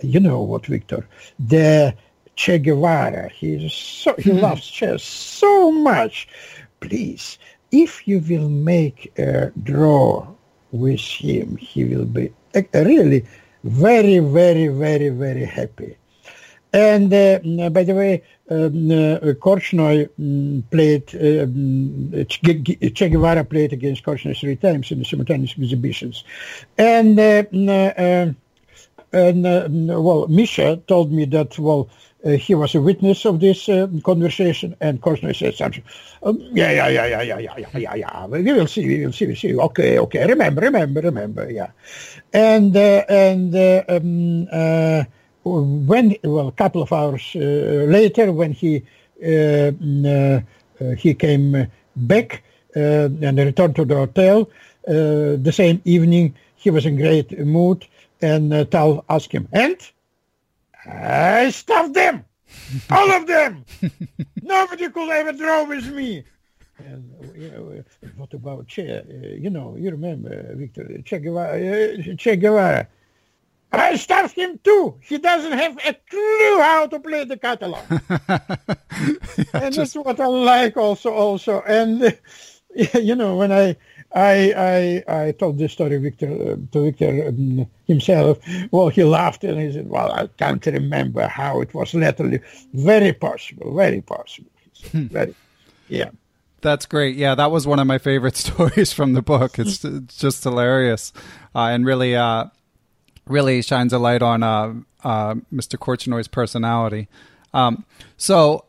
"You 0.00 0.20
know 0.20 0.40
what, 0.40 0.64
Victor? 0.66 1.06
The 1.38 1.94
Che 2.36 2.58
Guevara. 2.58 3.28
He's 3.28 3.72
so 3.72 4.14
he 4.18 4.32
loves 4.32 4.66
chess 4.66 5.02
so 5.02 5.70
much. 5.70 6.28
Please, 6.80 7.38
if 7.70 8.06
you 8.06 8.20
will 8.20 8.48
make 8.48 9.12
a 9.18 9.50
draw 9.62 10.26
with 10.72 11.00
him, 11.00 11.56
he 11.56 11.84
will 11.84 12.04
be 12.04 12.32
really 12.72 13.24
very, 13.64 14.18
very, 14.18 14.68
very, 14.68 15.08
very 15.08 15.44
happy. 15.44 15.96
And 16.72 17.14
uh, 17.14 17.70
by 17.70 17.84
the 17.84 17.94
way, 17.94 18.22
um, 18.50 18.90
uh, 18.90 19.18
Korchnoi 19.34 20.08
um, 20.18 20.64
played, 20.70 21.14
um, 21.14 22.26
che, 22.28 22.90
che 22.90 23.08
Guevara 23.08 23.44
played 23.44 23.72
against 23.72 24.04
Korchnoi 24.04 24.36
three 24.36 24.56
times 24.56 24.90
in 24.90 24.98
the 24.98 25.04
simultaneous 25.04 25.54
exhibitions. 25.56 26.24
And, 26.76 27.18
uh, 27.18 27.44
uh, 27.56 28.32
and 29.12 29.46
uh, 29.46 29.68
well, 29.70 30.26
Misha 30.26 30.82
told 30.88 31.12
me 31.12 31.24
that, 31.26 31.56
well, 31.60 31.88
he 32.24 32.54
was 32.54 32.74
a 32.74 32.80
witness 32.80 33.24
of 33.26 33.40
this 33.40 33.68
uh, 33.68 33.86
conversation, 34.02 34.74
and 34.80 35.00
Korchnoi 35.00 35.36
said 35.36 35.54
something. 35.54 35.82
Um, 36.22 36.40
yeah, 36.52 36.70
yeah, 36.70 36.88
yeah, 36.88 37.06
yeah, 37.06 37.22
yeah, 37.22 37.38
yeah, 37.38 37.56
yeah, 37.58 37.78
yeah, 37.78 37.94
yeah. 37.94 38.26
We 38.26 38.52
will 38.52 38.66
see, 38.66 38.86
we 38.86 39.04
will 39.04 39.12
see, 39.12 39.26
we 39.26 39.34
see. 39.34 39.54
Okay, 39.56 39.98
okay. 39.98 40.26
Remember, 40.26 40.62
remember, 40.62 41.00
remember. 41.02 41.50
Yeah, 41.50 41.70
and 42.32 42.74
uh, 42.76 43.04
and 43.08 43.54
uh, 43.54 43.84
um, 43.88 44.48
uh, 44.50 45.04
when 45.44 46.16
well, 46.24 46.48
a 46.48 46.52
couple 46.52 46.82
of 46.82 46.92
hours 46.92 47.32
uh, 47.36 47.38
later, 47.88 48.32
when 48.32 48.52
he 48.52 48.82
uh, 49.22 49.72
uh, 50.08 50.40
he 50.96 51.14
came 51.14 51.66
back 51.96 52.42
uh, 52.74 53.08
and 53.20 53.38
returned 53.38 53.76
to 53.76 53.84
the 53.84 53.94
hotel, 53.94 54.48
uh, 54.88 55.36
the 55.36 55.52
same 55.52 55.80
evening 55.84 56.34
he 56.56 56.70
was 56.70 56.86
in 56.86 56.96
great 56.96 57.38
mood, 57.38 57.86
and 58.22 58.52
uh, 58.52 58.64
Tal 58.64 59.04
asked 59.10 59.32
him, 59.32 59.46
"And?" 59.52 59.76
I 60.86 61.50
stuffed 61.50 61.94
them, 61.94 62.24
all 62.90 63.10
of 63.12 63.26
them. 63.26 63.64
Nobody 64.42 64.88
could 64.90 65.10
ever 65.10 65.32
draw 65.32 65.64
with 65.64 65.86
me. 65.92 66.24
And 66.78 67.10
you 67.36 67.50
know, 67.50 67.84
what 68.16 68.34
about 68.34 68.66
Che? 68.66 68.98
Uh, 68.98 69.02
you 69.40 69.50
know, 69.50 69.76
you 69.78 69.90
remember 69.90 70.54
Victor 70.54 71.00
Che 71.04 71.18
Guevara? 71.20 71.56
Uh, 71.56 72.16
che 72.16 72.36
Guevara. 72.36 72.88
I 73.72 73.96
stuffed 73.96 74.36
him 74.36 74.58
too. 74.62 74.98
He 75.02 75.18
doesn't 75.18 75.52
have 75.52 75.76
a 75.84 75.94
clue 75.94 76.60
how 76.60 76.86
to 76.86 77.00
play 77.00 77.24
the 77.24 77.36
Catalan. 77.36 77.82
and 79.52 79.74
that's 79.74 79.94
what 79.94 80.20
I 80.20 80.26
like 80.26 80.76
also. 80.76 81.12
Also, 81.12 81.60
and 81.62 82.02
uh, 82.02 82.10
you 83.00 83.14
know, 83.14 83.36
when 83.36 83.52
I 83.52 83.76
I 84.14 85.02
I 85.08 85.26
I 85.26 85.32
told 85.32 85.58
this 85.58 85.72
story 85.72 85.96
Victor 85.98 86.30
uh, 86.30 86.56
to 86.72 86.84
Victor 86.84 87.28
um, 87.28 87.66
himself. 87.86 88.38
Well, 88.70 88.88
he 88.88 89.04
laughed 89.04 89.44
and 89.44 89.60
he 89.60 89.72
said, 89.72 89.88
"Well, 89.88 90.12
I 90.12 90.28
can't 90.38 90.64
remember 90.66 91.26
how 91.26 91.60
it 91.60 91.74
was. 91.74 91.94
Literally, 91.94 92.40
very 92.72 93.12
possible, 93.12 93.74
very 93.74 94.00
possible. 94.00 94.50
Said, 94.72 95.10
very, 95.10 95.34
yeah." 95.88 96.10
That's 96.60 96.86
great. 96.86 97.16
Yeah, 97.16 97.34
that 97.34 97.50
was 97.50 97.66
one 97.66 97.78
of 97.78 97.86
my 97.86 97.98
favorite 97.98 98.36
stories 98.46 98.92
from 98.92 99.12
the 99.12 99.22
book. 99.22 99.58
It's, 99.58 99.84
it's 99.84 100.16
just 100.16 100.44
hilarious, 100.44 101.12
uh, 101.54 101.68
and 101.72 101.84
really, 101.84 102.16
uh, 102.16 102.46
really 103.26 103.60
shines 103.62 103.92
a 103.92 103.98
light 103.98 104.22
on 104.22 104.42
uh, 104.42 104.74
uh, 105.02 105.34
Mr. 105.52 105.78
Korchnoi's 105.78 106.28
personality. 106.28 107.08
Um, 107.52 107.84
so, 108.16 108.64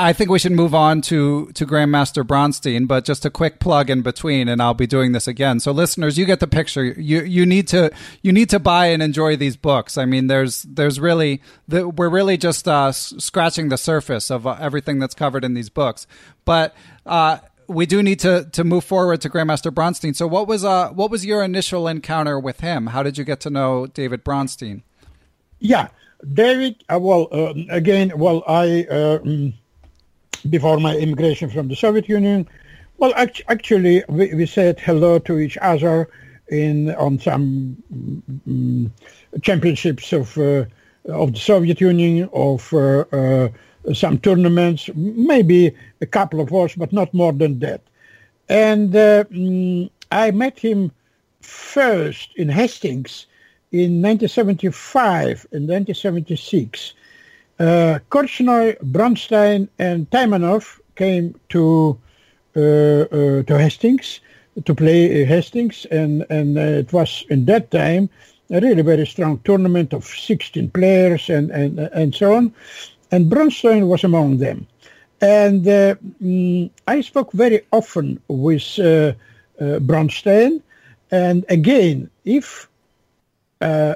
I 0.00 0.14
think 0.14 0.30
we 0.30 0.38
should 0.38 0.52
move 0.52 0.74
on 0.74 1.02
to 1.02 1.52
to 1.52 1.66
Grandmaster 1.66 2.24
Bronstein, 2.24 2.88
but 2.88 3.04
just 3.04 3.26
a 3.26 3.30
quick 3.30 3.60
plug 3.60 3.90
in 3.90 4.00
between, 4.00 4.48
and 4.48 4.62
I'll 4.62 4.72
be 4.72 4.86
doing 4.86 5.12
this 5.12 5.28
again. 5.28 5.60
So, 5.60 5.72
listeners, 5.72 6.16
you 6.16 6.24
get 6.24 6.40
the 6.40 6.46
picture. 6.46 6.84
You 6.84 7.22
you 7.22 7.44
need 7.44 7.68
to 7.68 7.90
you 8.22 8.32
need 8.32 8.48
to 8.50 8.58
buy 8.58 8.86
and 8.86 9.02
enjoy 9.02 9.36
these 9.36 9.56
books. 9.56 9.98
I 9.98 10.06
mean, 10.06 10.26
there's 10.26 10.62
there's 10.62 10.98
really 10.98 11.42
the, 11.68 11.86
we're 11.88 12.08
really 12.08 12.38
just 12.38 12.66
uh, 12.66 12.92
scratching 12.92 13.68
the 13.68 13.76
surface 13.76 14.30
of 14.30 14.46
uh, 14.46 14.56
everything 14.58 14.98
that's 14.98 15.14
covered 15.14 15.44
in 15.44 15.54
these 15.54 15.68
books, 15.68 16.06
but. 16.44 16.74
Uh, 17.06 17.38
we 17.66 17.86
do 17.86 18.02
need 18.02 18.18
to 18.18 18.48
to 18.50 18.64
move 18.64 18.82
forward 18.82 19.20
to 19.20 19.30
Grandmaster 19.30 19.70
Bronstein. 19.70 20.16
So, 20.16 20.26
what 20.26 20.48
was 20.48 20.64
uh 20.64 20.88
what 20.88 21.08
was 21.08 21.24
your 21.24 21.44
initial 21.44 21.86
encounter 21.86 22.36
with 22.38 22.60
him? 22.60 22.88
How 22.88 23.04
did 23.04 23.16
you 23.16 23.22
get 23.22 23.38
to 23.42 23.50
know 23.50 23.86
David 23.86 24.24
Bronstein? 24.24 24.82
Yeah, 25.60 25.88
David. 26.32 26.82
Uh, 26.92 26.98
well, 27.00 27.28
uh, 27.30 27.54
again, 27.68 28.12
well, 28.16 28.42
I 28.48 28.86
uh, 28.90 29.18
mm, 29.20 29.54
before 30.48 30.78
my 30.78 30.96
immigration 30.96 31.50
from 31.50 31.68
the 31.68 31.76
Soviet 31.76 32.08
Union, 32.08 32.48
well, 32.98 33.12
act- 33.16 33.42
actually, 33.48 34.04
we, 34.08 34.34
we 34.34 34.46
said 34.46 34.78
hello 34.80 35.18
to 35.20 35.38
each 35.38 35.56
other 35.58 36.08
in 36.48 36.94
on 36.96 37.18
some 37.18 37.76
mm, 38.48 38.90
championships 39.42 40.12
of 40.12 40.36
uh, 40.38 40.64
of 41.08 41.32
the 41.32 41.38
Soviet 41.38 41.80
Union, 41.80 42.28
of 42.32 42.72
uh, 42.74 43.00
uh, 43.12 43.48
some 43.94 44.18
tournaments, 44.18 44.90
maybe 44.94 45.74
a 46.00 46.06
couple 46.06 46.40
of 46.40 46.50
wars, 46.50 46.74
but 46.76 46.92
not 46.92 47.12
more 47.14 47.32
than 47.32 47.58
that. 47.60 47.80
And 48.48 48.94
uh, 48.94 49.24
mm, 49.24 49.90
I 50.12 50.30
met 50.32 50.58
him 50.58 50.92
first 51.40 52.34
in 52.36 52.48
Hastings 52.48 53.26
in 53.72 54.02
1975 54.02 55.46
and 55.52 55.68
1976. 55.68 56.94
Uh, 57.60 57.98
Korchnoi, 58.10 58.74
Bronstein, 58.82 59.68
and 59.78 60.08
Taimanov 60.08 60.80
came 60.96 61.38
to 61.50 61.98
uh, 62.56 62.60
uh, 62.60 63.42
to 63.42 63.58
Hastings 63.58 64.20
to 64.64 64.74
play 64.74 65.24
Hastings, 65.26 65.84
and 65.90 66.24
and 66.30 66.56
uh, 66.56 66.80
it 66.80 66.90
was 66.94 67.22
in 67.28 67.44
that 67.44 67.70
time 67.70 68.08
a 68.50 68.60
really 68.60 68.80
very 68.80 69.06
strong 69.06 69.38
tournament 69.44 69.92
of 69.92 70.06
16 70.06 70.70
players 70.70 71.28
and 71.28 71.50
and 71.50 71.78
and 71.78 72.14
so 72.14 72.34
on, 72.34 72.50
and 73.12 73.30
Bronstein 73.30 73.88
was 73.88 74.04
among 74.04 74.38
them, 74.38 74.66
and 75.20 75.68
uh, 75.68 75.96
mm, 76.22 76.70
I 76.88 77.02
spoke 77.02 77.30
very 77.32 77.60
often 77.72 78.22
with 78.28 78.78
uh, 78.78 79.12
Bronstein, 79.60 80.62
and 81.10 81.44
again, 81.50 82.08
if 82.24 82.70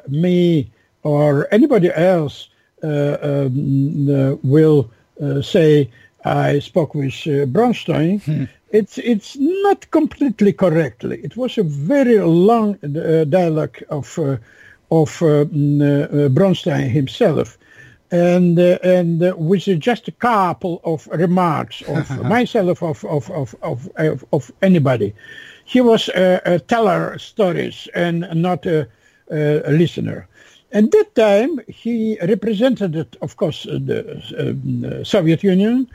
me 0.07 0.71
or 1.03 1.49
anybody 1.51 1.91
else 1.95 2.49
um, 2.87 4.11
uh, 4.11 4.37
will 4.43 4.91
uh, 5.23 5.43
say 5.43 5.91
I 6.25 6.59
spoke 6.61 6.95
with 6.95 7.15
uh, 7.27 7.45
Bronstein, 7.47 8.23
hmm. 8.23 8.45
it's 8.71 8.99
it's 8.99 9.37
not 9.37 9.91
completely 9.91 10.53
correctly. 10.53 11.21
It 11.23 11.37
was 11.37 11.59
a 11.59 11.63
very 11.63 12.19
long 12.19 12.79
uh, 12.83 13.25
dialogue 13.25 13.83
of 13.91 14.19
uh, 14.19 14.37
of 14.91 15.23
uh, 15.23 15.45
mm, 15.45 15.83
uh, 15.83 16.29
Bronstein 16.31 16.89
himself, 16.89 17.59
and 18.11 18.59
uh, 18.59 18.79
and 18.83 19.21
with 19.37 19.65
just 19.81 20.09
a 20.09 20.13
couple 20.13 20.81
of 20.85 21.07
remarks 21.09 21.83
of 21.83 22.09
myself 22.25 22.83
of 22.83 23.05
of 23.05 23.31
of 23.31 23.55
of, 23.63 23.91
of, 23.97 24.25
of 24.33 24.53
anybody. 24.63 25.15
He 25.67 25.81
was 25.81 26.09
a, 26.11 26.41
a 26.45 26.59
teller 26.59 27.19
stories 27.19 27.89
and 27.95 28.27
not 28.35 28.67
a, 28.67 28.87
a 29.31 29.71
listener. 29.71 30.29
At 30.75 30.91
that 30.91 31.15
time, 31.15 31.61
he 31.69 32.19
represented, 32.21 33.17
of 33.23 33.37
course, 33.37 33.63
the 33.63 34.01
uh, 34.03 35.05
Soviet 35.05 35.45
Union, 35.45 35.87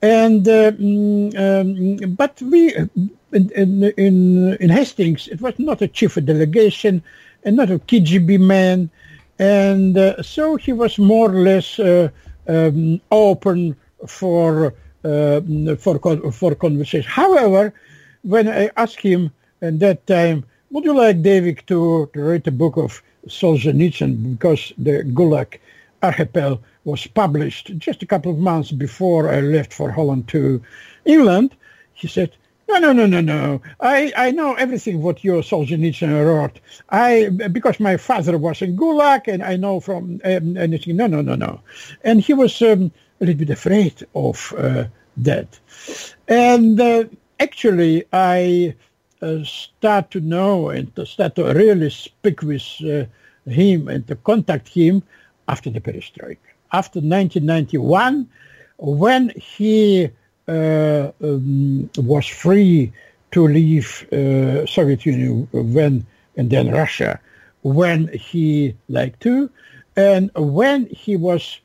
and 0.00 0.48
uh, 0.48 0.72
mm, 0.72 1.28
um, 1.36 2.14
but 2.14 2.40
we 2.40 2.74
in, 3.32 3.84
in, 3.98 4.54
in 4.54 4.70
Hastings, 4.70 5.28
it 5.28 5.42
was 5.42 5.58
not 5.58 5.82
a 5.82 5.88
chief 5.88 6.16
of 6.16 6.24
delegation 6.24 7.02
and 7.44 7.56
not 7.56 7.70
a 7.70 7.78
KGB 7.78 8.40
man, 8.40 8.88
and 9.38 9.98
uh, 9.98 10.22
so 10.22 10.56
he 10.56 10.72
was 10.72 10.98
more 10.98 11.30
or 11.30 11.42
less 11.42 11.78
uh, 11.78 12.08
um, 12.48 13.02
open 13.10 13.76
for 14.06 14.72
uh, 15.04 15.40
for 15.76 15.98
for 16.32 16.54
conversation. 16.54 17.10
However, 17.10 17.74
when 18.22 18.48
I 18.48 18.70
asked 18.78 19.00
him 19.00 19.32
at 19.60 19.80
that 19.80 20.06
time, 20.06 20.46
would 20.70 20.84
you 20.84 20.96
like 20.96 21.20
David 21.20 21.62
to 21.66 22.08
write 22.14 22.46
a 22.46 22.52
book 22.52 22.78
of 22.78 23.02
Solzhenitsyn 23.28 24.32
because 24.32 24.72
the 24.78 25.04
Gulag 25.04 25.58
Archipel 26.02 26.60
was 26.84 27.06
published 27.06 27.76
just 27.78 28.02
a 28.02 28.06
couple 28.06 28.30
of 28.30 28.38
months 28.38 28.70
before 28.70 29.32
I 29.32 29.40
left 29.40 29.72
for 29.72 29.90
Holland 29.90 30.28
to 30.28 30.62
England. 31.04 31.56
He 31.94 32.08
said, 32.08 32.36
no, 32.68 32.78
no, 32.78 32.92
no, 32.92 33.06
no, 33.06 33.20
no. 33.20 33.62
I, 33.80 34.12
I 34.16 34.30
know 34.30 34.54
everything 34.54 35.02
what 35.02 35.22
your 35.22 35.42
Solzhenitsyn 35.42 36.10
wrote. 36.26 36.60
I 36.88 37.28
because 37.28 37.78
my 37.78 37.96
father 37.96 38.38
was 38.38 38.62
in 38.62 38.76
Gulag, 38.76 39.28
and 39.28 39.42
I 39.42 39.56
know 39.56 39.80
from 39.80 40.20
um, 40.24 40.56
anything. 40.56 40.96
No, 40.96 41.06
no, 41.06 41.20
no, 41.20 41.34
no. 41.34 41.60
And 42.02 42.20
he 42.20 42.32
was 42.32 42.60
um, 42.62 42.90
a 43.20 43.24
little 43.26 43.38
bit 43.38 43.50
afraid 43.50 44.06
of 44.14 44.54
uh, 44.56 44.84
that. 45.18 45.58
And 46.26 46.80
uh, 46.80 47.04
actually, 47.38 48.04
I 48.12 48.74
start 49.44 50.10
to 50.10 50.20
know 50.20 50.70
and 50.70 50.94
to 50.96 51.06
start 51.06 51.34
to 51.36 51.44
really 51.54 51.90
speak 51.90 52.42
with 52.42 52.66
uh, 52.82 53.04
him 53.50 53.88
and 53.88 54.06
to 54.08 54.14
contact 54.16 54.68
him 54.68 55.02
after 55.48 55.70
the 55.70 55.80
perestroika. 55.80 56.38
After 56.72 56.98
1991, 57.00 58.28
when 58.78 59.30
he 59.36 60.10
uh, 60.48 61.10
um, 61.22 61.90
was 61.96 62.26
free 62.26 62.92
to 63.32 63.48
leave 63.48 64.06
uh, 64.12 64.66
Soviet 64.66 65.06
Union 65.06 65.48
when 65.52 66.06
and 66.36 66.50
then 66.50 66.70
Russia 66.70 67.20
when 67.62 68.08
he 68.08 68.74
liked 68.88 69.20
to, 69.20 69.48
and 69.96 70.30
when 70.34 70.86
he 70.86 71.16
was 71.16 71.60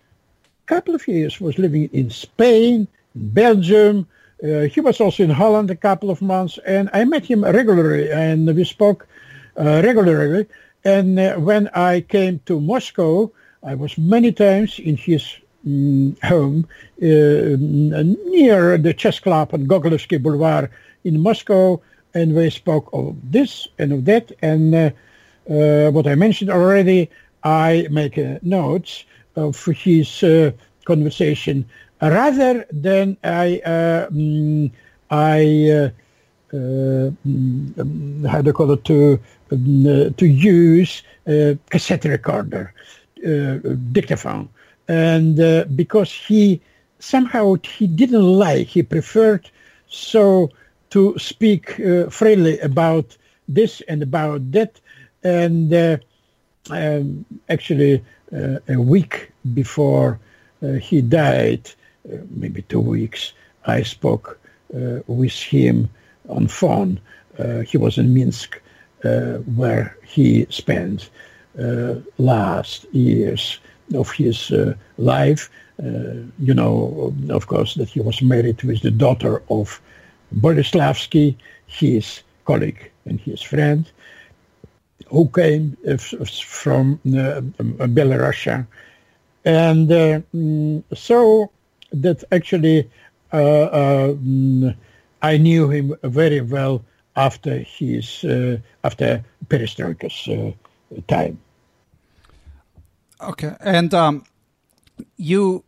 a 0.63 0.67
couple 0.67 0.95
of 0.95 1.07
years 1.07 1.41
was 1.41 1.57
living 1.57 1.89
in 1.91 2.09
Spain, 2.09 2.87
Belgium, 3.15 4.07
uh, 4.41 4.61
he 4.61 4.79
was 4.79 5.01
also 5.01 5.23
in 5.23 5.29
Holland 5.29 5.69
a 5.69 5.75
couple 5.75 6.09
of 6.09 6.21
months, 6.21 6.57
and 6.65 6.89
I 6.93 7.03
met 7.03 7.25
him 7.25 7.43
regularly, 7.43 8.09
and 8.09 8.47
we 8.55 8.63
spoke 8.63 9.05
uh, 9.57 9.81
regularly. 9.83 10.47
And 10.85 11.19
uh, 11.19 11.35
when 11.35 11.67
I 11.75 12.01
came 12.01 12.39
to 12.45 12.61
Moscow, 12.61 13.31
I 13.63 13.75
was 13.75 13.97
many 13.97 14.31
times 14.31 14.79
in 14.79 14.95
his 14.95 15.35
um, 15.65 16.15
home 16.23 16.65
near 16.99 18.77
the 18.77 18.93
chess 18.95 19.19
club 19.19 19.53
on 19.53 19.67
Gogolevsky 19.67 20.23
Boulevard 20.23 20.69
in 21.03 21.19
Moscow, 21.19 21.81
and 22.13 22.33
we 22.33 22.49
spoke 22.49 22.89
of 22.93 23.17
this 23.29 23.67
and 23.77 23.91
of 23.91 24.05
that. 24.05 24.31
And 24.41 24.93
what 25.43 26.07
I 26.07 26.15
mentioned 26.15 26.49
already, 26.49 27.09
I 27.43 27.87
make 27.91 28.17
notes 28.41 29.03
of 29.35 29.61
his 29.65 30.23
conversation 30.85 31.65
rather 32.01 32.65
than 32.71 33.17
I 33.23 33.59
um, 33.59 34.71
I 35.09 35.69
uh, 35.69 35.89
uh, 36.53 37.11
mm, 37.25 38.27
how 38.27 38.41
do 38.41 38.49
you 38.49 38.53
call 38.53 38.71
it 38.71 38.83
to 38.85 39.19
um, 39.51 40.13
to 40.15 40.25
use 40.25 41.03
a 41.27 41.57
cassette 41.69 42.05
recorder, 42.05 42.73
dictaphone, 43.91 44.49
and 44.87 45.37
because 45.75 46.11
he 46.11 46.61
somehow 46.99 47.55
he 47.63 47.87
didn't 47.87 48.21
like 48.21 48.67
he 48.67 48.83
preferred 48.83 49.49
so 49.87 50.49
to 50.89 51.17
speak 51.17 51.79
uh, 51.79 52.09
freely 52.09 52.59
about 52.59 53.15
this 53.47 53.81
and 53.87 54.01
about 54.03 54.51
that. 54.51 54.79
And 55.23 55.73
uh, 55.73 55.97
um, 56.69 57.25
actually 57.49 58.03
uh, 58.33 58.59
a 58.67 58.79
week 58.79 59.31
before 59.53 60.19
he 60.81 61.01
died 61.01 61.71
maybe 62.29 62.61
two 62.63 62.79
weeks, 62.79 63.33
I 63.65 63.83
spoke 63.83 64.39
uh, 64.75 64.99
with 65.07 65.33
him 65.33 65.89
on 66.27 66.47
phone. 66.47 66.99
Uh, 67.37 67.59
he 67.61 67.77
was 67.77 67.97
in 67.97 68.13
Minsk, 68.13 68.61
where 69.55 69.97
he 70.05 70.45
spent 70.49 71.09
last 72.17 72.85
years 72.93 73.59
of 73.93 74.11
his 74.11 74.51
life. 74.97 75.49
you 76.39 76.53
know, 76.53 77.13
of 77.29 77.47
course, 77.47 77.75
that 77.75 77.89
he 77.89 78.01
was 78.01 78.21
married 78.21 78.61
with 78.63 78.81
the 78.81 78.91
daughter 78.91 79.41
of 79.49 79.81
Boleslavsky, 80.35 81.35
his 81.67 82.21
colleague 82.45 82.91
and 83.05 83.19
his 83.19 83.41
friend, 83.41 83.89
who 85.07 85.29
came 85.29 85.77
from 86.41 86.99
uh, 87.07 87.41
Belarus. 87.87 88.67
And 89.45 89.91
uh, 89.91 90.21
mm, 90.35 90.83
so 90.93 91.51
that 91.91 92.23
actually 92.31 92.89
uh, 93.31 93.35
uh, 93.35 94.15
I 95.21 95.37
knew 95.37 95.69
him 95.69 95.95
very 96.03 96.41
well 96.41 96.83
after 97.15 97.59
his 97.59 98.23
uh, 98.23 98.57
after 98.83 99.23
Perestroika's 99.47 100.27
time. 101.07 101.39
Okay, 103.21 103.55
and 103.59 103.93
um, 103.93 104.23
you 105.17 105.63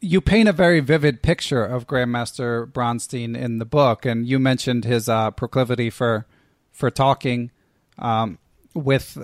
you 0.00 0.20
paint 0.20 0.48
a 0.48 0.52
very 0.52 0.80
vivid 0.80 1.22
picture 1.22 1.64
of 1.64 1.86
Grandmaster 1.86 2.66
Bronstein 2.66 3.36
in 3.36 3.58
the 3.58 3.64
book, 3.64 4.06
and 4.06 4.26
you 4.26 4.38
mentioned 4.38 4.84
his 4.84 5.08
uh, 5.08 5.30
proclivity 5.30 5.90
for 5.90 6.26
for 6.72 6.90
talking. 6.90 7.50
Um, 7.98 8.38
with 8.74 9.16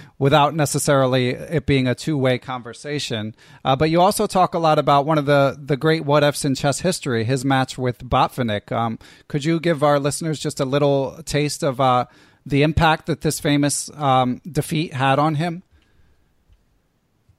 without 0.18 0.54
necessarily 0.54 1.30
it 1.30 1.66
being 1.66 1.86
a 1.86 1.94
two-way 1.94 2.38
conversation. 2.38 3.34
Uh, 3.64 3.76
but 3.76 3.90
you 3.90 4.00
also 4.00 4.26
talk 4.26 4.54
a 4.54 4.58
lot 4.58 4.78
about 4.78 5.06
one 5.06 5.18
of 5.18 5.26
the 5.26 5.58
the 5.62 5.76
great 5.76 6.04
what 6.04 6.22
ifs 6.22 6.44
in 6.44 6.54
chess 6.54 6.80
history, 6.80 7.24
his 7.24 7.44
match 7.44 7.78
with 7.78 7.98
Botvinnik. 7.98 8.72
Um, 8.72 8.98
could 9.28 9.44
you 9.44 9.60
give 9.60 9.82
our 9.82 9.98
listeners 9.98 10.38
just 10.38 10.60
a 10.60 10.64
little 10.64 11.22
taste 11.24 11.62
of 11.62 11.80
uh, 11.80 12.06
the 12.44 12.62
impact 12.62 13.06
that 13.06 13.20
this 13.20 13.40
famous 13.40 13.90
um, 13.96 14.40
defeat 14.50 14.94
had 14.94 15.18
on 15.18 15.36
him? 15.36 15.62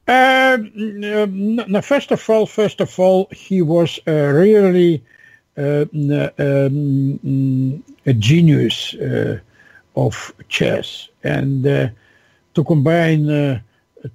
Uh, 0.08 0.58
first 1.82 2.12
of 2.12 2.30
all, 2.30 2.46
first 2.46 2.82
of 2.82 3.00
all, 3.00 3.28
he 3.32 3.62
was 3.62 4.00
really 4.06 5.04
uh, 5.58 5.86
um, 5.94 7.84
a 8.06 8.14
genius 8.14 8.94
uh, 8.96 9.40
of 9.96 10.34
chess. 10.50 11.10
And 11.24 11.66
uh, 11.66 11.90
to 12.54 12.64
combine 12.64 13.30
uh, 13.30 13.60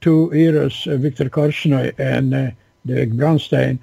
two 0.00 0.32
eras, 0.32 0.86
uh, 0.86 0.96
Victor 0.96 1.28
Korchnoi 1.30 1.98
and 1.98 2.34
uh, 2.34 2.50
David 2.84 3.16
Bronstein, 3.16 3.78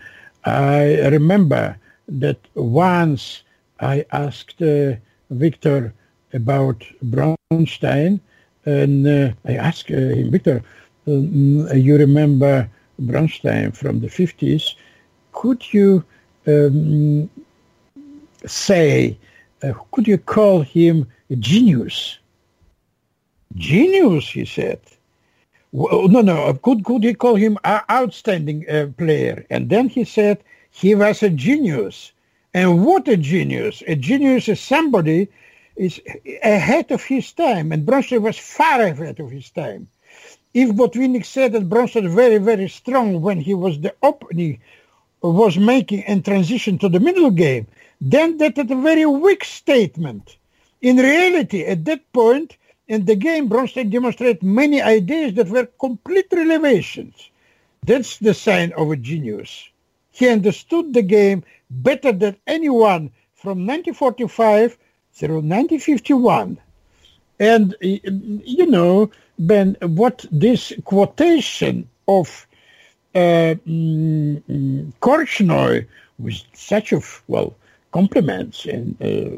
I 0.45 1.07
remember 1.07 1.77
that 2.07 2.39
once 2.55 3.43
I 3.79 4.05
asked 4.11 4.61
uh, 4.61 4.93
Victor 5.29 5.93
about 6.33 6.83
Bronstein, 7.05 8.19
and 8.65 9.07
uh, 9.07 9.31
I 9.45 9.55
asked 9.55 9.91
uh, 9.91 9.95
him, 9.95 10.31
Victor, 10.31 10.63
um, 11.07 11.67
you 11.73 11.97
remember 11.97 12.69
Bronstein 13.01 13.75
from 13.75 13.99
the 13.99 14.07
50s. 14.07 14.75
Could 15.31 15.73
you 15.73 16.03
um, 16.47 17.29
say, 18.45 19.17
could 19.91 20.07
you 20.07 20.17
call 20.17 20.61
him 20.61 21.07
genius. 21.35 22.17
Genius, 23.55 24.29
he 24.29 24.45
said. 24.45 24.79
Well, 25.71 26.07
no, 26.07 26.21
no, 26.21 26.53
could, 26.53 26.83
could 26.85 27.03
he 27.03 27.13
call 27.13 27.35
him 27.35 27.57
an 27.63 27.81
outstanding 27.89 28.69
uh, 28.69 28.87
player? 28.97 29.45
And 29.49 29.69
then 29.69 29.89
he 29.89 30.03
said 30.03 30.43
he 30.71 30.95
was 30.95 31.23
a 31.23 31.29
genius. 31.29 32.11
And 32.53 32.85
what 32.85 33.07
a 33.07 33.17
genius. 33.17 33.81
A 33.87 33.95
genius 33.95 34.47
is 34.47 34.59
somebody 34.59 35.27
is 35.75 35.99
ahead 36.43 36.91
of 36.91 37.03
his 37.03 37.31
time. 37.33 37.71
And 37.71 37.85
Bronstein 37.85 38.21
was 38.21 38.37
far 38.37 38.81
ahead 38.81 39.19
of 39.19 39.31
his 39.31 39.49
time. 39.49 39.87
If 40.53 40.69
Botvinnik 40.69 41.25
said 41.25 41.53
that 41.53 41.69
Bronstein 41.69 42.03
was 42.03 42.13
very, 42.13 42.37
very 42.37 42.69
strong 42.69 43.21
when 43.21 43.39
he 43.41 43.55
was 43.55 43.81
the 43.81 43.95
opening 44.03 44.59
was 45.23 45.57
making 45.57 46.03
and 46.03 46.23
transition 46.23 46.77
to 46.79 46.89
the 46.89 46.99
middle 46.99 47.31
game, 47.31 47.65
then 48.01 48.37
that 48.37 48.57
is 48.57 48.69
a 48.69 48.75
very 48.75 49.05
weak 49.05 49.43
statement. 49.45 50.37
In 50.83 50.97
reality, 50.97 51.63
at 51.63 51.85
that 51.85 52.11
point 52.11 52.57
in 52.89 53.05
the 53.05 53.15
game, 53.15 53.47
Bronstein 53.49 53.89
demonstrated 53.89 54.43
many 54.43 54.81
ideas 54.81 55.33
that 55.35 55.47
were 55.47 55.65
complete 55.79 56.27
revelations. 56.33 57.29
That's 57.85 58.17
the 58.17 58.33
sign 58.33 58.73
of 58.73 58.91
a 58.91 58.97
genius. 58.97 59.69
He 60.11 60.27
understood 60.27 60.93
the 60.93 61.01
game 61.01 61.45
better 61.69 62.11
than 62.11 62.35
anyone 62.45 63.11
from 63.33 63.65
1945 63.65 64.77
through 65.13 65.35
1951. 65.35 66.59
And, 67.39 67.75
you 67.79 68.65
know, 68.65 69.09
Ben, 69.39 69.77
what 69.79 70.25
this 70.31 70.73
quotation 70.83 71.87
of 72.09 72.45
uh, 73.15 73.55
mm, 73.65 74.91
Korchnoi 75.01 75.87
with 76.19 76.41
such 76.51 76.91
of, 76.91 77.23
well, 77.29 77.55
compliments 77.93 78.65
and 78.65 79.01
uh, 79.01 79.37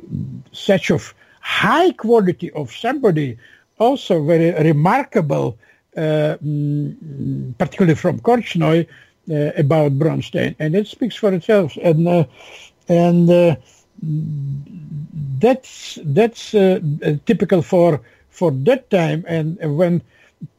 such 0.52 0.90
of 0.90 1.14
high 1.46 1.92
quality 1.92 2.50
of 2.52 2.72
somebody 2.72 3.38
also 3.78 4.24
very 4.24 4.52
remarkable, 4.64 5.58
uh, 5.96 6.38
mm, 6.44 7.56
particularly 7.60 7.96
from 7.96 8.20
Korchnoi, 8.20 8.88
uh, 9.30 9.52
about 9.56 9.98
Bronstein, 10.00 10.56
and 10.60 10.76
it 10.76 10.88
speaks 10.88 11.16
for 11.16 11.32
itself. 11.34 11.78
And 11.84 12.08
uh, 12.08 12.26
and 12.88 13.30
uh, 13.30 13.56
that's 15.40 16.00
that's 16.04 16.56
uh, 16.56 16.80
typical 17.26 17.62
for 17.62 18.02
for 18.30 18.52
that 18.52 18.90
time. 18.90 19.24
And 19.28 19.58
when 19.78 20.02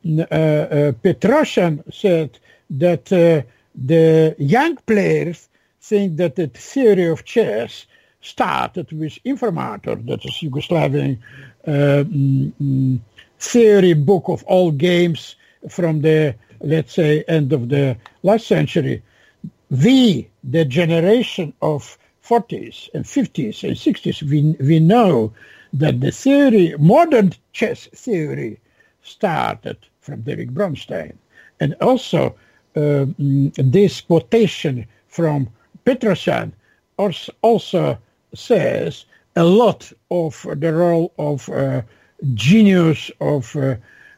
Petrosian 0.05 1.83
said 1.93 2.39
that 2.71 3.05
the 3.07 4.35
young 4.39 4.77
players 4.87 5.49
think 5.81 6.17
that 6.17 6.37
the 6.37 6.47
theory 6.49 7.07
of 7.07 7.25
chess 7.25 7.87
started 8.27 8.91
with 8.93 9.19
Informator, 9.25 10.05
that 10.07 10.25
is 10.25 10.35
Yugoslavian 10.43 11.19
uh, 11.67 12.05
mm, 12.05 13.01
theory 13.39 13.95
book 13.95 14.25
of 14.29 14.43
all 14.45 14.71
games 14.71 15.37
from 15.69 16.03
the, 16.03 16.35
let's 16.61 16.95
say, 16.95 17.25
end 17.29 17.53
of 17.53 17.69
the 17.69 17.97
last 18.23 18.47
century. 18.47 19.03
We, 19.71 20.29
the 20.43 20.65
generation 20.65 21.53
of 21.63 21.99
40s 22.25 22.89
and 22.95 23.05
50s 23.05 23.63
and 23.63 23.77
60s, 23.77 24.23
we, 24.23 24.57
we 24.65 24.81
know 24.81 25.33
that 25.73 26.01
the 26.01 26.11
theory, 26.11 26.75
modern 26.79 27.33
chess 27.53 27.87
theory, 27.95 28.59
started 29.03 29.77
from 30.01 30.23
David 30.23 30.53
Bronstein. 30.55 31.15
And 31.61 31.75
also 31.81 32.35
uh, 32.75 33.07
this 33.19 34.01
quotation 34.01 34.87
from 35.09 35.49
Petrosian 35.85 36.53
also 36.99 37.99
says 38.37 39.05
a 39.37 39.45
lot 39.45 39.93
of 40.11 40.45
the 40.57 40.73
role 40.73 41.13
of 41.19 41.49
uh, 41.51 41.83
genius 42.35 43.11
of 43.21 43.55
uh, 43.57 43.77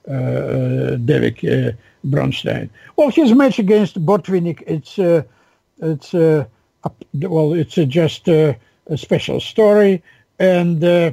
uh, 0.09 0.97
David 0.97 1.37
uh, 1.45 1.73
Bronstein. 2.07 2.71
Well, 2.97 3.11
his 3.11 3.33
match 3.33 3.59
against 3.59 4.07
Botvinnik, 4.07 4.63
it's 4.67 4.99
uh, 4.99 5.23
it's 5.79 6.15
uh, 6.15 6.47
well, 7.15 7.53
it's 7.53 7.75
just 7.75 8.29
a 8.29 8.57
special 8.97 9.41
story, 9.41 10.03
and 10.39 10.81
well, 10.81 11.13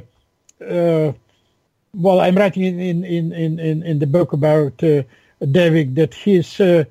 I'm 2.20 2.36
writing 2.36 2.64
in 2.64 3.04
in 3.04 3.32
in 3.32 3.58
in, 3.58 3.82
in 3.82 3.98
the 3.98 4.06
book 4.06 4.32
about 4.32 4.76
David 4.78 5.96
that 5.96 6.14
his 6.14 6.60
um, 6.60 6.86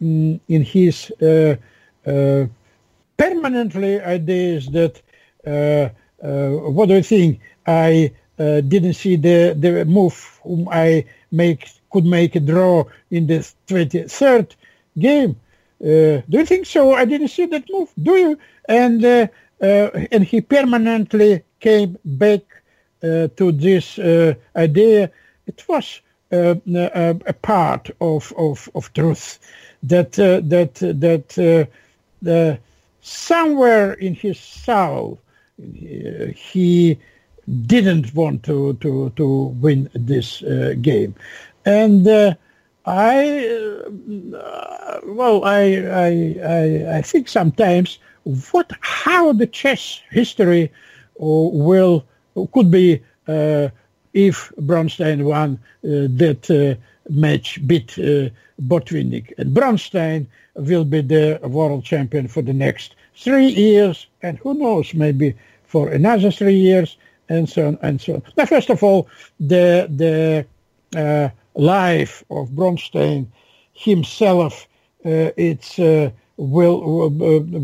in 0.00 0.64
his 0.64 1.12
permanently 3.20 4.00
ideas 4.00 4.68
that 4.68 4.96
uh, 4.96 4.96
uh, 4.96 5.00
what 5.44 6.88
do 6.88 6.94
you 6.94 7.02
think? 7.02 7.40
I 7.66 8.12
uh, 8.38 8.60
didn't 8.62 8.94
see 8.94 9.16
the, 9.16 9.54
the 9.58 9.84
move 9.84 10.40
whom 10.42 10.68
I 10.70 11.04
make 11.30 11.68
could 11.90 12.04
make 12.04 12.36
a 12.36 12.40
draw 12.40 12.84
in 13.10 13.26
the 13.26 13.38
23rd 13.66 14.54
game. 14.98 15.36
do 15.80 16.22
you 16.28 16.46
think 16.46 16.66
so? 16.66 16.94
I 16.94 17.04
didn't 17.04 17.28
see 17.28 17.46
that 17.46 17.64
move. 17.70 17.90
Do 18.00 18.16
you? 18.16 18.38
And 18.68 19.28
and 19.60 20.24
he 20.24 20.40
permanently 20.40 21.42
came 21.58 21.98
back 22.04 22.42
to 23.02 23.52
this 23.52 23.98
idea. 24.56 25.10
It 25.46 25.64
was 25.68 26.00
uh, 26.32 26.54
a, 26.72 27.16
a, 27.26 27.32
part 27.32 27.90
of, 28.00 28.32
of, 28.36 28.68
of 28.76 28.92
truth 28.92 29.40
that 29.82 30.16
uh, 30.16 30.40
that 30.44 30.74
that 30.76 31.68
uh, 32.24 32.56
somewhere 33.00 33.94
in 33.94 34.14
his 34.14 34.38
soul 34.38 35.18
he 36.34 36.98
didn't 37.66 38.14
want 38.14 38.42
to 38.44 38.74
to 38.74 39.10
to 39.16 39.26
win 39.60 39.88
this 39.94 40.42
uh, 40.42 40.74
game, 40.80 41.14
and 41.64 42.06
uh, 42.06 42.34
I 42.86 43.48
uh, 44.34 45.00
well 45.04 45.44
I, 45.44 45.60
I, 46.06 46.36
I 46.44 46.96
I 46.98 47.02
think 47.02 47.28
sometimes 47.28 47.98
what 48.52 48.70
how 48.80 49.32
the 49.32 49.46
chess 49.46 50.00
history 50.10 50.70
uh, 51.20 51.24
will 51.24 52.04
could 52.52 52.70
be 52.70 53.02
uh, 53.28 53.68
if 54.12 54.52
Bronstein 54.60 55.24
won 55.24 55.58
uh, 55.84 56.08
that 56.16 56.78
match 57.08 57.66
beat 57.66 57.98
Botvinnik. 58.60 59.32
And 59.38 59.54
Bronstein 59.56 60.26
will 60.54 60.84
be 60.84 61.00
the 61.00 61.40
world 61.42 61.84
champion 61.84 62.28
for 62.28 62.42
the 62.42 62.52
next 62.52 62.94
three 63.14 63.48
years. 63.48 64.06
And 64.22 64.38
who 64.38 64.54
knows 64.54 64.94
maybe 64.94 65.34
for 65.70 65.88
another 65.88 66.32
three 66.32 66.60
years, 66.68 66.96
and 67.28 67.48
so 67.48 67.68
on 67.68 67.78
and 67.82 68.00
so 68.00 68.14
on. 68.14 68.22
Now, 68.36 68.46
first 68.46 68.70
of 68.70 68.82
all, 68.82 69.08
the 69.38 69.86
the 70.02 70.44
uh, 71.02 71.28
life 71.54 72.24
of 72.30 72.50
Bronstein 72.50 73.26
himself, 73.72 74.66
uh, 75.04 75.30
it's 75.36 75.78
uh, 75.78 76.10
will 76.36 77.04
uh, 77.04 77.08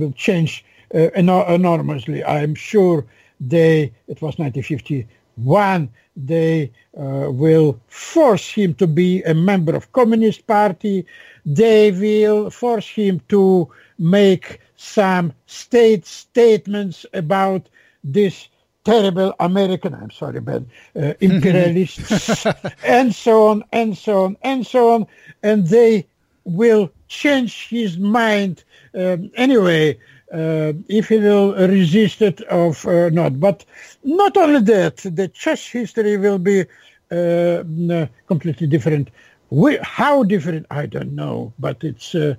will 0.00 0.12
change 0.12 0.64
uh, 0.94 1.10
enormously. 1.16 2.24
I'm 2.24 2.54
sure 2.54 3.04
they. 3.40 3.92
It 4.06 4.22
was 4.22 4.38
1951. 4.38 5.90
They 6.16 6.70
uh, 6.96 7.30
will 7.42 7.78
force 7.88 8.48
him 8.48 8.72
to 8.74 8.86
be 8.86 9.22
a 9.24 9.34
member 9.34 9.74
of 9.74 9.92
Communist 9.92 10.46
Party. 10.46 11.04
They 11.44 11.90
will 11.90 12.50
force 12.50 12.88
him 12.88 13.20
to 13.28 13.68
make 13.98 14.60
some 14.76 15.32
state 15.46 16.06
statements 16.06 17.04
about 17.12 17.68
this 18.12 18.48
terrible 18.84 19.34
American, 19.40 19.94
I'm 19.94 20.10
sorry, 20.10 20.40
but 20.40 20.62
uh, 20.94 21.14
imperialists, 21.20 22.46
and 22.84 23.14
so 23.14 23.48
on, 23.48 23.64
and 23.72 23.98
so 23.98 24.24
on, 24.24 24.36
and 24.42 24.66
so 24.66 24.94
on, 24.94 25.06
and 25.42 25.66
they 25.66 26.06
will 26.44 26.90
change 27.08 27.68
his 27.68 27.98
mind 27.98 28.62
um, 28.94 29.30
anyway, 29.34 29.98
uh, 30.32 30.72
if 30.88 31.08
he 31.08 31.18
will 31.18 31.54
resist 31.68 32.22
it 32.22 32.40
or 32.50 33.10
not. 33.10 33.40
But 33.40 33.64
not 34.04 34.36
only 34.36 34.60
that, 34.62 34.98
the 34.98 35.28
chess 35.28 35.66
history 35.66 36.16
will 36.16 36.38
be 36.38 36.64
uh, 37.10 38.06
completely 38.26 38.68
different. 38.68 39.10
We, 39.50 39.78
how 39.82 40.22
different, 40.22 40.66
I 40.70 40.86
don't 40.86 41.14
know, 41.14 41.52
but 41.58 41.82
it's 41.82 42.14
uh, 42.14 42.34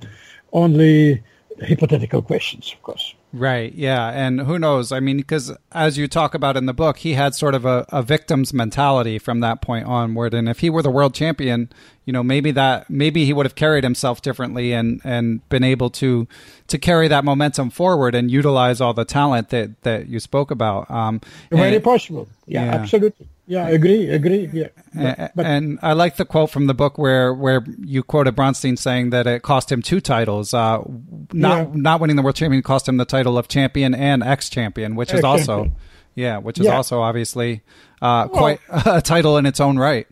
only 0.53 1.23
hypothetical 1.65 2.21
questions, 2.21 2.71
of 2.73 2.81
course. 2.83 3.13
Right. 3.33 3.73
Yeah. 3.73 4.09
And 4.09 4.41
who 4.41 4.57
knows? 4.57 4.91
I 4.91 4.99
mean, 4.99 5.17
because 5.17 5.51
as 5.73 5.97
you 5.97 6.07
talk 6.07 6.33
about 6.33 6.55
in 6.55 6.65
the 6.65 6.73
book, 6.73 6.97
he 6.97 7.13
had 7.13 7.35
sort 7.35 7.55
of 7.55 7.65
a, 7.65 7.85
a 7.89 8.01
victim's 8.01 8.53
mentality 8.53 9.19
from 9.19 9.41
that 9.41 9.61
point 9.61 9.85
onward. 9.85 10.33
And 10.33 10.47
if 10.47 10.59
he 10.59 10.69
were 10.69 10.81
the 10.81 10.89
world 10.89 11.13
champion, 11.13 11.69
you 12.05 12.13
know, 12.13 12.23
maybe 12.23 12.51
that 12.51 12.89
maybe 12.89 13.25
he 13.25 13.33
would 13.33 13.45
have 13.45 13.55
carried 13.55 13.83
himself 13.83 14.21
differently 14.21 14.71
and 14.71 15.01
and 15.03 15.47
been 15.49 15.63
able 15.63 15.89
to 15.91 16.27
to 16.67 16.77
carry 16.77 17.09
that 17.09 17.25
momentum 17.25 17.69
forward 17.69 18.15
and 18.15 18.31
utilize 18.31 18.79
all 18.79 18.93
the 18.93 19.05
talent 19.05 19.49
that 19.49 19.81
that 19.83 20.07
you 20.07 20.19
spoke 20.21 20.49
about. 20.49 20.89
Um, 20.89 21.19
Very 21.51 21.75
and, 21.75 21.83
possible. 21.83 22.29
Yeah, 22.45 22.63
yeah, 22.63 22.75
absolutely. 22.75 23.27
Yeah, 23.49 23.65
I 23.65 23.69
agree, 23.69 24.09
agree. 24.09 24.49
Yeah, 24.51 24.67
but, 24.93 25.31
but, 25.33 25.45
and 25.45 25.79
I 25.81 25.93
like 25.93 26.17
the 26.17 26.25
quote 26.25 26.49
from 26.49 26.67
the 26.67 26.73
book 26.73 26.97
where 26.97 27.33
where 27.33 27.63
you 27.79 28.03
quoted 28.03 28.35
Bronstein 28.35 28.77
saying 28.77 29.11
that 29.11 29.25
it 29.25 29.41
cost 29.41 29.71
him 29.71 29.81
two 29.81 30.01
titles. 30.01 30.53
Uh, 30.53 30.83
not 31.31 31.69
yeah. 31.69 31.71
not 31.73 32.01
winning 32.01 32.17
the 32.17 32.21
world 32.21 32.35
champion 32.35 32.61
cost 32.61 32.89
him 32.89 32.97
the 32.97 33.05
title 33.05 33.37
of 33.37 33.47
champion 33.47 33.95
and 33.95 34.21
ex 34.21 34.49
champion, 34.49 34.95
which 34.95 35.13
is 35.13 35.23
also 35.23 35.71
yeah, 36.13 36.39
which 36.39 36.59
is 36.59 36.65
yeah. 36.65 36.75
also 36.75 36.99
obviously 36.99 37.61
uh, 38.01 38.27
well, 38.29 38.37
quite 38.37 38.59
a 38.85 39.01
title 39.01 39.37
in 39.37 39.45
its 39.45 39.61
own 39.61 39.79
right. 39.79 40.07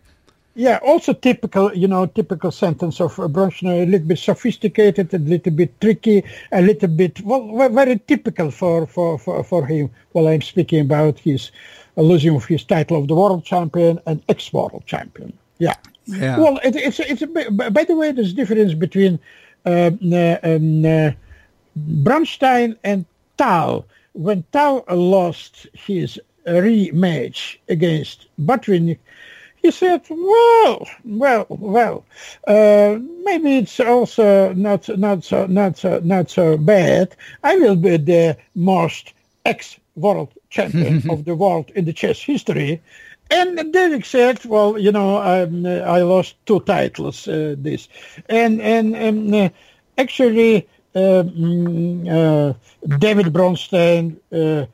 Yeah, 0.57 0.79
also 0.81 1.11
typical, 1.11 1.75
you 1.75 1.89
know, 1.89 2.05
typical 2.05 2.49
sentence 2.49 3.01
of 3.01 3.13
Bronstein, 3.15 3.83
a 3.83 3.85
little 3.85 4.07
bit 4.07 4.19
sophisticated, 4.19 5.13
a 5.13 5.17
little 5.17 5.51
bit 5.51 5.81
tricky, 5.81 6.23
a 6.49 6.61
little 6.61 6.87
bit, 6.87 7.19
well, 7.19 7.67
very 7.67 7.99
typical 7.99 8.51
for, 8.51 8.87
for, 8.87 9.19
for, 9.19 9.43
for 9.43 9.65
him. 9.65 9.89
Well, 10.13 10.29
I'm 10.29 10.41
speaking 10.41 10.79
about 10.79 11.19
his 11.19 11.51
losing 12.03 12.35
of 12.35 12.45
his 12.45 12.63
title 12.63 12.97
of 12.97 13.07
the 13.07 13.15
world 13.15 13.43
champion 13.45 13.99
and 14.05 14.21
ex-world 14.29 14.83
champion. 14.85 15.33
Yeah. 15.59 15.75
yeah. 16.05 16.37
Well, 16.37 16.59
it, 16.63 16.75
it's 16.75 16.99
it's 16.99 17.21
a, 17.21 17.27
by 17.27 17.83
the 17.83 17.95
way, 17.95 18.11
there's 18.11 18.31
a 18.31 18.35
difference 18.35 18.73
between 18.73 19.19
uh, 19.65 19.91
uh, 20.11 20.37
um, 20.43 20.85
uh, 20.85 21.11
Bronstein 21.77 22.77
and 22.83 23.05
Tal, 23.37 23.85
when 24.13 24.43
Tal 24.51 24.83
lost 24.89 25.67
his 25.73 26.19
rematch 26.45 27.57
against 27.67 28.27
Botvinnik, 28.39 28.99
he 29.61 29.71
said, 29.71 30.01
"Well, 30.09 30.87
well, 31.03 31.45
well, 31.49 32.05
uh, 32.47 32.99
maybe 33.23 33.57
it's 33.57 33.79
also 33.79 34.53
not 34.53 34.87
not 34.97 35.23
so 35.23 35.47
not 35.47 35.77
so 35.77 35.99
not 36.03 36.29
so 36.29 36.57
bad. 36.57 37.15
I 37.43 37.55
will 37.57 37.75
be 37.75 37.97
the 37.97 38.37
most 38.53 39.13
ex-world 39.95 40.33
champion 40.49 41.09
of 41.09 41.25
the 41.25 41.35
world 41.35 41.71
in 41.75 41.85
the 41.85 41.93
chess 41.93 42.21
history." 42.21 42.81
And 43.31 43.73
David 43.73 44.05
said, 44.05 44.45
"Well, 44.45 44.77
you 44.77 44.91
know, 44.91 45.17
um, 45.17 45.65
I 45.65 46.01
lost 46.01 46.35
two 46.45 46.59
titles 46.61 47.27
uh, 47.27 47.55
this, 47.57 47.87
and 48.29 48.61
and, 48.61 48.95
and 48.95 49.35
uh, 49.35 49.49
actually." 49.97 50.67
Um, 50.97 52.07
uh, 52.07 52.53
David 52.99 53.33
Bronstein 53.33 54.15
uh, 54.31 54.65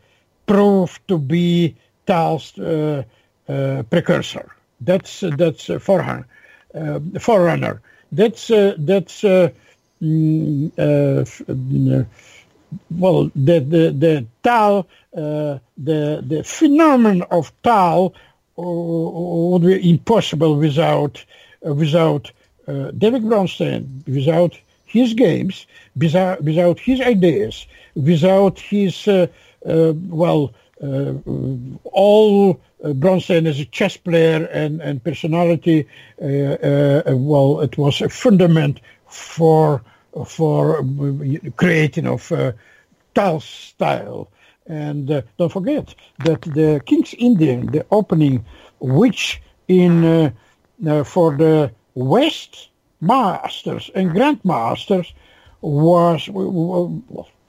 proved 0.45 1.01
to 1.07 1.17
be 1.17 1.75
Tal's 2.05 2.59
uh, 2.59 3.83
precursor. 3.89 4.51
That's 4.81 5.21
that's 5.37 5.69
uh, 5.69 5.79
forerunner. 5.79 6.27
Uh, 6.73 6.99
forerunner. 7.19 7.81
That's 8.11 8.49
uh, 8.49 8.75
that's 8.77 9.23
mm, 10.01 10.71
well 12.97 13.31
the 13.35 13.59
the 13.59 13.91
the 13.91 14.25
Tal 14.43 14.87
the 15.17 15.61
the 15.77 16.43
phenomenon 16.43 17.27
of 17.31 17.51
Tal 17.63 18.13
would 18.55 19.63
be 19.63 19.89
impossible 19.89 20.55
without 20.55 21.23
without 21.61 22.31
David 22.97 23.23
Bronstein, 23.23 24.07
without 24.07 24.57
his 24.91 25.13
games, 25.13 25.65
without, 25.95 26.43
without 26.43 26.79
his 26.79 26.99
ideas, 27.01 27.65
without 27.95 28.59
his, 28.59 29.07
uh, 29.07 29.27
uh, 29.65 29.93
well, 30.09 30.53
uh, 30.83 31.13
all 31.93 32.59
uh, 32.83 32.89
Bronstein 32.89 33.47
as 33.47 33.59
a 33.59 33.65
chess 33.65 33.95
player 33.95 34.45
and, 34.47 34.81
and 34.81 35.03
personality, 35.03 35.87
uh, 36.21 36.25
uh, 36.25 37.03
well, 37.15 37.61
it 37.61 37.77
was 37.77 38.01
a 38.01 38.09
fundament 38.09 38.81
for 39.07 39.81
for 40.25 40.83
creating 41.57 42.07
of 42.07 42.31
uh, 42.31 42.51
Tal's 43.15 43.45
style. 43.45 44.29
And 44.67 45.09
uh, 45.09 45.21
don't 45.37 45.51
forget 45.51 45.95
that 46.25 46.41
the 46.41 46.81
King's 46.85 47.13
Indian, 47.15 47.67
the 47.67 47.85
opening, 47.91 48.45
which 48.79 49.41
in 49.67 50.05
uh, 50.05 50.31
uh, 50.87 51.03
for 51.03 51.35
the 51.35 51.71
West 51.95 52.69
Masters 53.01 53.89
and 53.95 54.11
Grandmasters 54.11 55.11
was 55.61 56.29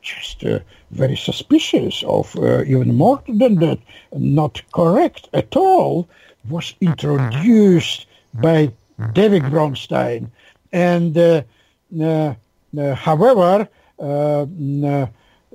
just 0.00 0.44
uh, 0.44 0.58
very 0.90 1.16
suspicious 1.16 2.02
of 2.04 2.34
uh, 2.36 2.62
even 2.62 2.94
more 2.94 3.22
than 3.28 3.56
that, 3.56 3.78
not 4.16 4.60
correct 4.72 5.28
at 5.32 5.54
all, 5.56 6.08
was 6.48 6.74
introduced 6.80 8.06
by 8.34 8.72
David 9.12 9.42
Bronstein. 9.44 10.30
And 10.72 11.16
uh 11.16 12.34
however, 12.76 13.68
uh, 13.98 14.46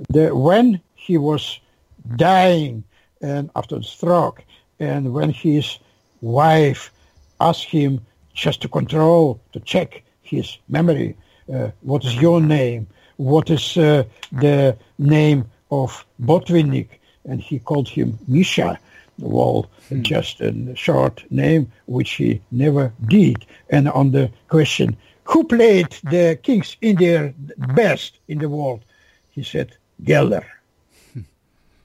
the, 0.10 0.36
when 0.36 0.80
he 0.96 1.18
was 1.18 1.60
dying 2.16 2.84
and 3.22 3.50
after 3.56 3.78
the 3.78 3.84
stroke, 3.84 4.44
and 4.80 5.14
when 5.14 5.32
his 5.32 5.80
wife 6.22 6.92
asked 7.40 7.66
him 7.66 8.00
just 8.34 8.62
to 8.62 8.68
control, 8.68 9.40
to 9.54 9.60
check 9.62 10.04
his 10.22 10.58
memory, 10.70 11.16
what 11.82 12.06
is 12.06 12.16
your 12.16 12.40
name? 12.40 12.88
what 13.18 13.50
is 13.50 13.78
uh, 13.78 14.04
the 14.32 14.78
name 14.98 15.46
of 15.72 16.06
Botvinnik, 16.22 16.88
and 17.26 17.42
he 17.42 17.60
called 17.60 17.90
him 17.90 18.18
Misha. 18.28 18.80
Well, 19.20 19.70
hmm. 19.90 20.04
just 20.04 20.40
a 20.42 20.76
short 20.76 21.24
name, 21.32 21.72
which 21.88 22.12
he 22.12 22.42
never 22.52 22.94
did. 23.08 23.46
And 23.70 23.90
on 23.90 24.12
the 24.12 24.32
question, 24.48 24.96
who 25.28 25.44
played 25.44 25.92
the 26.04 26.40
King's 26.42 26.78
India 26.82 27.34
best 27.76 28.20
in 28.28 28.40
the 28.40 28.50
world? 28.50 28.82
He 29.32 29.44
said, 29.44 29.76
Geller. 30.04 30.46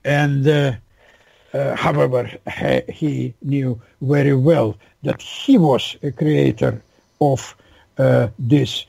And 0.05 0.47
uh, 0.49 0.73
uh, 1.55 1.77
however, 1.77 2.31
he 2.89 3.35
knew 3.43 3.81
very 4.01 4.35
well 4.35 4.77
that 5.03 5.23
he 5.23 5.59
was 5.59 5.97
a 6.03 6.11
creator 6.11 6.83
of 7.21 7.55
uh, 7.99 8.29
this 8.39 8.87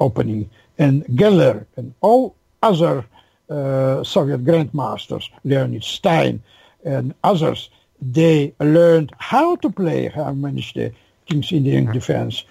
opening 0.00 0.48
and 0.78 1.04
Geller 1.06 1.66
and 1.76 1.92
all 2.00 2.34
other 2.62 3.04
uh, 3.50 4.04
Soviet 4.04 4.44
grandmasters, 4.44 5.28
Leonid 5.44 5.84
Stein 5.84 6.40
and 6.84 7.14
others, 7.24 7.70
they 8.00 8.54
learned 8.60 9.12
how 9.18 9.56
to 9.56 9.70
play, 9.70 10.08
how 10.08 10.32
manage 10.32 10.74
the 10.74 10.92
King's 11.26 11.52
Indian 11.52 11.90
defense 11.92 12.44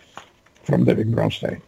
from 0.68 0.84
David 0.84 1.10
Bronstein. 1.12 1.62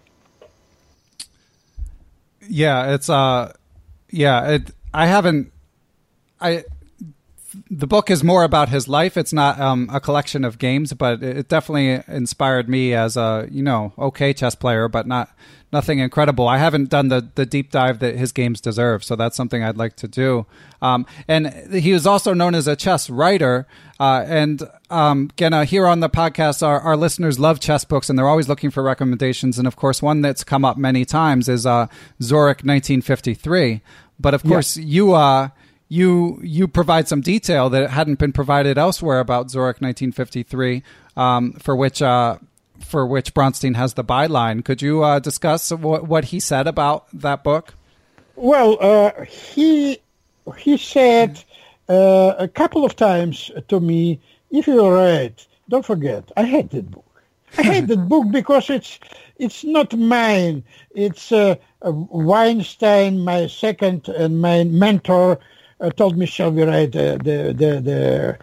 Yeah, 2.47 2.93
it's 2.93 3.10
uh, 3.10 3.54
yeah, 4.10 4.50
it. 4.50 4.72
I 4.93 5.06
haven't, 5.08 5.52
I. 6.41 6.66
The 7.70 7.88
book 7.88 8.10
is 8.10 8.24
more 8.24 8.43
about 8.43 8.70
his 8.70 8.88
life. 8.88 9.18
It's 9.18 9.34
not 9.34 9.60
um, 9.60 9.89
a 9.91 10.00
collection 10.00 10.45
of 10.45 10.60
games, 10.60 10.93
but 10.93 11.24
it 11.24 11.47
definitely 11.47 12.04
inspired 12.08 12.70
me 12.70 12.93
as 12.93 13.18
a 13.18 13.47
you 13.50 13.64
know 13.64 13.93
okay 13.97 14.34
chess 14.34 14.56
player, 14.56 14.88
but 14.88 15.08
not 15.08 15.30
nothing 15.72 16.00
incredible. 16.00 16.47
I 16.47 16.58
haven't 16.58 16.89
done 16.89 17.10
the 17.10 17.28
the 17.36 17.45
deep 17.45 17.72
dive 17.72 18.00
that 18.00 18.16
his 18.16 18.32
games 18.32 18.62
deserve, 18.62 19.04
so 19.04 19.16
that's 19.16 19.36
something 19.36 19.64
I'd 19.64 19.78
like 19.78 19.95
to 19.97 20.08
do. 20.08 20.45
Um, 20.82 21.06
and 21.28 21.47
he 21.74 21.93
was 21.93 22.06
also 22.06 22.34
known 22.34 22.56
as 22.56 22.68
a 22.68 22.76
chess 22.76 23.10
writer. 23.10 23.68
Uh, 24.00 24.24
and 24.28 24.64
um, 24.89 25.30
again, 25.32 25.54
uh, 25.54 25.66
here 25.66 25.86
on 25.86 26.00
the 26.00 26.10
podcast, 26.10 26.66
our, 26.66 26.80
our 26.80 26.95
listeners 26.95 27.39
love 27.39 27.60
chess 27.60 27.84
books, 27.84 28.10
and 28.10 28.18
they're 28.18 28.28
always 28.28 28.47
looking 28.47 28.72
for 28.72 28.82
recommendations. 28.82 29.58
And 29.58 29.68
of 29.68 29.76
course, 29.76 30.02
one 30.02 30.22
that's 30.22 30.43
come 30.43 30.64
up 30.64 30.78
many 30.78 31.04
times 31.04 31.50
is 31.50 31.66
uh, 31.66 31.88
Zurich 32.22 32.60
1953. 32.60 33.82
But 34.20 34.34
of 34.34 34.43
course, 34.43 34.78
yeah. 34.78 34.86
you 34.86 35.14
uh, 35.14 35.50
you 35.90 36.40
you 36.44 36.68
provide 36.68 37.08
some 37.08 37.20
detail 37.20 37.70
that 37.72 37.90
hadn't 37.90 38.20
been 38.20 38.32
provided 38.32 38.78
elsewhere 38.78 39.20
about 39.20 39.50
Zurich 39.50 39.82
1953, 39.82 40.84
um, 41.18 41.54
for 41.54 41.76
which 41.76 42.02
uh, 42.02 42.38
for 42.80 43.06
which 43.06 43.34
Bronstein 43.34 43.76
has 43.76 43.96
the 43.96 44.04
byline. 44.04 44.64
Could 44.64 44.82
you 44.82 45.04
uh, 45.04 45.20
discuss 45.20 45.72
what, 45.72 46.08
what 46.08 46.26
he 46.26 46.40
said 46.40 46.68
about 46.68 47.08
that 47.12 47.44
book? 47.44 47.74
Well, 48.36 48.78
uh, 48.80 49.24
he 49.26 50.00
he 50.58 50.78
said 50.78 51.44
uh, 51.90 52.36
a 52.38 52.48
couple 52.48 52.86
of 52.86 52.96
times 52.96 53.52
to 53.68 53.80
me, 53.80 54.20
"If 54.52 54.68
you 54.68 54.94
read, 54.94 55.42
don't 55.70 55.86
forget, 55.86 56.32
I 56.38 56.44
hate 56.44 56.70
that 56.70 56.92
book. 56.92 57.06
I 57.58 57.64
hate 57.64 57.88
that 57.88 58.08
book 58.08 58.30
because 58.32 58.70
it's 58.70 59.00
it's 59.38 59.64
not 59.64 59.98
mine. 59.98 60.64
It's 60.92 61.32
uh, 61.32 61.56
Weinstein, 61.82 63.22
my 63.22 63.48
second 63.48 64.08
and 64.08 64.40
my 64.40 64.66
mentor, 64.66 65.34
uh, 65.34 65.38
told 65.95 66.17
me, 66.17 66.25
"Shall 66.25 66.51
we 66.51 66.63
write 66.63 66.91
the 66.91 67.17
the 67.23 68.38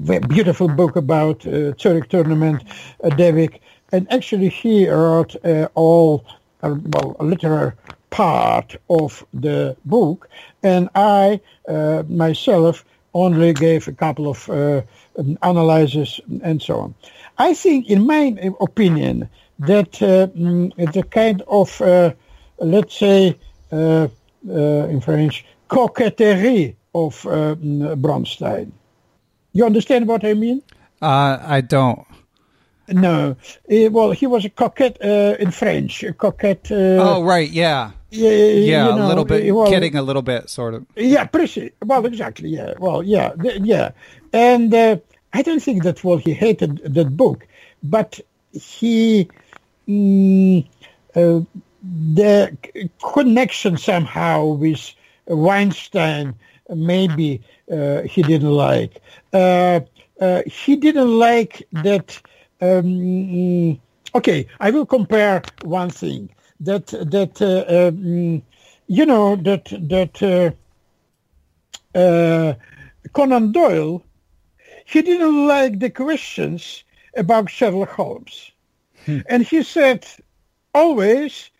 the 0.00 0.20
beautiful 0.28 0.68
book 0.68 0.96
about 0.96 1.46
uh, 1.46 1.72
Zurich 1.78 2.08
tournament, 2.08 2.62
uh. 3.02 3.60
And 3.92 4.06
actually, 4.12 4.48
he 4.48 4.88
wrote 4.88 5.36
uh, 5.44 5.68
all, 5.74 6.24
uh, 6.62 6.74
well, 6.92 7.16
a 7.20 7.24
literary 7.24 7.72
part 8.10 8.76
of 8.90 9.24
the 9.32 9.76
book, 9.84 10.28
and 10.62 10.88
I 10.94 11.40
uh, 11.68 12.02
myself 12.08 12.84
only 13.14 13.52
gave 13.54 13.88
a 13.88 13.92
couple 13.92 14.28
of 14.28 14.48
uh, 14.50 14.82
analyses 15.42 16.20
and 16.42 16.60
so 16.60 16.80
on. 16.80 16.94
I 17.38 17.54
think, 17.54 17.88
in 17.88 18.06
my 18.06 18.52
opinion, 18.60 19.28
that 19.60 20.02
uh, 20.02 20.26
the 20.92 21.02
kind 21.10 21.42
of, 21.48 21.80
uh, 21.80 22.12
let's 22.58 22.96
say, 22.98 23.38
uh, 23.72 24.08
in 24.46 25.00
French, 25.00 25.44
coquetry 25.68 26.75
of 27.04 27.22
Bronstein. 27.22 28.72
You 29.52 29.64
understand 29.64 30.06
what 30.08 30.24
I 30.24 30.34
mean? 30.34 30.62
I 31.02 31.60
don't. 31.60 32.06
No, 32.88 33.36
uh, 33.70 33.90
well, 33.90 34.12
he 34.12 34.26
was 34.26 34.44
a 34.44 34.48
coquette 34.48 34.98
uh, 35.02 35.36
in 35.40 35.50
French. 35.50 36.04
A 36.04 36.12
coquette. 36.12 36.70
Uh, 36.70 36.98
oh, 37.00 37.22
right, 37.24 37.50
yeah. 37.50 37.90
Yeah, 38.10 38.30
yeah, 38.30 38.88
you 38.88 38.96
know, 38.96 39.06
a 39.06 39.08
little 39.08 39.24
bit, 39.24 39.52
well, 39.52 39.66
kidding 39.66 39.96
a 39.96 40.02
little 40.02 40.22
bit, 40.22 40.48
sort 40.48 40.74
of. 40.74 40.86
Yeah, 40.94 41.24
pretty. 41.24 41.72
Well, 41.84 42.06
exactly. 42.06 42.48
Yeah. 42.50 42.74
Well, 42.78 43.02
yeah, 43.02 43.32
yeah. 43.42 43.90
And 44.32 44.72
uh, 44.72 44.98
I 45.32 45.42
don't 45.42 45.60
think 45.60 45.82
that 45.82 46.04
well 46.04 46.18
he 46.18 46.32
hated 46.32 46.78
that 46.94 47.16
book, 47.16 47.46
but 47.82 48.20
he 48.52 49.28
mm, 49.88 50.64
uh, 51.16 51.40
the 52.14 52.56
connection 53.12 53.76
somehow 53.76 54.44
with 54.44 54.92
Weinstein 55.26 56.34
maybe 56.74 57.40
uh, 57.70 58.02
he 58.02 58.22
didn't 58.22 58.52
like. 58.52 59.00
he 60.46 60.76
didn't 60.76 61.18
like 61.18 61.62
that 61.72 62.20
um, 62.60 63.78
okay, 64.14 64.46
I 64.60 64.70
will 64.70 64.86
compare 64.86 65.42
one 65.62 65.90
thing 65.90 66.30
that 66.60 66.86
that 66.86 67.42
uh, 67.42 67.88
um, 67.88 68.42
you 68.86 69.06
know 69.06 69.36
that 69.36 69.64
that 69.88 70.22
uh, 71.94 71.98
uh, 71.98 72.54
Conan 73.12 73.52
Doyle, 73.52 74.02
he 74.86 75.02
didn't 75.02 75.46
like 75.46 75.78
the 75.80 75.90
questions 75.90 76.84
about 77.16 77.50
Sherlock 77.50 77.90
Holmes, 77.90 78.52
hmm. 79.04 79.20
and 79.28 79.42
he 79.42 79.62
said 79.62 80.06
always, 80.74 81.50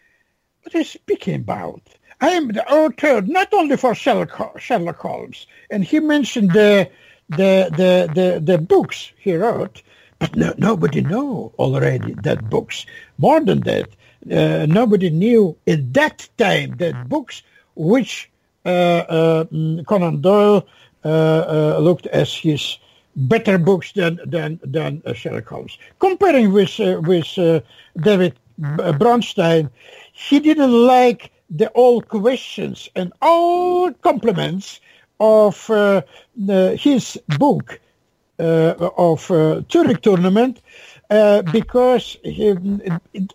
"What 0.63 0.75
are 0.75 0.79
you 0.79 0.85
speaking 0.85 1.35
about?" 1.37 1.83
I 2.21 2.31
am 2.31 2.49
the 2.49 2.67
author 2.71 3.21
not 3.23 3.53
only 3.53 3.77
for 3.77 3.95
Sherlock, 3.95 4.99
Holmes, 4.99 5.47
and 5.71 5.85
he 5.85 6.01
mentioned 6.01 6.53
the 6.53 6.91
the 7.29 7.69
the 7.77 8.11
the, 8.15 8.41
the 8.41 8.59
books 8.59 9.13
he 9.19 9.35
wrote, 9.35 9.83
but 10.19 10.35
no, 10.35 10.55
nobody 10.57 11.03
know 11.03 11.53
already 11.59 12.15
that 12.23 12.49
books. 12.49 12.87
More 13.19 13.41
than 13.41 13.61
that, 13.61 13.89
uh, 14.31 14.67
nobody 14.67 15.11
knew 15.11 15.57
at 15.67 15.93
that 15.95 16.29
time 16.39 16.77
that 16.79 17.09
books 17.09 17.43
which 17.75 18.31
uh, 18.65 18.69
uh, 18.69 19.45
Conan 19.87 20.23
Doyle 20.23 20.67
uh, 21.05 21.09
uh, 21.09 21.79
looked 21.81 22.07
as 22.07 22.35
his 22.35 22.79
better 23.15 23.59
books 23.59 23.93
than 23.93 24.21
than 24.25 24.59
than 24.65 25.03
uh, 25.05 25.13
Sherlock 25.13 25.47
Holmes. 25.49 25.79
Comparing 25.99 26.51
with 26.53 26.79
with 26.79 27.29
David 27.97 28.35
Bronstein, 28.59 29.71
he 30.13 30.41
didn't 30.41 30.73
like 30.73 31.31
the 31.51 31.71
old 31.73 32.09
questions 32.09 32.89
and 32.97 33.13
all 33.23 33.93
compliments 33.93 34.81
of 35.21 35.71
uh, 35.71 36.03
his 36.77 37.19
book 37.39 37.81
uh, 38.39 38.75
of 38.99 39.31
uh, 39.31 39.63
tournament 39.69 40.61
uh, 41.11 41.43
because 41.43 42.17
he, 42.23 42.51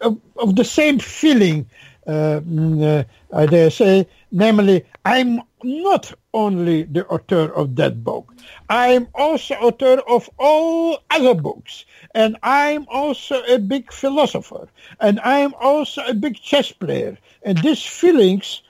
of, 0.01 0.55
the 0.55 0.63
same 0.63 0.99
feeling, 0.99 1.65
Uh, 2.07 2.41
mm, 2.41 2.81
uh, 2.81 3.03
I 3.35 3.45
dare 3.45 3.69
say, 3.69 4.07
namely, 4.31 4.85
I'm 5.05 5.41
not 5.63 6.11
only 6.33 6.83
the 6.83 7.05
author 7.07 7.53
of 7.53 7.75
that 7.75 8.03
book. 8.03 8.33
I'm 8.69 9.07
also 9.13 9.53
author 9.55 10.01
of 10.07 10.29
all 10.39 10.99
other 11.11 11.35
books. 11.35 11.85
And 12.15 12.37
I'm 12.41 12.87
also 12.89 13.43
a 13.43 13.59
big 13.59 13.91
philosopher. 13.91 14.67
And 14.99 15.19
I'm 15.19 15.53
also 15.61 16.03
a 16.05 16.13
big 16.13 16.35
chess 16.35 16.71
player. 16.71 17.17
And 17.43 17.57
these 17.59 17.83
feelings, 17.83 18.61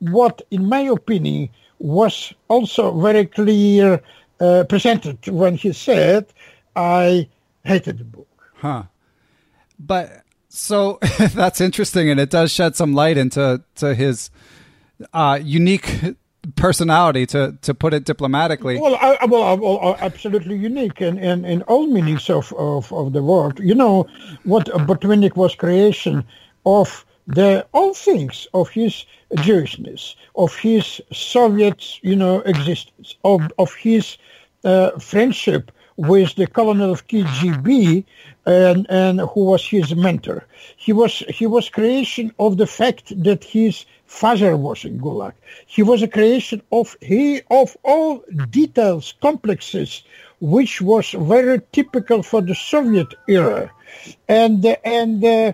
what 0.00 0.42
in 0.50 0.66
my 0.66 0.80
opinion 0.80 1.50
was 1.78 2.32
also 2.48 2.92
very 2.98 3.26
clear 3.26 4.02
uh, 4.40 4.64
presented 4.68 5.26
when 5.28 5.54
he 5.54 5.72
said, 5.72 6.26
I 6.74 7.28
hated 7.64 7.98
the 7.98 8.04
book. 8.04 8.28
Huh. 8.54 8.84
But 9.78 10.22
so 10.50 10.98
that's 11.34 11.60
interesting. 11.60 12.10
And 12.10 12.20
it 12.20 12.30
does 12.30 12.52
shed 12.52 12.76
some 12.76 12.94
light 12.94 13.16
into 13.16 13.62
to 13.76 13.94
his 13.94 14.30
uh, 15.12 15.38
unique 15.42 16.16
personality 16.56 17.26
to 17.26 17.56
to 17.60 17.74
put 17.74 17.92
it 17.92 18.04
diplomatically 18.04 18.80
well 18.80 18.96
I, 18.96 19.26
well, 19.26 19.58
well 19.58 19.96
absolutely 20.00 20.56
unique 20.56 21.02
in, 21.02 21.18
in, 21.18 21.44
in 21.44 21.60
all 21.62 21.86
meanings 21.86 22.30
of, 22.30 22.50
of, 22.54 22.90
of 22.94 23.12
the 23.12 23.22
word 23.22 23.60
you 23.60 23.74
know 23.74 24.06
what 24.44 24.64
Botvinnik 24.64 25.36
was 25.36 25.54
creation 25.54 26.24
of 26.64 27.04
the 27.26 27.66
all 27.72 27.94
things 27.94 28.48
of 28.54 28.70
his 28.70 29.04
Jewishness, 29.34 30.16
of 30.34 30.56
his 30.56 31.00
Soviet, 31.12 32.02
you 32.02 32.16
know, 32.16 32.40
existence, 32.40 33.16
of 33.24 33.52
of 33.58 33.74
his 33.74 34.16
uh, 34.64 34.90
friendship 34.98 35.70
with 36.08 36.34
the 36.36 36.46
colonel 36.46 36.90
of 36.90 37.06
KGB, 37.08 38.04
and 38.46 38.86
and 38.88 39.20
who 39.20 39.44
was 39.52 39.66
his 39.66 39.94
mentor. 39.94 40.46
He 40.76 40.92
was 40.92 41.12
he 41.28 41.46
was 41.46 41.68
creation 41.68 42.32
of 42.38 42.56
the 42.56 42.66
fact 42.66 43.12
that 43.22 43.44
his 43.44 43.84
father 44.06 44.56
was 44.56 44.84
in 44.84 44.98
Gulag. 44.98 45.34
He 45.66 45.82
was 45.82 46.02
a 46.02 46.08
creation 46.08 46.62
of 46.72 46.96
he 47.00 47.42
of 47.50 47.76
all 47.82 48.24
details, 48.50 49.14
complexes, 49.20 50.02
which 50.40 50.80
was 50.80 51.10
very 51.10 51.60
typical 51.72 52.22
for 52.22 52.40
the 52.40 52.54
Soviet 52.54 53.14
era, 53.28 53.70
and 54.28 54.64
and. 54.84 55.24
Uh, 55.24 55.52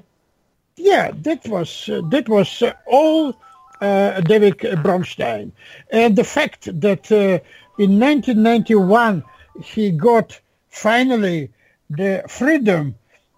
yeah, 0.78 1.10
that 1.22 1.48
was 1.48 1.88
uh, 1.88 2.02
that 2.10 2.28
was 2.28 2.60
uh, 2.60 2.74
all 2.86 3.34
uh, 3.80 4.20
David 4.20 4.58
Bronstein, 4.58 5.52
and 5.90 6.14
the 6.16 6.24
fact 6.24 6.68
that 6.80 7.10
uh, 7.10 7.40
in 7.78 7.98
1991 7.98 9.24
he 9.62 9.90
got 9.90 10.38
finally 10.68 11.50
the 11.90 12.24
freedom. 12.28 12.94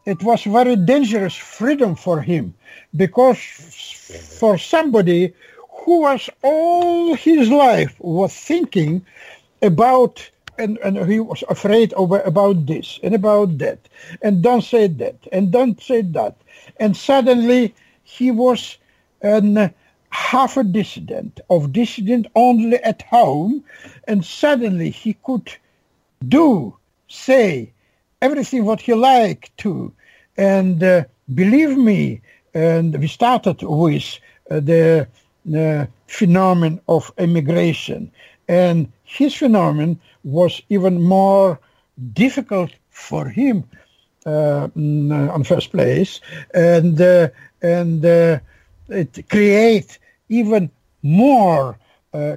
It 0.07 0.23
was 0.23 0.43
very 0.45 0.77
dangerous 0.77 1.35
freedom 1.35 1.95
for 1.95 2.21
him 2.21 2.55
because 2.97 3.39
for 4.39 4.57
somebody 4.59 5.35
who 5.85 6.01
was 6.01 6.29
all 6.43 7.15
his 7.15 7.49
life 7.51 7.95
was 7.99 8.35
thinking 8.35 9.05
about 9.63 10.31
and, 10.59 10.77
and 10.79 11.09
he 11.11 11.21
was 11.21 11.45
afraid 11.49 11.93
over 11.95 12.21
about 12.23 12.67
this 12.67 12.99
and 13.03 13.15
about 13.15 13.59
that 13.59 13.79
and 14.23 14.43
don't 14.43 14.63
say 14.63 14.89
that 14.89 15.17
and 15.31 15.53
don't 15.53 15.81
say 15.81 16.03
that 16.03 16.37
and 16.79 16.97
suddenly 16.97 17.75
he 18.03 18.31
was 18.31 18.77
an 19.23 19.73
half 20.11 20.57
a 20.57 20.65
dissident 20.65 21.41
of 21.51 21.73
dissident 21.73 22.27
only 22.35 22.79
at 22.79 23.03
home 23.03 23.63
and 24.09 24.25
suddenly 24.25 24.91
he 24.91 25.15
could 25.23 25.51
do 26.27 26.75
say 27.09 27.73
everything 28.21 28.65
what 28.65 28.81
he 28.81 28.95
like 28.95 29.51
to. 29.59 29.93
And 30.37 30.83
uh, 30.83 31.05
believe 31.35 31.77
me 31.77 32.21
and 32.55 32.99
we 32.99 33.07
started 33.07 33.63
with 33.63 34.19
uh, 34.51 34.61
the 34.61 35.07
uh, 35.57 35.87
phenomenon 36.07 36.81
of 36.89 37.13
immigration. 37.19 38.11
And 38.49 38.91
his 39.05 39.35
phenomenon 39.35 40.01
was 40.25 40.63
even 40.69 41.03
more 41.03 41.59
difficult 42.15 42.71
for 42.91 43.29
him 43.29 43.65
uh, 44.27 44.69
mm, 44.77 45.33
on 45.33 45.45
first 45.45 45.71
place, 45.73 46.21
and 46.55 47.01
uh, 47.01 47.29
and 47.63 48.05
uh, 48.05 48.39
it 48.89 49.29
create 49.29 49.99
even 50.29 50.71
more 51.03 51.79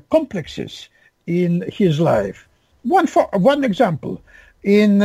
complexes 0.09 0.89
in 1.25 1.63
his 1.71 1.99
life. 1.99 2.47
One 2.83 3.07
for 3.07 3.29
one 3.33 3.63
example 3.63 4.21
in 4.63 5.01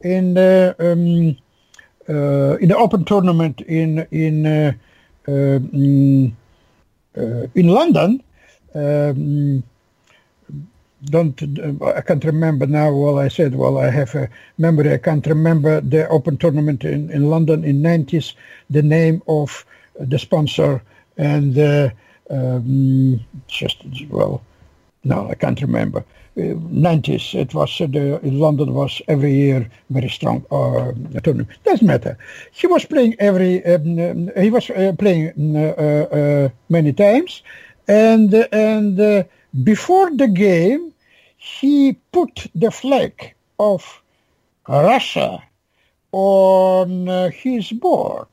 in 0.00 0.38
um, 0.38 1.36
in 2.08 2.68
the 2.68 2.76
Open 2.76 3.04
tournament 3.04 3.60
in 3.62 4.06
in 4.10 4.46
uh, 4.46 4.72
mm, 5.28 6.32
uh, 7.16 7.46
in 7.54 7.68
London, 7.68 8.22
um, 8.74 9.62
don't 11.04 11.40
I 11.82 12.00
can't 12.00 12.24
remember 12.24 12.66
now. 12.66 12.92
Well, 12.92 13.18
I 13.18 13.28
said, 13.28 13.54
well, 13.54 13.78
I 13.78 13.90
have 13.90 14.14
a 14.14 14.28
memory. 14.58 14.92
I 14.92 14.98
can't 14.98 15.26
remember 15.26 15.80
the 15.80 16.08
Open 16.08 16.36
tournament 16.36 16.84
in, 16.84 17.10
in 17.10 17.30
London 17.30 17.64
in 17.64 17.82
90s, 17.82 18.34
the 18.70 18.82
name 18.82 19.22
of 19.28 19.64
the 19.98 20.18
sponsor, 20.18 20.82
and 21.16 21.58
uh, 21.58 21.90
um, 22.30 23.20
just 23.48 23.84
well, 24.10 24.42
no, 25.04 25.28
I 25.28 25.34
can't 25.34 25.60
remember. 25.60 26.04
Uh, 26.38 26.52
90s, 26.70 27.34
it 27.34 27.54
was 27.54 27.80
uh, 27.80 27.86
the 27.86 28.20
London 28.22 28.74
was 28.74 29.00
every 29.08 29.32
year 29.32 29.70
very 29.88 30.10
strong 30.10 30.44
uh, 30.50 30.92
tournament. 31.22 31.48
Doesn't 31.64 31.86
matter. 31.86 32.18
He 32.52 32.66
was 32.66 32.84
playing 32.84 33.16
every. 33.18 33.64
Um, 33.64 34.30
he 34.36 34.50
was 34.50 34.68
uh, 34.68 34.92
playing 34.98 35.56
uh, 35.56 36.50
many 36.68 36.92
times, 36.92 37.42
and 37.88 38.34
and 38.52 39.26
before 39.64 40.10
the 40.14 40.28
game, 40.28 40.92
he 41.38 41.94
put 42.12 42.48
the 42.54 42.70
flag 42.70 43.34
of 43.58 44.02
Russia 44.68 45.42
on 46.12 47.08
uh, 47.08 47.30
his 47.30 47.72
board 47.72 48.28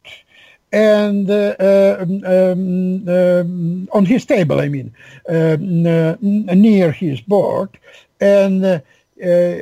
and 0.74 1.30
uh, 1.30 1.56
um, 2.02 2.24
um, 2.26 3.08
um, 3.08 3.90
on 3.94 4.06
his 4.06 4.26
table, 4.26 4.60
I 4.60 4.68
mean, 4.68 4.94
um, 5.30 5.86
uh, 5.86 6.16
near 6.22 6.91
his 6.91 7.22
board, 7.22 7.70
and 8.20 8.66
uh, 8.66 8.80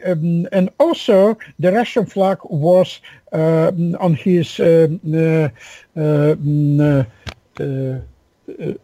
um, 0.05 0.47
and 0.53 0.69
also 0.79 1.38
the 1.59 1.71
Russian 1.73 2.05
flag 2.05 2.39
was 2.45 3.01
uh, 3.33 3.71
on 3.99 4.13
his 4.15 4.59
uh, 4.59 4.88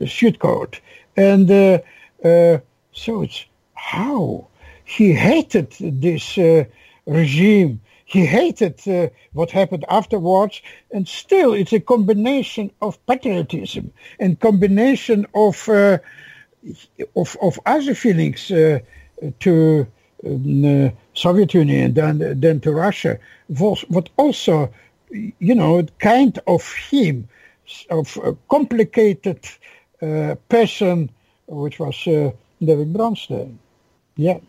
suit 0.06 0.40
coat, 0.40 0.80
and 1.16 1.82
so 2.92 3.22
it's 3.22 3.46
how 3.76 4.48
he 4.84 5.14
hated 5.14 5.72
this 5.80 6.38
uh, 6.38 6.66
regime. 7.06 7.80
He 8.10 8.26
hated 8.26 8.88
uh, 8.88 9.10
what 9.34 9.52
happened 9.52 9.84
afterwards, 9.90 10.62
and 10.94 11.06
still 11.06 11.52
it's 11.54 11.74
a 11.74 11.82
combination 11.82 12.72
of 12.82 13.06
patriotism 13.06 13.92
and 14.18 14.40
combination 14.40 15.28
of 15.34 15.68
uh, 15.68 15.98
of, 17.18 17.36
of 17.42 17.60
other 17.66 17.94
feelings 17.94 18.50
uh, 18.50 18.80
to 19.42 19.86
um, 20.26 20.94
Soviet 21.16 21.54
Union 21.54 21.94
than 21.96 22.40
than 22.40 22.62
to 22.62 22.72
Russia. 22.72 23.20
Was 23.50 23.82
what 23.90 24.08
also, 24.16 24.70
you 25.12 25.56
know, 25.56 25.84
kind 26.00 26.40
of 26.48 26.64
him 26.90 27.28
of 27.90 28.18
a 28.24 28.34
complicated 28.50 29.40
uh, 30.02 30.36
person, 30.48 31.10
which 31.48 31.78
was 31.78 32.08
uh, 32.08 32.32
David 32.64 32.94
Bronstein. 32.94 33.58
Yeah. 34.16 34.40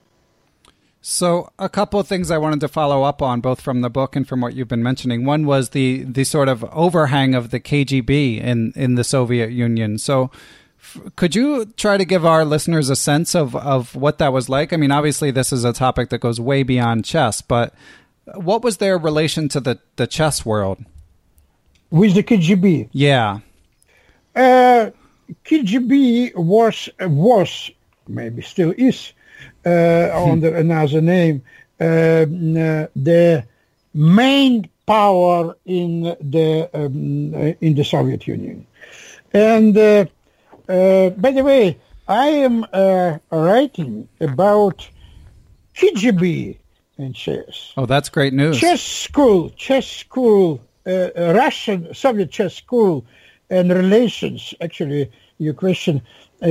So, 1.00 1.50
a 1.58 1.68
couple 1.68 2.00
of 2.00 2.08
things 2.08 2.30
I 2.30 2.38
wanted 2.38 2.60
to 2.60 2.68
follow 2.68 3.04
up 3.04 3.22
on, 3.22 3.40
both 3.40 3.60
from 3.60 3.82
the 3.82 3.90
book 3.90 4.16
and 4.16 4.26
from 4.26 4.40
what 4.40 4.54
you've 4.54 4.68
been 4.68 4.82
mentioning. 4.82 5.24
One 5.24 5.46
was 5.46 5.70
the 5.70 6.02
the 6.02 6.24
sort 6.24 6.48
of 6.48 6.64
overhang 6.64 7.34
of 7.34 7.50
the 7.50 7.60
KGB 7.60 8.42
in 8.42 8.72
in 8.74 8.96
the 8.96 9.04
Soviet 9.04 9.50
Union. 9.50 9.98
So, 9.98 10.30
f- 10.80 11.00
could 11.14 11.36
you 11.36 11.66
try 11.76 11.98
to 11.98 12.04
give 12.04 12.26
our 12.26 12.44
listeners 12.44 12.90
a 12.90 12.96
sense 12.96 13.36
of 13.36 13.54
of 13.54 13.94
what 13.94 14.18
that 14.18 14.32
was 14.32 14.48
like? 14.48 14.72
I 14.72 14.76
mean, 14.76 14.90
obviously, 14.90 15.30
this 15.30 15.52
is 15.52 15.64
a 15.64 15.72
topic 15.72 16.10
that 16.10 16.18
goes 16.18 16.40
way 16.40 16.64
beyond 16.64 17.04
chess, 17.04 17.42
but 17.42 17.74
what 18.34 18.62
was 18.62 18.78
their 18.78 18.98
relation 18.98 19.48
to 19.50 19.60
the 19.60 19.78
the 19.96 20.06
chess 20.06 20.44
world? 20.44 20.84
With 21.90 22.14
the 22.14 22.22
KGB. 22.22 22.88
Yeah. 22.92 23.38
Uh, 24.34 24.90
KGB 25.44 26.34
was 26.34 26.88
was 27.00 27.70
maybe 28.08 28.42
still 28.42 28.74
is 28.76 29.12
under 30.30 30.54
another 30.54 31.00
name 31.00 31.42
uh, 31.80 31.84
uh, 31.84 32.86
the 32.96 33.44
main 33.94 34.68
power 34.86 35.54
in 35.66 36.02
the 36.20 36.68
um, 36.74 37.34
uh, 37.34 37.52
in 37.60 37.74
the 37.74 37.84
Soviet 37.84 38.26
Union. 38.26 38.66
And 39.32 39.76
uh, 39.76 40.06
uh, 40.68 41.10
by 41.10 41.30
the 41.30 41.44
way, 41.44 41.78
I 42.08 42.28
am 42.28 42.66
uh, 42.72 43.18
writing 43.30 44.08
about 44.20 44.88
KGB 45.76 46.56
and 46.96 47.14
chess. 47.14 47.72
Oh, 47.76 47.86
that's 47.86 48.08
great 48.08 48.32
news. 48.32 48.58
Chess 48.58 48.82
school, 48.82 49.50
chess 49.50 49.86
school, 49.86 50.60
uh, 50.86 50.90
uh, 50.90 51.34
Russian 51.36 51.94
Soviet 51.94 52.30
chess 52.30 52.54
school, 52.54 53.04
and 53.50 53.70
relations. 53.70 54.54
Actually, 54.60 55.10
your 55.38 55.54
question 55.54 56.02
uh, 56.42 56.46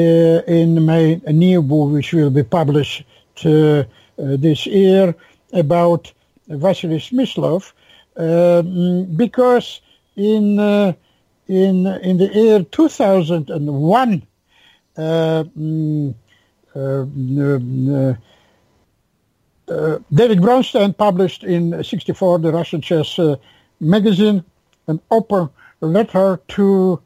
in 0.47 0.85
my 0.85 1.21
new 1.27 1.61
book, 1.61 1.91
which 1.91 2.13
will 2.13 2.29
be 2.29 2.43
published 2.43 3.05
uh, 3.45 3.83
this 4.17 4.65
year, 4.65 5.15
about 5.53 6.11
Vasily 6.47 6.97
Smyslov, 6.99 7.71
um, 8.17 9.05
because 9.15 9.81
in 10.15 10.59
uh, 10.59 10.93
in 11.47 11.87
in 11.87 12.17
the 12.17 12.27
year 12.33 12.63
2001. 12.63 14.27
Uh, 14.97 15.43
mm, 15.55 16.15
uh, 16.75 16.79
mm, 16.79 18.17
uh, 19.69 19.99
David 20.13 20.39
Bronstein 20.39 20.97
published 20.97 21.43
in 21.43 21.83
64 21.83 22.39
the 22.39 22.51
Russian 22.51 22.81
chess 22.81 23.19
uh, 23.19 23.35
magazine 23.79 24.43
an 24.87 24.99
open 25.11 25.49
letter 25.81 26.39
to 26.47 26.99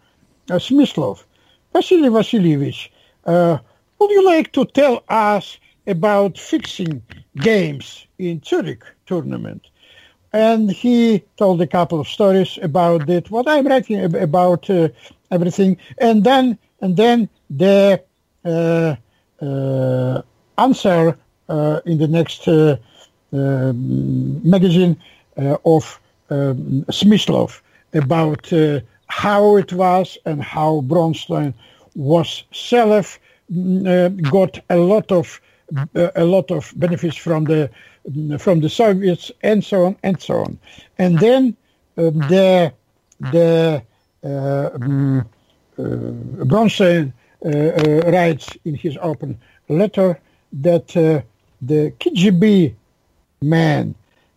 uh, 0.49 0.55
Smyslov. 0.55 1.23
Vasily 1.73 2.09
Vasilyevich, 2.09 2.89
uh, 3.25 3.57
would 3.99 4.11
you 4.11 4.25
like 4.25 4.51
to 4.53 4.65
tell 4.65 5.03
us 5.09 5.57
about 5.87 6.37
fixing 6.37 7.01
games 7.37 8.05
in 8.17 8.41
Zurich 8.43 8.83
tournament? 9.05 9.67
And 10.33 10.71
he 10.71 11.23
told 11.37 11.61
a 11.61 11.67
couple 11.67 11.99
of 11.99 12.07
stories 12.07 12.57
about 12.61 13.09
it, 13.09 13.29
what 13.31 13.47
I'm 13.47 13.67
writing 13.67 13.99
ab- 13.99 14.15
about 14.15 14.69
uh, 14.69 14.89
everything. 15.29 15.77
And 15.97 16.23
then, 16.23 16.57
and 16.81 16.95
then 16.97 17.29
the 17.49 18.01
uh, 18.45 18.95
uh, 19.41 20.21
answer 20.57 21.17
uh, 21.49 21.81
in 21.85 21.97
the 21.97 22.07
next 22.07 22.47
uh, 22.47 22.77
um, 23.33 24.49
magazine 24.49 24.97
of 25.65 25.99
um, 26.29 26.85
Smyslov 26.89 27.61
about 27.93 28.51
how 29.11 29.57
it 29.57 29.73
was 29.73 30.17
and 30.25 30.41
how 30.41 30.81
Bronstein 30.87 31.53
was 31.95 32.43
self 32.53 33.19
mm, 33.51 33.85
uh, 33.85 34.09
got 34.29 34.57
a 34.69 34.77
lot 34.77 35.11
of 35.11 35.41
uh, 35.77 36.11
a 36.15 36.23
lot 36.23 36.49
of 36.49 36.73
benefits 36.77 37.17
from 37.17 37.43
the 37.43 37.69
from 38.39 38.61
the 38.61 38.69
Soviets 38.69 39.29
and 39.43 39.63
so 39.63 39.85
on 39.85 39.95
and 40.03 40.21
so 40.21 40.35
on, 40.45 40.57
and 40.97 41.19
then 41.19 41.55
um, 41.97 42.19
the 42.29 42.73
the 43.19 43.83
uh, 44.23 44.69
mm, 44.77 45.21
uh, 45.77 45.83
Bronstein 46.51 47.11
uh, 47.45 47.49
uh, 47.49 48.11
writes 48.11 48.57
in 48.63 48.75
his 48.75 48.97
open 49.01 49.37
letter 49.67 50.19
that 50.53 50.95
uh, 50.95 51.21
the 51.61 51.91
KGB 51.99 52.73
man 53.41 53.93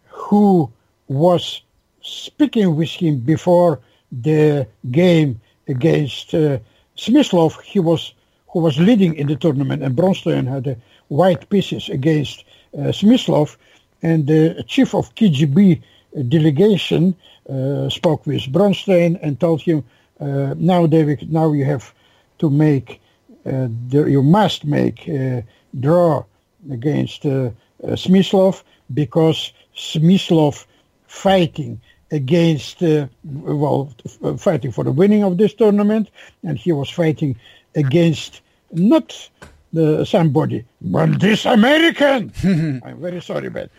who 0.09 0.71
was 1.07 1.63
speaking 2.03 2.75
with 2.77 2.91
him 2.91 3.19
before 3.19 3.81
the 4.23 4.67
game 4.91 5.41
against 5.69 6.35
uh, 6.35 6.59
Smyslov, 6.97 7.61
he 7.63 7.81
was 7.81 8.15
who 8.49 8.61
was 8.61 8.79
leading 8.79 9.15
in 9.17 9.27
the 9.27 9.37
tournament, 9.37 9.83
and 9.83 9.97
Bronstein 9.97 10.47
had 10.47 10.69
uh, 10.69 10.75
white 11.09 11.49
pieces 11.51 11.89
against 11.89 12.45
uh, 12.75 12.93
Smyslov, 12.93 13.57
and 14.03 14.27
the 14.27 14.65
chief 14.69 14.95
of 14.95 15.13
KGB 15.17 15.83
delegation 16.29 17.17
uh, 17.51 17.89
spoke 17.89 18.25
with 18.27 18.43
Bronstein 18.53 19.19
and 19.23 19.41
told 19.41 19.61
him, 19.61 19.85
uh, 20.21 20.55
"Now, 20.57 20.87
David, 20.87 21.33
now 21.33 21.53
you 21.53 21.65
have 21.65 21.93
to 22.39 22.49
make, 22.49 23.01
uh, 23.45 23.69
the, 23.89 24.07
you 24.09 24.23
must 24.23 24.65
make 24.65 25.09
draw 25.81 26.25
against 26.71 27.27
uh, 27.27 27.51
uh, 27.83 27.89
Smyslov 27.97 28.63
because 28.93 29.53
Smyslov 29.77 30.67
fighting 31.07 31.81
against, 32.15 32.83
uh, 32.83 33.07
well, 33.25 33.93
f- 34.07 34.41
fighting 34.41 34.71
for 34.73 34.85
the 34.85 34.93
winning 34.93 35.25
of 35.25 35.37
this 35.39 35.53
tournament, 35.55 36.09
and 36.47 36.57
he 36.59 36.73
was 36.73 36.89
fighting 36.91 37.35
against 37.75 38.41
not 38.73 39.07
the, 39.73 40.05
somebody, 40.05 40.65
but 40.81 41.21
this 41.21 41.45
American. 41.45 42.33
I'm 42.85 43.01
very 43.01 43.21
sorry, 43.21 43.51
but 43.51 43.71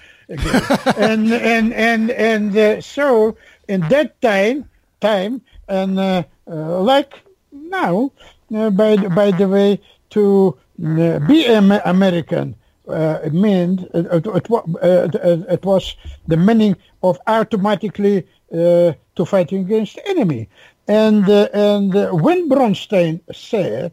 and 0.97 1.31
and 1.33 1.73
and 1.73 2.11
and 2.11 2.57
uh, 2.57 2.81
so 2.81 3.37
in 3.67 3.81
that 3.93 4.19
time, 4.21 4.67
time, 4.99 5.41
and 5.67 5.99
uh, 5.99 6.23
uh, 6.49 6.81
like 6.81 7.13
now, 7.51 8.11
uh, 8.53 8.69
by 8.69 8.95
the- 8.97 9.09
by 9.09 9.31
the 9.31 9.47
way, 9.47 9.79
to 10.11 10.57
uh, 10.83 11.19
be 11.19 11.45
an 11.45 11.71
American 11.85 12.55
uh, 12.87 13.19
it 13.23 13.33
meant 13.33 13.81
it, 13.93 14.05
it, 14.11 14.25
it, 14.25 14.51
uh, 14.51 14.67
it, 14.81 15.45
it 15.49 15.65
was 15.65 15.95
the 16.27 16.37
meaning 16.37 16.75
of 17.03 17.19
automatically 17.27 18.27
uh, 18.53 18.93
to 19.15 19.25
fighting 19.25 19.61
against 19.61 19.95
the 19.95 20.07
enemy. 20.07 20.49
And 20.87 21.27
uh, 21.27 21.47
and 21.53 21.95
uh, 21.95 22.11
when 22.11 22.47
Bronstein 22.49 23.21
said, 23.33 23.91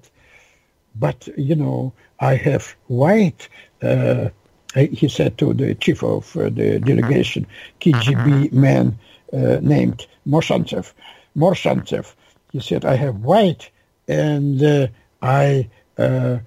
"But 0.95 1.29
you 1.39 1.55
know, 1.55 1.95
I 2.21 2.37
have 2.37 2.75
white," 2.89 3.49
uh, 3.83 4.29
he 4.75 5.09
said 5.09 5.39
to 5.39 5.55
the 5.55 5.75
chief 5.75 6.03
of 6.03 6.37
uh, 6.37 6.51
the 6.51 6.79
delegation, 6.81 7.47
KGB 7.81 8.53
man 8.53 8.99
uh, 9.33 9.59
named 9.63 10.07
Morshantsev. 10.27 10.93
Morshantsev, 11.37 12.15
he 12.53 12.61
said, 12.61 12.85
"I 12.85 12.97
have 12.97 13.17
white, 13.25 13.71
and 14.07 14.63
uh, 14.63 14.87
I 15.23 15.69
uh, 15.97 16.39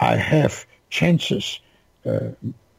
I 0.00 0.16
have." 0.16 0.64
Chances 0.90 1.60
uh, 2.04 2.30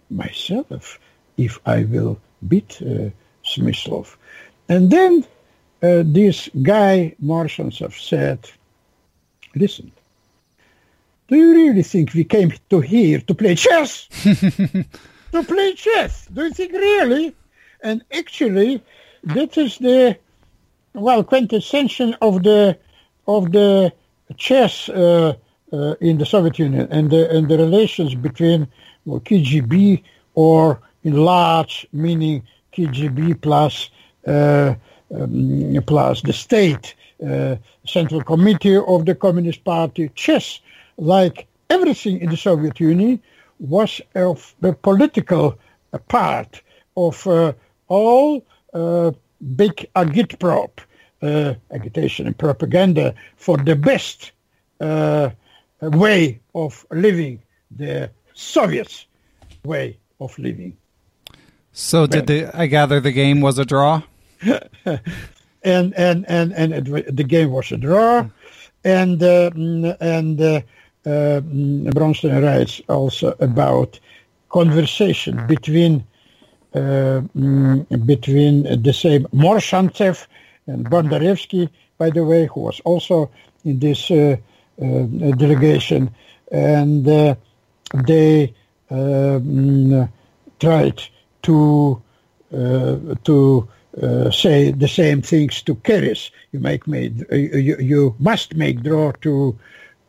myself 0.09 0.99
if 1.37 1.59
I 1.65 1.83
will 1.83 2.19
beat 2.47 2.81
uh, 2.81 3.09
Smyslov. 3.45 4.15
And 4.69 4.89
then 4.91 5.25
uh, 5.81 6.03
this 6.05 6.49
guy, 6.61 7.15
Morshantsev, 7.23 7.93
said, 7.93 8.39
listen, 9.55 9.91
do 11.27 11.35
you 11.35 11.53
really 11.53 11.83
think 11.83 12.13
we 12.13 12.23
came 12.23 12.51
to 12.69 12.79
here 12.79 13.19
to 13.19 13.33
play 13.35 13.55
chess? 13.55 14.07
to 14.23 15.43
play 15.43 15.73
chess? 15.73 16.27
Do 16.27 16.43
you 16.45 16.53
think 16.53 16.73
really? 16.73 17.35
And 17.83 18.03
actually, 18.11 18.81
that 19.23 19.57
is 19.57 19.77
the, 19.77 20.17
well, 20.93 21.23
quintessential 21.23 22.15
of 22.21 22.43
the, 22.43 22.77
of 23.27 23.51
the 23.51 23.93
chess 24.37 24.89
uh, 24.89 25.35
uh, 25.73 25.95
in 26.01 26.17
the 26.17 26.25
Soviet 26.25 26.59
Union 26.59 26.87
and 26.91 27.11
the, 27.11 27.29
and 27.29 27.49
the 27.49 27.57
relations 27.57 28.15
between 28.15 28.67
well, 29.05 29.19
KGB 29.19 30.03
or 30.35 30.79
in 31.03 31.13
large 31.13 31.87
meaning 31.91 32.43
KGB 32.73 33.41
plus 33.41 33.89
uh, 34.27 34.75
um, 35.13 35.81
plus 35.85 36.21
the 36.21 36.33
state 36.33 36.95
uh, 37.25 37.55
central 37.85 38.23
committee 38.23 38.75
of 38.75 39.05
the 39.05 39.15
Communist 39.15 39.63
Party 39.63 40.09
chess 40.15 40.59
like 40.97 41.47
everything 41.69 42.19
in 42.19 42.29
the 42.29 42.37
Soviet 42.37 42.79
Union 42.79 43.21
was 43.59 44.01
of 44.15 44.53
the 44.61 44.73
political 44.73 45.57
part 46.07 46.61
of 46.95 47.25
uh, 47.27 47.53
all 47.87 48.45
uh, 48.73 49.11
big 49.55 49.87
agitprop 49.95 50.79
uh, 51.21 51.53
agitation 51.71 52.27
and 52.27 52.37
propaganda 52.37 53.13
for 53.37 53.57
the 53.57 53.75
best 53.75 54.31
uh, 54.81 55.29
way 55.81 56.39
of 56.53 56.85
living, 56.91 57.41
the 57.71 58.09
Soviet 58.33 59.05
way 59.63 59.97
of 60.19 60.37
living. 60.39 60.77
So, 61.73 62.07
did 62.07 62.27
the 62.27 62.49
I 62.53 62.65
gather 62.67 62.99
the 62.99 63.11
game 63.11 63.41
was 63.41 63.59
a 63.59 63.65
draw? 63.65 64.01
and 65.63 65.93
and 65.93 66.25
and 66.27 66.53
and 66.53 66.73
it, 66.73 67.15
the 67.15 67.23
game 67.23 67.51
was 67.51 67.71
a 67.71 67.77
draw, 67.77 68.27
and 68.83 69.21
uh, 69.21 69.51
and 69.99 70.41
uh, 70.41 70.61
uh, 71.05 71.41
Bronstein 71.93 72.43
writes 72.43 72.81
also 72.89 73.35
about 73.39 73.99
conversation 74.49 75.45
between 75.47 76.03
uh, 76.73 77.21
between 78.05 78.81
the 78.81 78.93
same 78.93 79.25
Morshantsev 79.33 80.25
and 80.67 80.89
Bondarevsky, 80.89 81.69
by 81.97 82.09
the 82.09 82.23
way, 82.23 82.47
who 82.47 82.61
was 82.61 82.79
also 82.81 83.29
in 83.65 83.79
this 83.79 84.11
uh, 84.11 84.37
delegation, 84.79 86.09
and 86.51 87.07
uh, 87.07 87.35
they 88.05 88.53
um, 88.89 90.09
tried 90.59 91.01
to 91.43 92.01
to 93.23 93.67
say 94.31 94.71
the 94.71 94.87
same 94.87 95.21
things 95.21 95.61
to 95.63 95.75
Keres. 95.75 96.31
You 96.51 96.59
make 96.59 96.87
made 96.87 97.25
you, 97.31 97.77
you 97.79 98.15
must 98.19 98.55
make 98.55 98.83
draw 98.83 99.11
to 99.21 99.57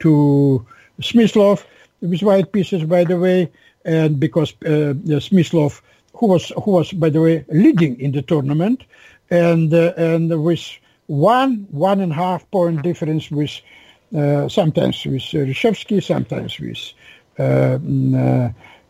to 0.01 0.67
Smyslov 1.01 1.65
with 2.01 2.23
white 2.23 2.53
pieces, 2.53 2.85
by 2.85 3.05
the 3.05 3.19
way, 3.19 3.51
and 3.85 4.21
because 4.21 4.53
uh, 4.65 4.95
Smyslov, 5.21 5.81
who 6.15 6.27
was 6.27 6.53
who 6.63 6.73
was 6.73 6.93
by 6.93 7.09
the 7.11 7.21
way 7.21 7.45
leading 7.49 7.99
in 8.01 8.13
the 8.13 8.23
tournament, 8.23 8.85
and 9.31 9.73
uh, 9.73 9.93
and 9.97 10.43
with 10.43 10.79
one 11.07 11.67
one 11.71 12.01
and 12.01 12.13
a 12.13 12.15
half 12.15 12.49
point 12.51 12.83
difference 12.83 13.31
with 13.31 13.51
uh, 13.51 13.78
sometimes 14.13 15.05
with 15.05 15.23
Reshevsky, 15.23 16.03
sometimes 16.03 16.59
with 16.59 16.93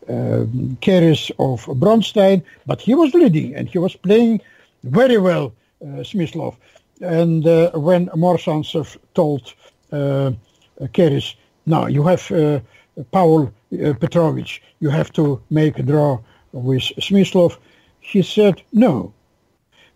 uh, 0.09 0.45
Keres 0.81 1.29
of 1.37 1.65
Bronstein, 1.79 2.41
but 2.65 2.81
he 2.81 2.95
was 2.95 3.13
leading 3.13 3.55
and 3.55 3.69
he 3.69 3.77
was 3.77 3.95
playing 3.95 4.41
very 4.83 5.17
well, 5.17 5.53
uh, 5.81 6.03
Smyslov. 6.03 6.55
And 7.01 7.45
uh, 7.45 7.71
when 7.71 8.07
Morshantsev 8.07 8.97
told 9.13 9.53
uh, 9.91 10.31
Keres, 10.93 11.35
now 11.65 11.85
you 11.85 12.03
have 12.03 12.31
uh, 12.31 12.59
Paul 13.11 13.51
Petrovich, 13.71 14.61
you 14.79 14.89
have 14.89 15.13
to 15.13 15.41
make 15.49 15.77
a 15.77 15.83
draw 15.83 16.19
with 16.51 16.81
Smyslov, 16.99 17.57
he 17.99 18.21
said 18.21 18.61
no. 18.73 19.13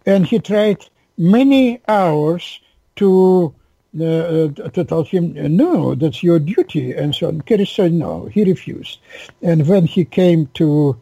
And 0.05 0.25
he 0.27 0.39
tried 0.39 0.85
many 1.17 1.81
hours 1.87 2.59
to 2.97 3.53
uh, 3.99 4.06
uh, 4.06 4.48
to 4.70 4.84
tell 4.84 5.03
him, 5.03 5.34
no, 5.56 5.94
that's 5.95 6.24
your 6.24 6.40
duty, 6.40 6.94
and 6.94 7.14
so 7.14 7.28
on. 7.28 7.41
Keres 7.41 7.74
said 7.74 7.94
no. 7.94 8.26
He 8.26 8.44
refused. 8.44 8.99
And 9.41 9.68
when 9.68 9.86
he 9.86 10.03
came 10.03 10.48
to 10.56 10.98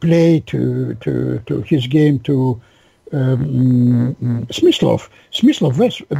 play 0.00 0.40
to 0.46 0.94
to 0.94 1.38
to 1.46 1.60
his 1.62 1.86
game 1.86 2.18
to 2.20 2.60
um, 3.12 4.16
Smyslov, 4.48 5.10
Smyslov 5.30 5.76
was, 5.76 6.00
uh, 6.10 6.14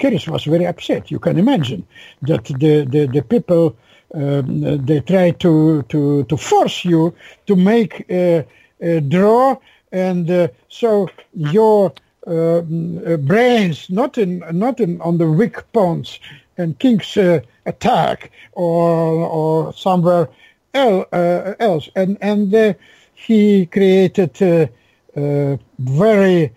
Keres 0.00 0.26
was 0.26 0.44
very 0.44 0.66
upset. 0.66 1.10
You 1.10 1.18
can 1.18 1.38
imagine 1.38 1.86
that 2.22 2.44
the 2.44 2.86
the, 2.88 3.06
the 3.12 3.22
people 3.22 3.76
um, 4.14 4.84
they 4.86 5.00
try 5.00 5.32
to, 5.32 5.82
to 5.82 6.24
to 6.24 6.36
force 6.36 6.84
you 6.84 7.14
to 7.46 7.56
make 7.56 8.06
a, 8.10 8.46
a 8.80 9.00
draw, 9.00 9.56
and 9.92 10.30
uh, 10.30 10.48
so 10.68 11.10
your 11.34 11.92
uh, 12.28 13.16
brains, 13.16 13.88
not 13.90 14.18
in 14.18 14.42
not 14.52 14.80
in 14.80 15.00
on 15.00 15.18
the 15.18 15.30
weak 15.30 15.56
points 15.72 16.18
and 16.56 16.78
King's 16.78 17.16
uh, 17.16 17.40
attack 17.66 18.30
or 18.52 19.26
or 19.26 19.72
somewhere 19.72 20.28
el, 20.74 21.06
uh, 21.12 21.54
else, 21.58 21.88
and 21.96 22.18
and 22.20 22.76
he 23.14 23.66
created 23.66 24.40
a 24.42 25.58
very 25.78 26.52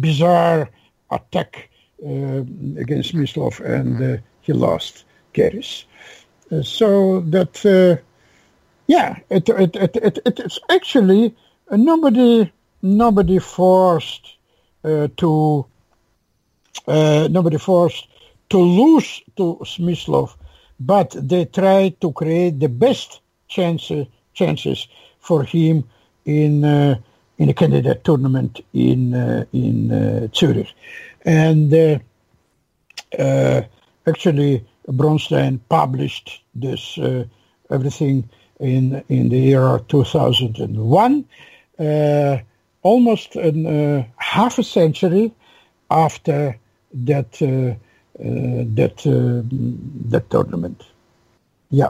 bizarre 0.00 0.68
attack 1.10 1.70
against 2.02 3.14
Smyslov, 3.14 3.60
and 3.60 4.22
he 4.42 4.52
lost 4.52 5.04
Keres. 5.32 5.84
so 6.62 7.20
that 7.20 7.64
yeah, 8.86 9.18
it, 9.30 9.48
it, 9.48 9.76
it, 9.76 9.96
it, 9.96 10.18
it's 10.26 10.58
actually 10.68 11.34
nobody 11.70 12.52
nobody 12.82 13.38
forced 13.38 14.26
uh, 14.26 14.43
to 14.84 15.66
uh, 16.86 17.28
nobody 17.30 17.56
forced 17.58 18.08
to 18.50 18.58
lose 18.58 19.22
to 19.36 19.58
Smyslov, 19.62 20.36
but 20.78 21.16
they 21.16 21.46
tried 21.46 22.00
to 22.00 22.12
create 22.12 22.60
the 22.60 22.68
best 22.68 23.20
chances 23.48 24.06
chances 24.34 24.88
for 25.20 25.44
him 25.44 25.84
in 26.24 26.64
uh, 26.64 26.96
in 27.38 27.48
a 27.48 27.54
candidate 27.54 28.04
tournament 28.04 28.60
in 28.74 29.14
uh, 29.14 29.44
in 29.52 29.90
uh, 29.90 30.28
Zurich, 30.34 30.72
and 31.24 31.72
uh, 33.18 33.62
actually 34.06 34.64
Bronstein 34.88 35.60
published 35.68 36.42
this 36.54 36.98
everything 37.70 38.28
in 38.60 39.02
in 39.08 39.28
the 39.30 39.38
year 39.38 39.80
2001 39.88 41.24
almost 42.84 43.34
an, 43.34 43.66
uh, 43.66 44.04
half 44.18 44.58
a 44.58 44.62
century 44.62 45.32
after 45.90 46.56
that 46.92 47.42
uh, 47.42 47.74
that 48.18 48.96
that 50.08 50.30
tournament. 50.30 50.84
Yeah. 51.70 51.88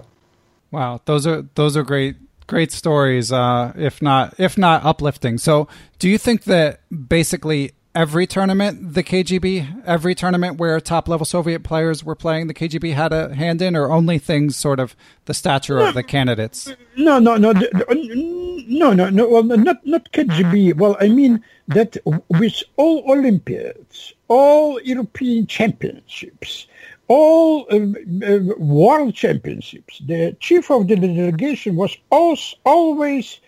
Wow, 0.71 1.01
those 1.05 1.27
are 1.27 1.47
those 1.55 1.77
are 1.77 1.83
great 1.83 2.17
great 2.47 2.73
stories. 2.73 3.31
Uh, 3.31 3.73
if 3.77 4.01
not 4.01 4.35
if 4.39 4.57
not 4.57 4.85
uplifting. 4.85 5.37
So, 5.37 5.69
do 5.99 6.09
you 6.09 6.17
think 6.17 6.45
that 6.45 6.81
basically 7.09 7.73
every 7.95 8.27
tournament 8.27 8.95
the 8.95 9.03
KGB, 9.03 9.85
every 9.87 10.15
tournament 10.15 10.59
where 10.59 10.81
top 10.81 11.09
level 11.09 11.25
Soviet 11.25 11.61
players 11.61 12.03
were 12.03 12.15
playing, 12.15 12.49
the 12.49 12.55
KGB 12.55 12.95
had 12.95 13.13
a 13.13 13.35
hand 13.35 13.63
in, 13.63 13.77
or 13.77 13.91
only 13.91 14.19
things 14.19 14.57
sort 14.57 14.81
of 14.81 14.97
the 15.27 15.35
stature 15.35 15.79
no, 15.79 15.89
of 15.89 15.95
the 15.95 16.03
candidates? 16.03 16.73
No, 16.97 17.19
no, 17.19 17.37
no, 17.37 17.53
no, 17.53 18.93
no, 18.93 19.11
no. 19.11 19.29
Well, 19.29 19.43
not 19.45 19.87
not 19.87 20.11
KGB. 20.13 20.75
Well, 20.77 20.97
I 21.01 21.09
mean 21.09 21.43
that 21.69 21.97
with 22.29 22.63
all 22.77 23.05
Olympiads, 23.11 24.13
all 24.29 24.81
European 24.83 25.47
championships, 25.47 26.67
all 27.09 27.67
uh, 27.71 27.77
uh, 28.27 28.39
world 28.59 29.15
championships, 29.15 30.01
the 30.07 30.37
chief 30.41 30.71
of 30.71 30.89
the 30.89 30.97
delegation 30.97 31.77
was 31.77 31.97
always 32.11 33.41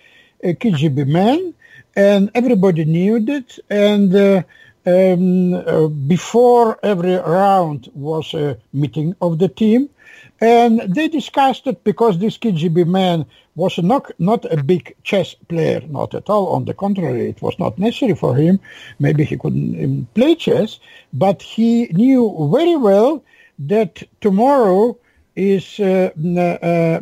a 0.42 0.54
KGB 0.54 1.06
man 1.06 1.54
and 1.96 2.30
everybody 2.34 2.84
knew 2.84 3.16
it. 3.16 3.58
And 3.70 4.14
uh, 4.14 4.42
um, 4.86 5.54
uh, 5.54 5.88
before 5.88 6.78
every 6.82 7.16
round 7.16 7.90
was 7.94 8.34
a 8.34 8.58
meeting 8.72 9.16
of 9.20 9.38
the 9.38 9.48
team, 9.48 9.88
and 10.40 10.80
they 10.94 11.08
discussed 11.08 11.66
it 11.66 11.82
because 11.82 12.18
this 12.18 12.38
KGB 12.38 12.86
man 12.86 13.24
was 13.56 13.78
not 13.78 14.12
not 14.18 14.44
a 14.52 14.62
big 14.62 14.94
chess 15.02 15.34
player, 15.48 15.80
not 15.88 16.14
at 16.14 16.28
all. 16.28 16.48
On 16.48 16.66
the 16.66 16.74
contrary, 16.74 17.30
it 17.30 17.40
was 17.40 17.58
not 17.58 17.78
necessary 17.78 18.14
for 18.14 18.36
him. 18.36 18.60
Maybe 18.98 19.24
he 19.24 19.38
couldn't 19.38 20.12
play 20.14 20.34
chess, 20.34 20.78
but 21.12 21.40
he 21.42 21.86
knew 21.86 22.50
very 22.52 22.76
well 22.76 23.24
that 23.58 24.02
tomorrow 24.20 24.96
is 25.34 25.80
uh, 25.80 26.10
uh, 26.14 27.00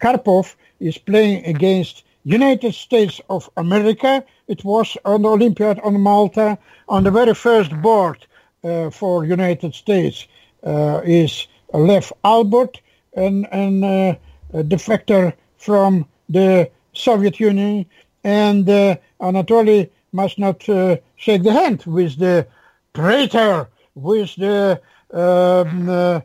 Karpov 0.00 0.54
is 0.80 0.98
playing 0.98 1.44
against 1.46 2.04
United 2.30 2.74
States 2.74 3.20
of 3.28 3.50
America. 3.56 4.24
It 4.46 4.64
was 4.64 4.96
on 5.04 5.22
the 5.22 5.28
Olympiad 5.28 5.80
on 5.80 6.00
Malta. 6.00 6.58
On 6.88 7.02
the 7.02 7.10
very 7.10 7.34
first 7.34 7.72
board 7.82 8.24
uh, 8.62 8.90
for 8.90 9.24
United 9.24 9.74
States 9.74 10.28
uh, 10.64 11.00
is 11.04 11.48
Lev 11.72 12.12
Alburt, 12.24 12.76
an, 13.14 13.46
an, 13.46 13.82
uh, 13.82 14.14
a 14.52 14.62
defector 14.62 15.32
from 15.56 16.06
the 16.28 16.70
Soviet 16.92 17.40
Union, 17.40 17.84
and 18.22 18.68
uh, 18.68 18.96
Anatoly 19.20 19.90
must 20.12 20.38
not 20.38 20.68
uh, 20.68 20.96
shake 21.16 21.42
the 21.42 21.52
hand 21.52 21.82
with 21.84 22.16
the 22.18 22.46
traitor, 22.94 23.68
with 23.94 24.34
the 24.36 24.80
um, 25.12 25.88
uh, 25.88 26.20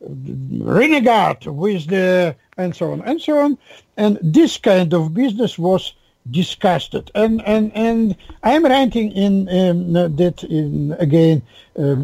renegade, 0.00 1.46
with 1.46 1.86
the 1.86 2.34
and 2.58 2.74
so 2.74 2.92
on 2.92 3.00
and 3.02 3.20
so 3.20 3.38
on. 3.38 3.56
And 3.96 4.18
this 4.20 4.58
kind 4.58 4.92
of 4.92 5.14
business 5.14 5.58
was 5.58 5.94
discussed. 6.30 6.94
And 7.14 7.42
and 7.46 7.72
and 7.74 8.16
I'm 8.42 8.64
writing 8.64 9.12
in 9.12 9.48
um, 9.48 9.92
that 9.92 10.44
in 10.44 10.94
again 10.98 11.42
um, 11.76 12.02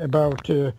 about 0.00 0.48
uh, 0.48 0.70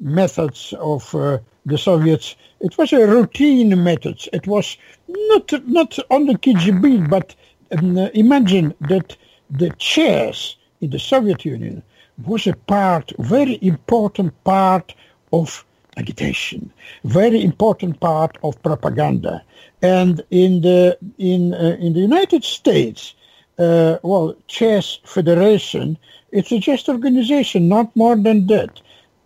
methods 0.00 0.74
of 0.78 1.14
uh, 1.14 1.38
the 1.64 1.78
Soviets. 1.78 2.34
It 2.60 2.76
was 2.76 2.92
a 2.92 3.06
routine 3.06 3.82
methods. 3.82 4.28
It 4.32 4.46
was 4.46 4.76
not 5.08 5.52
not 5.66 5.98
on 6.10 6.26
the 6.26 6.34
KGB, 6.34 7.08
but 7.08 7.34
um, 7.70 7.96
imagine 7.96 8.74
that 8.80 9.16
the 9.48 9.70
chess 9.78 10.56
in 10.80 10.90
the 10.90 10.98
Soviet 10.98 11.44
Union 11.44 11.82
was 12.26 12.46
a 12.46 12.54
part, 12.54 13.12
very 13.18 13.58
important 13.62 14.32
part 14.44 14.94
of 15.32 15.64
agitation, 15.96 16.72
very 17.04 17.42
important 17.42 18.00
part 18.00 18.38
of 18.42 18.62
propaganda. 18.62 19.42
And 19.82 20.22
in 20.30 20.62
the 20.62 20.98
in 21.18 21.54
uh, 21.54 21.76
in 21.80 21.92
the 21.92 22.00
United 22.00 22.44
States, 22.44 23.14
uh, 23.58 23.98
well, 24.02 24.34
chess 24.46 24.98
federation. 25.04 25.98
It's 26.30 26.52
a 26.52 26.58
just 26.58 26.88
organization, 26.88 27.68
not 27.68 27.94
more 27.94 28.16
than 28.16 28.46
that. 28.46 28.80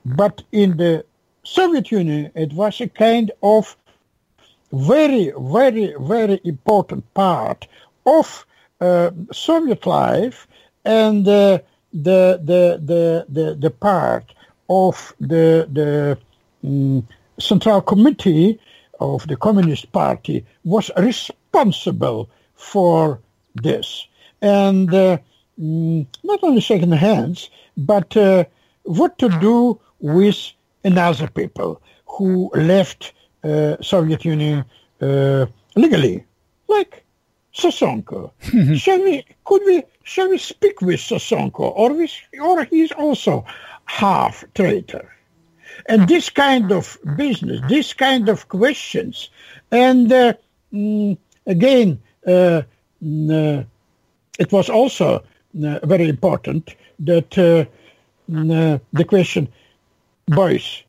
But 0.04 0.42
in 0.52 0.76
the 0.76 1.04
Soviet 1.44 1.90
Union, 1.90 2.30
it 2.34 2.52
was 2.52 2.80
a 2.80 2.88
kind 2.88 3.30
of 3.42 3.76
very, 4.72 5.32
very, 5.38 5.94
very 6.00 6.40
important 6.44 7.02
part 7.14 7.66
of 8.04 8.46
uh, 8.80 9.10
Soviet 9.32 9.86
life 9.86 10.46
and 10.84 11.26
uh, 11.26 11.58
the, 11.92 12.40
the, 12.42 12.80
the, 12.84 13.26
the, 13.28 13.54
the 13.54 13.70
part 13.70 14.34
of 14.68 15.14
the, 15.20 15.68
the 15.72 16.18
um, 16.66 17.06
Central 17.38 17.80
Committee 17.80 18.58
of 19.00 19.26
the 19.28 19.36
Communist 19.36 19.92
Party 19.92 20.44
was 20.64 20.90
responsible 20.96 22.28
for 22.54 23.20
this. 23.54 24.06
And 24.42 24.92
uh, 24.92 25.18
mm, 25.60 26.06
not 26.24 26.40
only 26.42 26.60
shaking 26.60 26.92
hands, 26.92 27.50
but 27.76 28.16
uh, 28.16 28.44
what 28.84 29.18
to 29.18 29.28
do 29.40 29.80
with 30.00 30.52
another 30.84 31.28
people 31.28 31.80
who 32.06 32.50
left 32.54 33.12
uh, 33.44 33.76
Soviet 33.80 34.24
Union 34.24 34.64
uh, 35.00 35.46
legally, 35.74 36.24
like 36.68 37.04
Sosonko. 37.54 38.30
shall 38.78 39.02
we? 39.02 39.24
Could 39.44 39.62
we? 39.66 39.82
Shall 40.02 40.30
we 40.30 40.38
speak 40.38 40.80
with 40.80 41.00
Sosonko, 41.00 41.72
or 41.76 41.92
with, 41.92 42.12
or 42.40 42.64
he's 42.64 42.92
also 42.92 43.44
half 43.84 44.44
traitor? 44.54 45.15
And 45.88 46.08
this 46.08 46.30
kind 46.30 46.72
of 46.72 46.98
business, 47.16 47.60
this 47.68 47.92
kind 47.92 48.28
of 48.28 48.48
questions, 48.48 49.30
and 49.70 50.10
uh, 50.12 50.34
mm, 50.72 51.16
again, 51.46 52.00
uh, 52.26 52.62
mm, 53.02 53.60
uh, 53.60 53.64
it 54.38 54.50
was 54.52 54.68
also 54.68 55.22
uh, 55.64 55.78
very 55.84 56.08
important 56.08 56.74
that 56.98 57.30
mm, 57.30 57.66
uh, 58.28 58.78
the 58.92 59.04
question, 59.04 59.48
boys, 60.26 60.82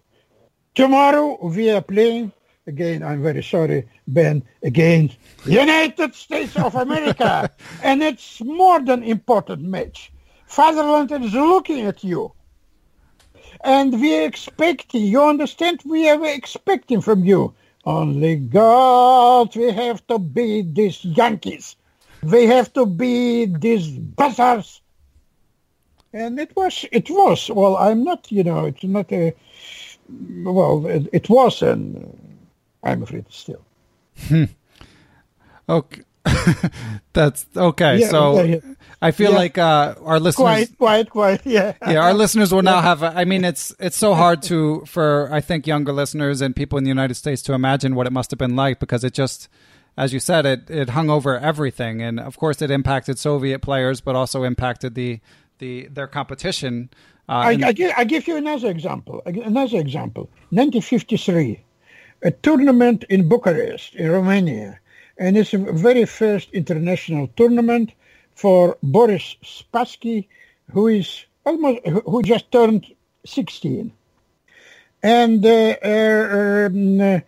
tomorrow 0.74 1.38
we 1.46 1.70
are 1.70 1.82
playing 1.82 2.32
again. 2.66 3.04
I'm 3.04 3.22
very 3.22 3.44
sorry, 3.44 3.88
Ben. 4.08 4.44
Again, 4.64 5.12
United 5.46 6.16
States 6.16 6.56
of 6.56 6.76
America, 6.76 7.52
and 7.84 8.02
it's 8.02 8.42
more 8.42 8.80
than 8.80 9.04
important 9.04 9.62
match. 9.62 10.12
Fatherland 10.48 11.12
is 11.12 11.34
looking 11.34 11.86
at 11.86 12.04
you 12.04 12.32
and 13.62 14.00
we 14.00 14.24
expecting, 14.24 15.04
you 15.04 15.22
understand, 15.22 15.82
we 15.86 16.10
are 16.10 16.26
expecting 16.26 17.02
from 17.02 17.24
you. 17.24 17.54
Only 17.86 18.36
God, 18.36 19.56
we 19.56 19.72
have 19.72 20.06
to 20.08 20.20
be 20.20 20.62
these 20.62 21.04
Yankees. 21.06 21.76
We 22.22 22.46
have 22.46 22.74
to 22.74 22.86
be 22.86 23.46
these 23.46 23.88
buzzers. 23.90 24.82
And 26.14 26.40
it 26.40 26.56
was, 26.56 26.86
it 26.92 27.10
was, 27.10 27.50
well, 27.50 27.78
I'm 27.78 28.04
not, 28.04 28.32
you 28.32 28.44
know, 28.44 28.66
it's 28.66 28.84
not 28.84 29.12
a, 29.12 29.34
well, 30.44 30.86
it, 30.88 31.08
it 31.14 31.30
was, 31.30 31.62
and 31.62 32.40
I'm 32.84 33.04
afraid 33.04 33.26
still. 33.30 33.64
Hmm. 34.28 34.46
okay. 35.70 36.02
That's 37.14 37.46
okay. 37.56 38.00
Yeah, 38.00 38.10
so 38.10 38.42
yeah, 38.42 38.44
yeah. 38.44 38.74
I 39.02 39.12
feel 39.12 39.32
like 39.32 39.58
uh, 39.58 39.96
our 40.02 40.20
listeners, 40.20 40.70
quite, 40.70 40.78
quite, 40.78 41.10
quite, 41.10 41.46
yeah, 41.46 41.74
yeah. 41.88 42.00
Our 42.00 42.14
listeners 42.14 42.54
will 42.54 42.64
now 42.64 42.82
have. 42.82 43.04
I 43.04 43.26
mean, 43.26 43.46
it's 43.46 43.74
it's 43.80 43.98
so 43.98 44.14
hard 44.14 44.42
to 44.44 44.84
for 44.86 45.30
I 45.32 45.42
think 45.42 45.68
younger 45.68 45.94
listeners 45.94 46.42
and 46.42 46.56
people 46.56 46.78
in 46.78 46.84
the 46.84 46.90
United 46.90 47.16
States 47.16 47.42
to 47.44 47.54
imagine 47.54 47.96
what 47.96 48.08
it 48.08 48.14
must 48.14 48.32
have 48.32 48.38
been 48.38 48.56
like 48.56 48.80
because 48.80 49.04
it 49.04 49.14
just, 49.14 49.50
as 49.98 50.14
you 50.14 50.20
said, 50.20 50.46
it 50.46 50.70
it 50.70 50.90
hung 50.90 51.10
over 51.10 51.38
everything, 51.38 52.02
and 52.02 52.20
of 52.20 52.38
course 52.38 52.62
it 52.62 52.72
impacted 52.72 53.20
Soviet 53.20 53.60
players, 53.60 54.02
but 54.02 54.16
also 54.16 54.44
impacted 54.44 54.96
the 54.96 55.20
the 55.60 55.88
their 55.88 56.08
competition. 56.08 56.90
Uh, 57.30 57.34
I, 57.34 57.60
I, 57.62 57.72
give, 57.74 57.92
I 57.98 58.04
give 58.06 58.26
you 58.26 58.38
another 58.38 58.70
example. 58.70 59.22
Another 59.26 59.80
example. 59.80 60.30
1953, 60.52 61.62
a 62.24 62.32
tournament 62.32 63.04
in 63.10 63.28
Bucharest, 63.28 63.96
in 63.96 64.10
Romania 64.10 64.80
and 65.20 65.38
it's 65.38 65.54
a 65.54 65.58
very 65.58 66.06
first 66.06 66.50
international 66.52 67.28
tournament 67.36 67.92
for 68.36 68.78
Boris 68.84 69.36
Spassky, 69.44 70.28
who 70.72 70.88
is 70.88 71.26
almost 71.46 71.86
who 71.88 72.22
just 72.22 72.52
turned 72.52 72.86
16. 73.26 73.92
And 75.04 75.46
uh, 75.46 75.76
uh, 75.84 76.68
um, 76.68 77.02
uh, 77.02 77.20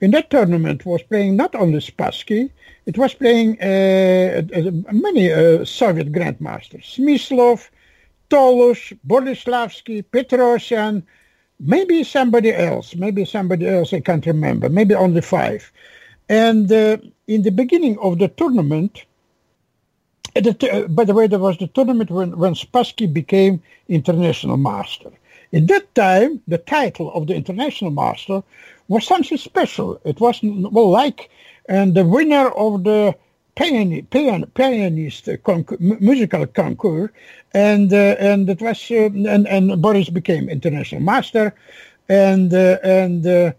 in 0.00 0.10
that 0.12 0.30
tournament 0.30 0.84
was 0.84 1.02
playing 1.02 1.36
not 1.36 1.54
only 1.54 1.78
Spassky, 1.78 2.50
it 2.86 2.98
was 2.98 3.14
playing 3.14 3.60
uh, 3.60 4.42
uh, 4.54 4.70
many 4.92 5.32
uh, 5.32 5.64
Soviet 5.64 6.12
grandmasters, 6.12 6.84
Smyslov, 6.96 7.68
Tolush, 8.30 8.96
Boleslavsky, 9.06 10.04
Petrosian, 10.04 11.02
maybe 11.58 12.04
somebody 12.04 12.52
else, 12.52 12.94
maybe 12.94 13.24
somebody 13.24 13.66
else 13.66 13.92
I 13.92 14.00
can't 14.00 14.26
remember, 14.26 14.68
maybe 14.68 14.94
only 14.94 15.20
five. 15.20 15.72
And 16.28 16.70
uh, 16.70 16.98
in 17.26 17.42
the 17.42 17.50
beginning 17.50 17.98
of 17.98 18.18
the 18.18 18.28
tournament, 18.28 19.04
the, 20.34 20.56
uh, 20.70 20.88
by 20.88 21.04
the 21.04 21.14
way, 21.14 21.26
there 21.26 21.38
was 21.38 21.58
the 21.58 21.68
tournament 21.68 22.10
when, 22.10 22.36
when 22.36 22.54
Spassky 22.54 23.12
became 23.12 23.62
international 23.88 24.56
master. 24.56 25.10
In 25.52 25.66
that 25.66 25.94
time, 25.94 26.42
the 26.48 26.58
title 26.58 27.12
of 27.12 27.26
the 27.28 27.34
international 27.34 27.90
master 27.90 28.42
was 28.88 29.06
something 29.06 29.38
special. 29.38 30.00
It 30.04 30.20
was 30.20 30.40
well 30.42 30.90
like 30.90 31.30
and 31.68 31.94
the 31.94 32.04
winner 32.04 32.48
of 32.50 32.84
the 32.84 33.14
pian, 33.56 34.06
pian, 34.08 34.52
pianist 34.54 35.28
musical 35.80 36.46
concours, 36.46 37.10
and 37.54 37.92
uh, 37.92 38.16
and 38.18 38.48
it 38.48 38.60
was 38.60 38.90
uh, 38.90 39.06
and 39.06 39.46
and 39.48 39.82
Boris 39.82 40.10
became 40.10 40.48
international 40.48 41.00
master, 41.00 41.54
and 42.08 42.52
uh, 42.52 42.78
and 42.82 43.26
uh, 43.26 43.52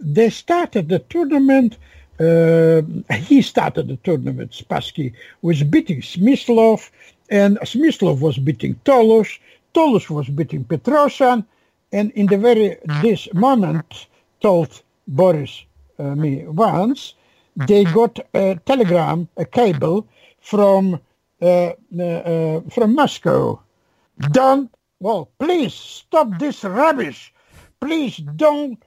they 0.00 0.30
started 0.30 0.88
the 0.88 1.00
tournament 1.00 1.78
uh, 2.20 2.82
he 3.14 3.42
started 3.42 3.88
the 3.88 3.96
tournament, 3.98 4.52
Spassky 4.52 5.12
was 5.42 5.62
beating 5.62 6.00
Smyslov, 6.00 6.90
and 7.30 7.58
Smyslov 7.60 8.20
was 8.20 8.38
beating 8.38 8.74
Tolush, 8.84 9.38
Tolush 9.74 10.10
was 10.10 10.28
beating 10.28 10.64
Petrosian, 10.64 11.44
and 11.92 12.10
in 12.12 12.26
the 12.26 12.38
very 12.38 12.76
this 13.02 13.32
moment, 13.34 14.06
told 14.40 14.82
Boris 15.06 15.64
uh, 15.98 16.14
me 16.14 16.44
once, 16.46 17.14
they 17.66 17.84
got 17.84 18.18
a 18.34 18.56
telegram, 18.66 19.28
a 19.36 19.44
cable 19.44 20.06
from 20.40 21.00
uh, 21.40 21.72
uh, 21.98 22.02
uh 22.02 22.60
from 22.70 22.94
Moscow. 22.94 23.60
Don't 24.32 24.70
well, 25.00 25.30
please 25.38 25.74
stop 25.74 26.38
this 26.38 26.64
rubbish. 26.64 27.32
Please 27.80 28.16
don't 28.36 28.82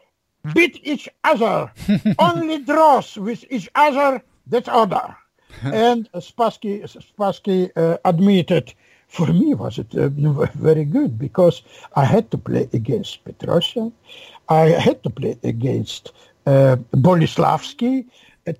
beat 0.54 0.80
each 0.84 1.10
other, 1.24 1.72
only 2.20 2.60
draws 2.60 3.18
with 3.18 3.46
each 3.50 3.70
other, 3.76 4.22
that's 4.48 4.70
order. 4.70 5.16
and 5.64 6.10
Spassky, 6.14 6.82
Spassky 6.84 7.72
uh, 7.76 7.98
admitted, 8.06 8.74
for 9.08 9.28
me 9.28 9.54
was 9.54 9.78
it 9.78 9.94
uh, 9.96 10.10
very 10.56 10.86
good 10.86 11.20
because 11.20 11.62
I 11.96 12.06
had 12.06 12.32
to 12.32 12.38
play 12.38 12.70
against 12.74 13.24
Petrosian, 13.26 13.92
I 14.48 14.70
had 14.70 15.04
to 15.04 15.10
play 15.10 15.38
against 15.44 16.14
uh, 16.46 16.78
Boleslavsky, 16.94 18.06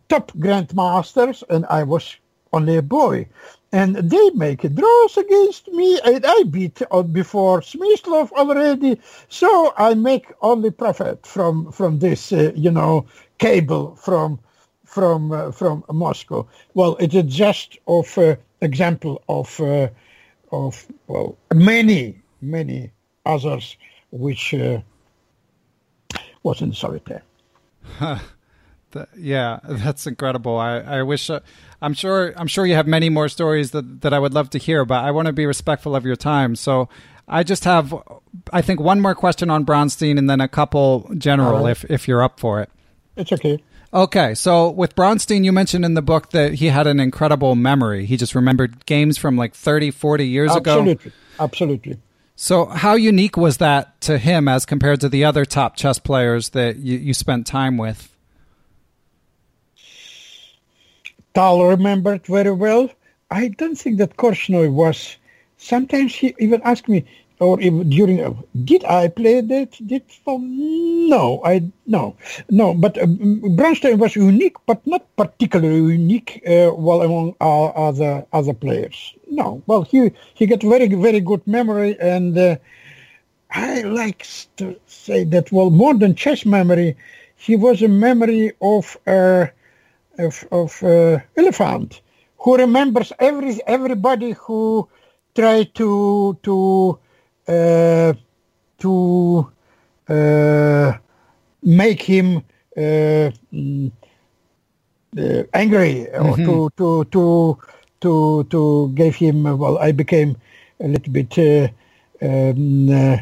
top 0.10 0.32
grandmasters, 0.34 1.44
and 1.50 1.66
I 1.68 1.84
was 1.84 2.16
only 2.54 2.78
a 2.78 2.82
boy 2.82 3.28
and 3.72 3.96
they 3.96 4.30
make 4.32 4.62
draws 4.76 5.18
against 5.18 5.68
me 5.70 6.00
and 6.04 6.26
I 6.26 6.44
beat 6.44 6.82
before 7.12 7.62
Smyslov 7.62 8.32
already. 8.34 9.00
So 9.30 9.74
I 9.78 9.94
make 9.94 10.34
only 10.42 10.72
profit 10.72 11.26
from 11.26 11.72
from 11.72 12.00
this 12.00 12.32
uh, 12.34 12.52
you 12.56 12.72
know 12.72 13.06
cable 13.38 13.96
from 13.96 14.40
from 14.86 15.32
uh, 15.32 15.52
from 15.52 15.84
Moscow. 15.92 16.48
Well 16.74 16.96
it 16.98 17.14
is 17.14 17.34
just 17.34 17.78
of 17.88 18.18
uh, 18.18 18.36
example 18.62 19.24
of 19.30 19.60
uh, 19.60 19.88
of 20.52 20.86
well 21.08 21.38
many 21.54 22.20
many 22.42 22.92
others 23.26 23.78
which 24.12 24.54
uh, 24.54 24.82
was 26.44 26.62
in 26.62 26.74
solitaire 26.74 27.24
yeah, 29.18 29.60
that's 29.64 30.08
incredible. 30.08 30.58
I, 30.58 30.80
I 30.80 31.04
wish 31.04 31.30
uh, 31.30 31.40
I'm 31.82 31.94
sure 31.94 32.34
I'm 32.38 32.48
sure 32.48 32.66
you 32.66 32.76
have 32.76 32.88
many 32.88 33.10
more 33.10 33.30
stories 33.30 33.72
that, 33.72 34.02
that 34.02 34.14
I 34.14 34.20
would 34.20 34.34
love 34.34 34.50
to 34.52 34.58
hear, 34.58 34.86
but 34.86 35.04
I 35.04 35.12
want 35.12 35.28
to 35.28 35.34
be 35.34 35.46
respectful 35.46 35.96
of 35.96 36.06
your 36.06 36.16
time. 36.16 36.56
So 36.56 36.90
I 37.28 37.44
just 37.44 37.64
have 37.64 37.94
I 38.54 38.62
think 38.62 38.80
one 38.80 39.02
more 39.02 39.16
question 39.16 39.50
on 39.50 39.66
Bronstein 39.66 40.18
and 40.18 40.30
then 40.30 40.42
a 40.42 40.48
couple 40.48 41.10
general 41.18 41.68
if 41.68 41.84
if 41.90 42.08
you're 42.08 42.24
up 42.24 42.40
for 42.40 42.62
it. 42.62 42.70
It's 43.16 43.32
okay. 43.32 43.62
Okay, 43.94 44.36
so 44.36 44.70
with 44.70 44.96
Bronstein, 44.96 45.44
you 45.44 45.52
mentioned 45.52 45.84
in 45.84 45.96
the 45.96 46.02
book 46.02 46.30
that 46.30 46.54
he 46.54 46.68
had 46.68 46.88
an 46.88 47.02
incredible 47.02 47.56
memory. 47.56 48.06
He 48.06 48.16
just 48.16 48.36
remembered 48.36 48.86
games 48.86 49.18
from 49.18 49.36
like 49.36 49.54
30, 49.54 49.92
40 49.92 50.26
years 50.26 50.52
absolutely. 50.52 50.92
ago. 50.94 51.02
Absolutely. 51.02 51.12
Absolutely. 51.40 51.98
So, 52.38 52.66
how 52.66 52.96
unique 52.96 53.38
was 53.38 53.58
that 53.58 54.02
to 54.02 54.18
him 54.18 54.48
as 54.48 54.66
compared 54.66 55.02
to 55.02 55.10
the 55.10 55.26
other 55.26 55.46
top 55.46 55.76
chess 55.76 56.00
players 56.00 56.50
that 56.50 56.78
you, 56.78 56.98
you 56.98 57.14
spent 57.14 57.46
time 57.46 57.78
with? 57.78 58.11
Tal 61.34 61.64
remembered 61.66 62.26
very 62.26 62.52
well. 62.52 62.90
I 63.30 63.50
don't 63.50 63.78
think 63.78 63.98
that 63.98 64.18
Korchnoi 64.18 64.72
was. 64.72 65.18
Sometimes 65.58 66.16
he 66.16 66.36
even 66.40 66.62
asked 66.64 66.90
me, 66.90 67.06
or 67.40 67.60
even 67.62 67.90
during, 67.90 68.22
uh, 68.22 68.34
did 68.66 68.84
I 68.86 69.08
play 69.08 69.42
that? 69.42 69.72
Did 69.88 70.04
well, 70.26 70.40
no, 70.40 71.42
I 71.44 71.64
no, 71.88 72.16
no. 72.50 72.74
But 72.74 72.98
uh, 72.98 73.06
Bronstein 73.06 73.98
was 73.98 74.16
unique, 74.16 74.58
but 74.68 74.86
not 74.86 75.04
particularly 75.16 75.94
unique. 75.94 76.42
Uh, 76.46 76.72
well, 76.76 77.02
among 77.02 77.36
our 77.42 77.76
other 77.78 78.26
other 78.34 78.54
players, 78.54 79.14
no. 79.30 79.62
Well, 79.68 79.84
he 79.84 80.12
he 80.36 80.46
got 80.46 80.62
very 80.62 80.88
very 80.88 81.20
good 81.20 81.46
memory, 81.48 81.98
and 82.00 82.38
uh, 82.38 82.58
I 83.52 83.82
like 83.82 84.26
to 84.58 84.76
say 84.86 85.24
that. 85.26 85.52
Well, 85.52 85.70
more 85.70 85.94
than 85.94 86.16
chess 86.16 86.46
memory, 86.46 86.96
he 87.36 87.56
was 87.56 87.82
a 87.82 87.88
memory 87.88 88.52
of 88.62 88.98
uh, 89.08 89.48
of 90.22 90.46
of 90.52 90.84
uh, 90.84 91.20
elephant 91.38 92.02
who 92.40 92.58
remembers 92.58 93.12
every 93.20 93.60
everybody 93.68 94.32
who 94.44 94.88
tried 95.36 95.74
to 95.76 96.38
to 96.44 97.00
uh, 97.48 98.14
to 98.80 99.52
uh, 100.10 100.94
make 101.64 102.02
him 102.04 102.38
uh, 102.78 103.30
mm, 103.54 103.92
uh, 105.18 105.44
angry 105.54 106.08
or 106.14 106.38
Mm-hmm. 106.38 106.48
to 106.48 106.70
to 106.78 107.06
to 107.06 107.58
to 108.02 108.44
to 108.50 108.92
give 108.96 109.16
him 109.16 109.44
well 109.58 109.78
I 109.80 109.92
became 109.92 110.38
a 110.80 110.88
little 110.88 111.14
bit 111.14 111.38
uh, 111.38 111.68
um, 112.22 112.90
uh, 112.90 113.18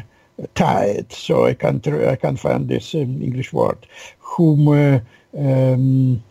tired 0.54 1.12
so 1.12 1.44
I 1.46 1.54
can't 1.54 1.86
I 1.86 2.16
can't 2.16 2.38
find 2.38 2.68
this 2.68 2.94
um, 2.94 3.22
English 3.22 3.52
word 3.52 3.86
whom 4.18 4.68
uh, 4.68 4.98
um, 5.36 6.22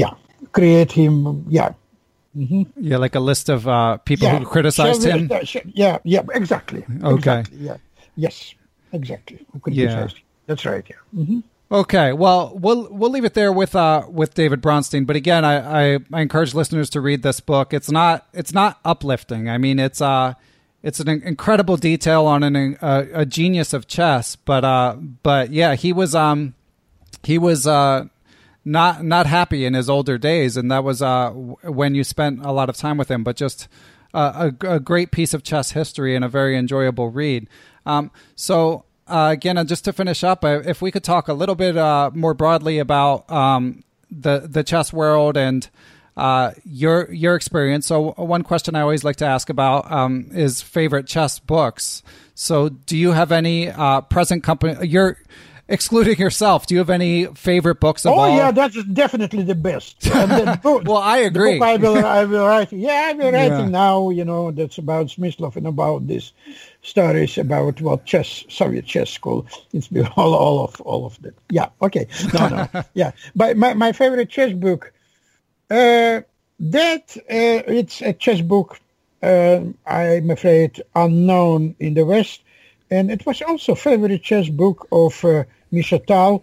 yeah 0.00 0.12
create 0.52 0.92
him 0.92 1.44
yeah 1.48 1.72
Yeah, 2.34 2.98
like 3.04 3.14
a 3.14 3.20
list 3.30 3.48
of 3.48 3.66
uh, 3.66 3.96
people 4.04 4.28
yeah 4.28 4.38
who 4.38 4.44
criticized 4.44 5.02
So, 5.02 5.10
him. 5.10 5.30
yeah 5.82 5.98
yeah 6.04 6.22
exactly 6.40 6.84
Okay. 7.02 7.40
exactly, 7.40 7.58
yeah 7.58 7.76
yes 8.16 8.54
exactly 8.92 9.38
who 9.64 9.70
Yeah. 9.72 10.08
that's 10.46 10.64
right 10.64 10.84
yeah 10.92 11.24
hmm 11.24 11.40
Okay, 11.68 12.12
well, 12.12 12.52
we'll 12.54 12.86
we'll 12.92 13.10
leave 13.10 13.24
it 13.24 13.34
there 13.34 13.52
with 13.52 13.74
uh 13.74 14.06
with 14.08 14.34
David 14.34 14.62
Bronstein. 14.62 15.04
But 15.04 15.16
again, 15.16 15.44
I, 15.44 15.54
I, 15.94 15.98
I 16.12 16.20
encourage 16.22 16.54
listeners 16.54 16.88
to 16.90 17.00
read 17.00 17.24
this 17.24 17.40
book. 17.40 17.74
It's 17.74 17.90
not 17.90 18.24
it's 18.32 18.52
not 18.54 18.78
uplifting. 18.84 19.48
I 19.50 19.58
mean, 19.58 19.80
it's 19.80 20.00
uh 20.00 20.34
it's 20.84 21.00
an 21.00 21.08
incredible 21.08 21.76
detail 21.76 22.24
on 22.26 22.44
an 22.44 22.78
uh, 22.80 23.06
a 23.12 23.26
genius 23.26 23.72
of 23.72 23.88
chess. 23.88 24.36
But 24.36 24.62
uh 24.64 24.94
but 25.24 25.50
yeah, 25.50 25.74
he 25.74 25.92
was 25.92 26.14
um 26.14 26.54
he 27.24 27.36
was 27.36 27.66
uh 27.66 28.04
not 28.66 29.04
not 29.04 29.26
happy 29.26 29.64
in 29.64 29.72
his 29.72 29.88
older 29.88 30.18
days, 30.18 30.56
and 30.56 30.70
that 30.70 30.84
was 30.84 31.00
uh 31.00 31.30
when 31.30 31.94
you 31.94 32.04
spent 32.04 32.44
a 32.44 32.52
lot 32.52 32.68
of 32.68 32.76
time 32.76 32.98
with 32.98 33.10
him. 33.10 33.24
But 33.24 33.36
just 33.36 33.68
uh, 34.12 34.50
a, 34.62 34.74
a 34.74 34.80
great 34.80 35.10
piece 35.12 35.32
of 35.32 35.42
chess 35.42 35.70
history 35.70 36.16
and 36.16 36.24
a 36.24 36.28
very 36.28 36.56
enjoyable 36.56 37.10
read. 37.10 37.48
Um, 37.84 38.10
so 38.34 38.84
uh, 39.06 39.28
again, 39.32 39.64
just 39.66 39.84
to 39.84 39.92
finish 39.92 40.24
up, 40.24 40.44
uh, 40.44 40.62
if 40.64 40.82
we 40.82 40.90
could 40.90 41.04
talk 41.04 41.28
a 41.28 41.32
little 41.32 41.54
bit 41.54 41.76
uh, 41.76 42.10
more 42.12 42.34
broadly 42.34 42.78
about 42.78 43.30
um, 43.30 43.84
the 44.10 44.40
the 44.40 44.64
chess 44.64 44.92
world 44.92 45.36
and 45.36 45.68
uh, 46.16 46.52
your 46.64 47.12
your 47.12 47.36
experience. 47.36 47.86
So 47.86 48.12
one 48.16 48.42
question 48.42 48.74
I 48.74 48.80
always 48.80 49.04
like 49.04 49.16
to 49.16 49.26
ask 49.26 49.48
about 49.48 49.90
um, 49.92 50.30
is 50.32 50.60
favorite 50.60 51.06
chess 51.06 51.38
books. 51.38 52.02
So 52.34 52.68
do 52.68 52.96
you 52.96 53.12
have 53.12 53.30
any 53.32 53.68
uh, 53.68 54.00
present 54.02 54.42
company? 54.42 54.88
You're 54.88 55.18
excluding 55.68 56.16
yourself. 56.18 56.66
Do 56.66 56.74
you 56.74 56.78
have 56.80 56.90
any 56.90 57.26
favorite 57.34 57.80
books 57.80 58.04
of 58.06 58.12
Oh 58.12 58.20
all? 58.20 58.36
yeah, 58.36 58.50
that's 58.52 58.82
definitely 58.84 59.42
the 59.42 59.54
best. 59.54 60.06
And 60.14 60.30
the 60.30 60.60
book, 60.62 60.84
Well, 60.86 60.98
I 60.98 61.18
agree. 61.18 61.60
I 61.60 61.76
will, 61.76 62.04
I 62.04 62.24
will 62.24 62.46
write. 62.46 62.72
Yeah, 62.72 63.08
I 63.10 63.12
will 63.14 63.32
writing 63.32 63.50
Yeah. 63.72 63.82
now. 63.84 64.10
You 64.10 64.24
know, 64.24 64.50
that's 64.52 64.78
about 64.78 65.06
Smyslov 65.08 65.56
and 65.56 65.66
about 65.66 66.06
this 66.06 66.32
stories 66.82 67.36
about 67.38 67.80
what 67.80 68.04
chess, 68.06 68.44
Soviet 68.48 68.86
chess 68.86 69.10
school. 69.10 69.46
It's 69.72 69.88
been 69.88 70.06
all, 70.16 70.34
all 70.34 70.64
of 70.64 70.80
all 70.82 71.04
of 71.06 71.20
that. 71.22 71.34
Yeah. 71.50 71.68
Okay. 71.82 72.06
No, 72.32 72.48
no. 72.48 72.68
yeah. 72.94 73.12
But 73.34 73.56
my 73.56 73.74
my 73.74 73.92
favorite 73.92 74.30
chess 74.30 74.52
book. 74.52 74.92
Uh, 75.70 76.20
that 76.60 77.16
uh, 77.28 77.62
it's 77.66 78.00
a 78.02 78.12
chess 78.12 78.40
book. 78.40 78.78
Uh, 79.22 79.60
I'm 79.86 80.30
afraid 80.30 80.80
unknown 80.94 81.74
in 81.80 81.94
the 81.94 82.04
West, 82.04 82.40
and 82.90 83.10
it 83.10 83.26
was 83.26 83.42
also 83.42 83.74
favorite 83.74 84.22
chess 84.22 84.48
book 84.48 84.86
of 84.92 85.24
uh, 85.24 85.42
Misha 85.70 85.98
Tal, 85.98 86.42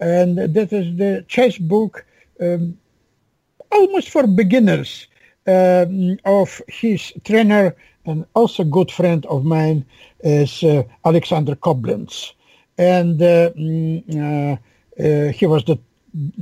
and 0.00 0.38
that 0.38 0.72
is 0.72 0.96
the 0.96 1.24
chess 1.28 1.58
book 1.58 2.04
um, 2.40 2.78
almost 3.70 4.10
for 4.10 4.26
beginners 4.26 5.06
um, 5.46 6.18
of 6.24 6.60
his 6.68 7.12
trainer 7.24 7.74
and 8.04 8.24
also 8.34 8.64
good 8.64 8.90
friend 8.90 9.24
of 9.26 9.44
mine 9.44 9.84
is 10.20 10.62
uh, 10.62 10.82
Alexander 11.04 11.54
Koblenz, 11.54 12.32
and 12.78 13.20
uh, 13.22 13.50
mm, 13.50 14.02
uh, 14.16 14.56
uh, 15.02 15.32
he 15.32 15.46
was 15.46 15.64
the 15.64 15.78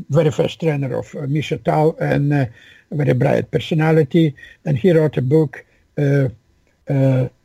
very 0.08 0.30
first 0.30 0.60
trainer 0.60 0.98
of 0.98 1.14
uh, 1.14 1.26
Misha 1.26 1.58
Tal 1.58 1.96
and 2.00 2.32
uh, 2.32 2.46
a 2.90 2.94
very 2.94 3.12
bright 3.12 3.50
personality, 3.50 4.34
and 4.64 4.76
he 4.76 4.90
wrote 4.90 5.16
a 5.16 5.22
book, 5.22 5.64
uh, 5.98 6.28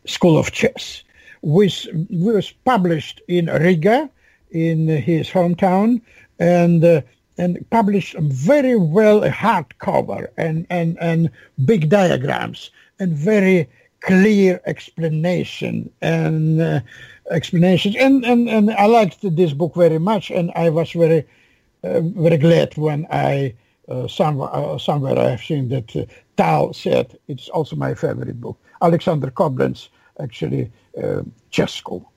School 0.06 0.38
of 0.38 0.52
Chess, 0.52 1.04
which 1.42 1.88
was 2.10 2.52
published 2.64 3.22
in 3.28 3.46
Riga, 3.48 4.10
in 4.52 4.88
his 4.88 5.30
hometown, 5.30 6.02
and 6.40 6.84
uh, 6.84 7.02
and 7.38 7.70
published 7.70 8.16
very 8.20 8.76
well 8.76 9.22
hardcover 9.22 10.28
and 10.38 10.66
and 10.70 10.98
and 11.02 11.30
big 11.66 11.90
diagrams 11.90 12.72
and 13.00 13.14
very 13.14 13.68
clear 14.02 14.62
explanation 14.66 15.90
and 16.02 16.62
uh, 16.62 16.80
explanations 17.32 17.96
and, 17.96 18.24
and 18.24 18.48
and 18.50 18.72
I 18.72 18.86
liked 18.86 19.18
this 19.36 19.54
book 19.54 19.74
very 19.76 19.98
much 19.98 20.30
and 20.30 20.52
I 20.56 20.70
was 20.70 20.92
very 20.92 21.26
uh, 21.84 22.02
very 22.02 22.38
glad 22.38 22.78
when 22.78 23.08
I 23.12 23.54
uh, 23.88 24.08
somewhere, 24.08 24.50
uh, 24.52 24.78
somewhere 24.78 25.18
I 25.20 25.30
have 25.30 25.42
seen 25.44 25.70
that 25.70 25.96
uh, 25.96 26.06
Tal 26.38 26.74
said 26.74 27.18
it's 27.28 27.50
also 27.50 27.76
my 27.76 27.94
favorite 27.94 28.42
book. 28.42 28.58
Alexander 28.82 29.30
Koblenz, 29.30 29.90
actually, 30.20 30.72
uh, 31.02 31.22
school. 31.68 32.12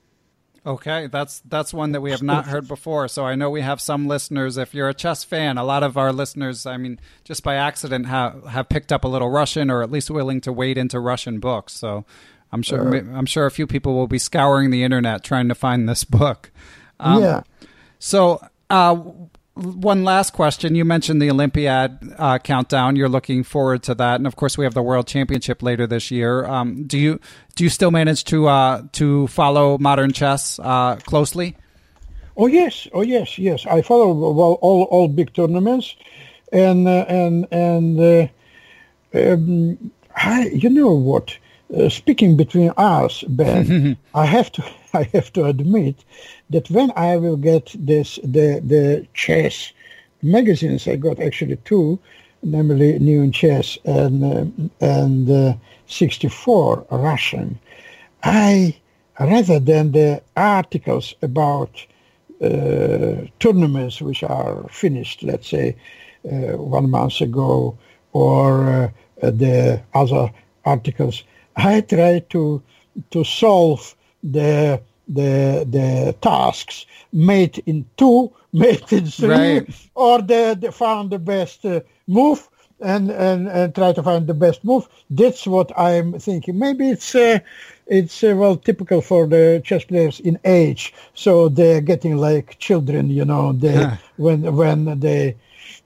Okay, 0.69 1.07
that's 1.07 1.39
that's 1.45 1.73
one 1.73 1.93
that 1.93 2.01
we 2.01 2.11
have 2.11 2.21
not 2.21 2.45
heard 2.45 2.67
before. 2.67 3.07
So 3.07 3.25
I 3.25 3.33
know 3.33 3.49
we 3.49 3.61
have 3.61 3.81
some 3.81 4.07
listeners. 4.07 4.55
If 4.55 4.75
you're 4.75 4.87
a 4.87 4.93
chess 4.93 5.23
fan, 5.23 5.57
a 5.57 5.63
lot 5.63 5.81
of 5.81 5.97
our 5.97 6.13
listeners, 6.13 6.67
I 6.67 6.77
mean, 6.77 6.99
just 7.23 7.41
by 7.41 7.55
accident, 7.55 8.05
have 8.05 8.45
have 8.45 8.69
picked 8.69 8.93
up 8.93 9.03
a 9.03 9.07
little 9.07 9.31
Russian, 9.31 9.71
or 9.71 9.81
at 9.81 9.89
least 9.89 10.11
willing 10.11 10.41
to 10.41 10.53
wade 10.53 10.77
into 10.77 10.99
Russian 10.99 11.39
books. 11.39 11.73
So 11.73 12.05
I'm 12.51 12.61
sure 12.61 12.95
I'm 12.95 13.25
sure 13.25 13.47
a 13.47 13.51
few 13.51 13.65
people 13.65 13.95
will 13.95 14.07
be 14.07 14.19
scouring 14.19 14.69
the 14.69 14.83
internet 14.83 15.23
trying 15.23 15.49
to 15.49 15.55
find 15.55 15.89
this 15.89 16.03
book. 16.03 16.51
Um, 16.99 17.23
yeah. 17.23 17.41
So, 17.97 18.39
uh, 18.69 19.01
one 19.59 20.03
last 20.03 20.33
question. 20.33 20.75
You 20.75 20.85
mentioned 20.85 21.21
the 21.21 21.29
Olympiad 21.29 21.99
uh, 22.17 22.39
countdown. 22.39 22.95
You're 22.95 23.09
looking 23.09 23.43
forward 23.43 23.83
to 23.83 23.95
that, 23.95 24.15
and 24.15 24.27
of 24.27 24.35
course, 24.35 24.57
we 24.57 24.65
have 24.65 24.73
the 24.73 24.81
World 24.81 25.07
Championship 25.07 25.61
later 25.61 25.85
this 25.87 26.11
year. 26.11 26.45
Um, 26.45 26.85
do 26.85 26.97
you 26.97 27.19
do 27.55 27.63
you 27.63 27.69
still 27.69 27.91
manage 27.91 28.23
to 28.25 28.47
uh, 28.47 28.83
to 28.93 29.27
follow 29.27 29.77
modern 29.77 30.11
chess 30.13 30.59
uh, 30.59 30.95
closely? 30.97 31.55
Oh 32.37 32.47
yes, 32.47 32.87
oh 32.93 33.01
yes, 33.01 33.37
yes. 33.37 33.65
I 33.65 33.81
follow 33.81 34.13
well 34.13 34.53
all 34.61 34.83
all 34.83 35.07
big 35.07 35.33
tournaments, 35.33 35.95
and 36.53 36.87
uh, 36.87 37.05
and 37.09 37.47
and 37.51 37.99
uh, 37.99 38.27
um, 39.13 39.91
I 40.15 40.47
you 40.47 40.69
know 40.69 40.93
what? 40.93 41.37
Uh, 41.75 41.87
speaking 41.87 42.35
between 42.35 42.71
us, 42.77 43.23
Ben, 43.23 43.95
I 44.15 44.25
have 44.25 44.51
to 44.53 44.63
I 44.93 45.03
have 45.13 45.31
to 45.33 45.45
admit 45.45 46.03
that 46.49 46.69
when 46.71 46.91
I 46.95 47.17
will 47.17 47.37
get 47.37 47.75
this 47.77 48.19
the 48.23 48.61
the 48.65 49.07
chess 49.13 49.71
magazines, 50.21 50.87
I 50.87 50.95
got 50.95 51.19
actually 51.19 51.57
two, 51.57 51.99
namely 52.41 52.97
New 52.99 53.21
in 53.21 53.31
Chess 53.31 53.77
and 53.85 54.23
uh, 54.23 54.45
and 54.81 55.29
uh, 55.29 55.53
64 55.87 56.87
Russian. 56.91 57.59
I 58.23 58.75
rather 59.19 59.59
than 59.59 59.91
the 59.91 60.21
articles 60.35 61.13
about 61.21 61.85
uh, 62.41 63.25
tournaments 63.39 64.01
which 64.01 64.23
are 64.23 64.65
finished, 64.69 65.23
let's 65.23 65.49
say, 65.49 65.75
uh, 66.25 66.57
one 66.57 66.89
month 66.89 67.21
ago, 67.21 67.77
or 68.13 68.93
uh, 69.21 69.31
the 69.31 69.81
other 69.93 70.31
articles, 70.65 71.23
I 71.59 71.81
try 71.81 72.19
to 72.29 72.61
to 73.11 73.23
solve 73.23 73.95
the 74.23 74.81
the 75.07 75.65
the 75.69 76.15
tasks 76.21 76.85
made 77.11 77.61
in 77.65 77.85
two, 77.97 78.31
made 78.53 78.91
in 78.91 79.05
three, 79.07 79.63
Right. 79.63 79.67
or 79.95 80.21
the, 80.21 80.57
the 80.59 80.71
found 80.71 81.11
the 81.11 81.19
best 81.19 81.65
uh, 81.65 81.81
move 82.07 82.47
and, 82.81 83.09
and, 83.11 83.47
and 83.47 83.75
try 83.75 83.91
to 83.93 84.03
find 84.03 84.27
the 84.27 84.33
best 84.33 84.63
move. 84.63 84.87
That's 85.09 85.45
what 85.47 85.71
I'm 85.77 86.19
thinking. 86.19 86.57
Maybe 86.59 86.89
it's 86.89 87.15
uh, 87.15 87.39
it's 87.87 88.23
uh, 88.23 88.33
well 88.35 88.55
typical 88.55 89.01
for 89.01 89.27
the 89.27 89.61
chess 89.63 89.83
players 89.85 90.19
in 90.19 90.39
age, 90.45 90.93
so 91.13 91.49
they're 91.49 91.81
getting 91.81 92.17
like 92.17 92.57
children, 92.59 93.09
you 93.09 93.25
know. 93.25 93.53
They 93.53 93.73
Yeah. 93.73 93.97
when 94.17 94.55
when 94.55 94.99
they 94.99 95.35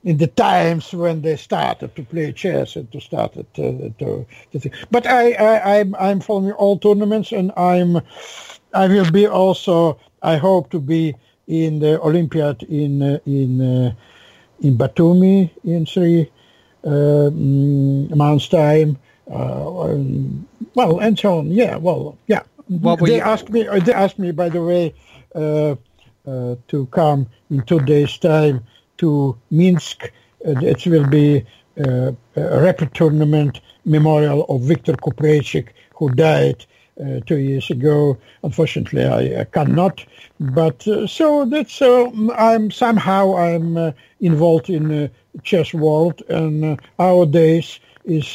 in 0.03 0.17
the 0.17 0.27
times 0.27 0.93
when 0.93 1.21
they 1.21 1.35
started 1.37 1.95
to 1.95 2.03
play 2.03 2.31
chess 2.33 2.75
and 2.75 2.91
to 2.91 2.99
started 3.01 3.51
to, 3.55 3.89
to, 3.99 4.25
to 4.51 4.59
think. 4.59 4.75
But 4.91 5.07
I, 5.07 5.33
I 5.33 5.79
I'm 5.79 5.95
I'm 5.95 6.19
following 6.19 6.53
all 6.53 6.77
tournaments 6.77 7.31
and 7.31 7.51
I'm 7.57 8.01
I 8.73 8.87
will 8.87 9.09
be 9.11 9.27
also 9.27 9.99
I 10.21 10.37
hope 10.37 10.71
to 10.71 10.79
be 10.79 11.15
in 11.47 11.79
the 11.79 12.01
Olympiad 12.01 12.63
in 12.63 13.01
uh, 13.01 13.19
in 13.25 13.61
uh, 13.61 13.93
in 14.61 14.77
Batumi 14.77 15.49
in 15.63 15.85
three 15.85 16.31
uh, 16.85 17.29
mm, 17.31 18.15
months 18.15 18.47
time. 18.49 18.97
Uh, 19.31 19.81
um, 19.83 20.47
well, 20.75 20.99
and 20.99 21.17
so 21.17 21.39
on. 21.39 21.51
Yeah. 21.51 21.77
Well, 21.77 22.17
yeah. 22.27 22.43
What 22.67 22.99
they 23.05 23.17
you- 23.17 23.21
asked 23.21 23.49
me. 23.49 23.67
uh, 23.67 23.79
They 23.79 23.93
asked 23.93 24.19
me, 24.19 24.31
by 24.31 24.49
the 24.49 24.61
way, 24.63 24.93
uh, 25.35 25.75
uh, 26.27 26.55
to 26.67 26.85
come 26.87 27.27
in 27.49 27.63
two 27.63 27.79
days' 27.81 28.17
time 28.17 28.63
to 29.03 29.37
Minsk. 29.51 30.11
Uh, 30.47 30.59
it 30.61 30.85
will 30.87 31.07
be 31.07 31.45
uh, 31.77 32.11
a 32.37 32.61
rapid 32.67 32.93
tournament 32.93 33.59
memorial 33.83 34.45
of 34.47 34.61
Viktor 34.61 34.93
Kupreichik, 34.93 35.67
who 35.95 36.09
died 36.11 36.65
uh, 37.01 37.19
two 37.25 37.37
years 37.37 37.69
ago. 37.69 38.17
Unfortunately, 38.43 39.05
I, 39.05 39.43
cannot. 39.43 40.05
But 40.39 40.87
uh, 40.87 41.05
so 41.07 41.43
that's 41.43 41.81
uh, 41.81 42.09
I'm 42.37 42.71
somehow 42.71 43.35
I'm 43.35 43.93
involved 44.21 44.69
in 44.69 44.87
the 44.87 45.11
chess 45.43 45.73
world, 45.73 46.21
and 46.29 46.79
our 46.97 47.25
days 47.25 47.79
is 48.05 48.27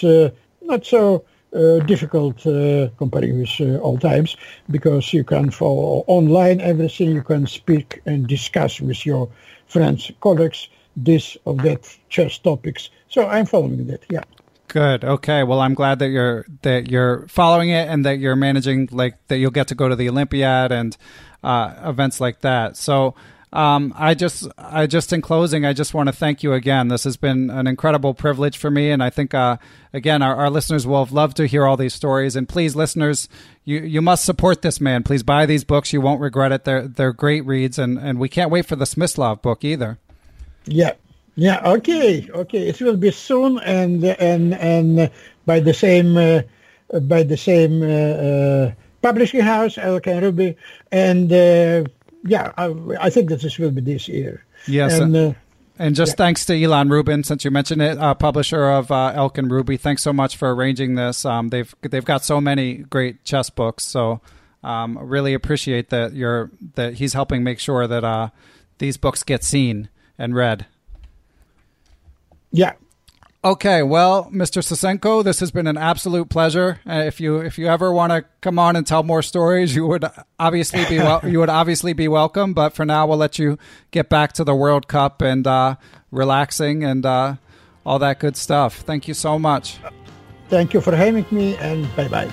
not 0.62 0.85
so 0.85 1.24
difficult 1.86 2.43
comparing 2.99 3.40
with 3.40 3.81
old 3.81 4.01
times 4.03 4.36
because 4.70 5.15
you 5.15 5.24
can 5.24 5.51
follow 5.51 6.05
online 6.07 6.61
everything. 6.61 7.11
You 7.12 7.23
can 7.23 7.47
speak 7.47 8.03
and 8.05 8.27
discuss 8.27 8.81
with 8.82 9.07
your 9.07 9.31
friends, 9.69 10.11
colleagues, 10.20 10.69
this 10.97 11.36
or 11.45 11.55
that 11.57 11.97
chess 12.09 12.39
topics. 12.39 12.90
So 13.09 13.27
I'm 13.27 13.47
following 13.47 13.86
that. 13.86 14.05
Yeah. 14.11 14.24
Good. 14.69 15.05
Okay. 15.05 15.45
Well, 15.45 15.61
I'm 15.61 15.74
glad 15.74 15.99
that 16.01 16.09
you're 16.09 16.45
that 16.62 16.90
you're 16.90 17.27
following 17.28 17.70
it 17.70 17.89
and 17.89 18.05
that 18.05 18.19
you're 18.19 18.36
managing 18.36 18.89
like 18.93 19.15
that. 19.28 19.39
You'll 19.39 19.51
get 19.51 19.69
to 19.69 19.74
go 19.74 19.89
to 19.89 19.97
the 19.97 20.09
Olympiad 20.11 20.73
and 20.73 20.97
uh, 21.43 21.74
events 21.85 22.20
like 22.20 22.40
that. 22.43 22.77
So, 22.77 23.15
um, 23.53 23.95
I 23.97 24.15
just, 24.15 24.49
I 24.59 24.87
just 24.87 25.12
in 25.12 25.23
closing, 25.23 25.65
I 25.65 25.73
just 25.73 25.95
want 25.95 26.09
to 26.09 26.12
thank 26.12 26.43
you 26.43 26.53
again. 26.53 26.89
This 26.89 27.05
has 27.05 27.16
been 27.16 27.51
an 27.51 27.66
incredible 27.66 28.15
privilege 28.15 28.59
for 28.59 28.70
me, 28.70 28.91
and 28.91 29.03
I 29.03 29.11
think, 29.11 29.35
uh, 29.35 29.57
again, 29.93 30.23
our, 30.23 30.37
our 30.37 30.51
listeners 30.51 30.87
will 30.87 31.05
have 31.05 31.12
loved 31.12 31.37
to 31.39 31.47
hear 31.47 31.66
all 31.66 31.77
these 31.77 31.95
stories. 31.95 32.37
And 32.37 32.49
please, 32.49 32.77
listeners, 32.77 33.29
you 33.65 33.81
you 33.81 34.03
must 34.03 34.25
support 34.25 34.62
this 34.62 34.81
man. 34.81 35.03
Please 35.03 35.23
buy 35.23 35.47
these 35.47 35.65
books. 35.65 35.93
You 35.93 36.01
won't 36.01 36.20
regret 36.20 36.53
it. 36.53 36.65
They're 36.65 36.89
they're 36.89 37.12
great 37.12 37.45
reads, 37.45 37.79
and 37.79 37.99
and 37.99 38.19
we 38.19 38.29
can't 38.29 38.51
wait 38.51 38.66
for 38.66 38.77
the 38.77 38.87
Smyslov 38.87 39.43
book 39.43 39.65
either. 39.65 39.99
Yeah. 40.65 40.93
Yeah. 41.37 41.61
Okay. 41.65 42.29
Okay. 42.31 42.69
It 42.69 42.81
will 42.81 42.97
be 42.97 43.11
soon, 43.11 43.59
and 43.61 44.05
and 44.05 44.55
and 44.55 45.11
by 45.47 45.61
the 45.61 45.75
same 45.75 46.16
uh, 46.16 46.43
by 47.01 47.23
the 47.23 47.37
same 47.37 47.83
uh, 47.83 47.87
uh, 47.87 48.73
publishing 49.03 49.41
house, 49.41 49.79
Elk 49.79 50.07
and 50.07 50.23
Ruby, 50.23 50.57
and 50.91 51.33
uh, 51.33 51.85
yeah, 52.24 52.53
I, 52.57 52.74
I 53.01 53.11
think 53.11 53.28
that 53.31 53.40
this 53.40 53.59
will 53.59 53.70
be 53.70 53.81
this 53.81 54.09
year. 54.09 54.45
Yes, 54.66 54.99
And, 54.99 55.15
uh, 55.15 55.32
And 55.78 55.95
just 55.95 56.16
thanks 56.16 56.45
to 56.47 56.55
Ilan 56.55 56.90
Rubin, 56.90 57.23
since 57.23 57.45
you 57.45 57.51
mentioned 57.53 57.82
it, 57.82 57.99
uh, 57.99 58.15
publisher 58.15 58.69
of 58.69 58.90
uh, 58.90 59.12
Elk 59.15 59.39
and 59.39 59.51
Ruby. 59.51 59.77
Thanks 59.77 60.03
so 60.03 60.12
much 60.12 60.36
for 60.36 60.53
arranging 60.53 60.97
this. 60.97 61.24
Um, 61.24 61.49
they've 61.49 61.73
they've 61.82 62.05
got 62.05 62.24
so 62.24 62.40
many 62.40 62.78
great 62.78 63.23
chess 63.23 63.49
books, 63.49 63.86
so 63.86 64.20
um, 64.65 64.99
really 64.99 65.35
appreciate 65.35 65.90
that 65.90 66.15
you're 66.15 66.51
that 66.74 66.95
he's 66.95 67.12
helping 67.12 67.45
make 67.45 67.61
sure 67.61 67.86
that 67.86 68.03
uh, 68.03 68.31
these 68.78 68.97
books 68.97 69.23
get 69.23 69.45
seen 69.45 69.89
and 70.19 70.35
read. 70.35 70.66
yeah. 72.51 72.73
Okay, 73.49 73.83
well, 73.83 74.29
Mr. 74.31 74.61
Sosonko, 74.62 75.25
this 75.25 75.41
has 75.41 75.51
been 75.51 75.66
an 75.66 75.79
absolute 75.79 76.29
pleasure. 76.29 76.81
Uh, 76.87 77.05
if 77.07 77.19
you 77.19 77.39
if 77.39 77.57
you 77.59 77.66
ever 77.66 77.91
want 77.91 78.12
to 78.12 78.27
come 78.43 78.59
on 78.59 78.77
and 78.77 78.87
tell 78.87 79.03
more 79.03 79.23
stories, 79.23 79.75
you 79.75 79.87
would 79.87 80.05
obviously 80.39 80.85
be 80.85 80.99
wel- 80.99 81.23
you 81.25 81.39
would 81.39 81.49
obviously 81.49 81.95
be 81.95 82.09
welcome. 82.09 82.53
But 82.53 82.75
for 82.75 82.85
now, 82.85 83.07
we'll 83.07 83.16
let 83.16 83.39
you 83.39 83.57
get 83.91 84.11
back 84.11 84.35
to 84.35 84.45
the 84.45 84.55
World 84.55 84.87
Cup 84.87 85.23
and 85.23 85.47
uh, 85.47 85.77
relaxing 86.11 86.85
and 86.85 87.07
uh, 87.07 87.37
all 87.87 87.99
that 88.01 88.20
good 88.20 88.37
stuff. 88.37 88.81
Thank 88.81 89.09
you 89.09 89.15
so 89.15 89.39
much. 89.39 89.79
Thank 90.51 90.75
you 90.75 90.83
for 90.83 90.95
having 90.95 91.25
me, 91.31 91.57
and 91.57 91.89
bye 91.97 92.09
bye. 92.09 92.31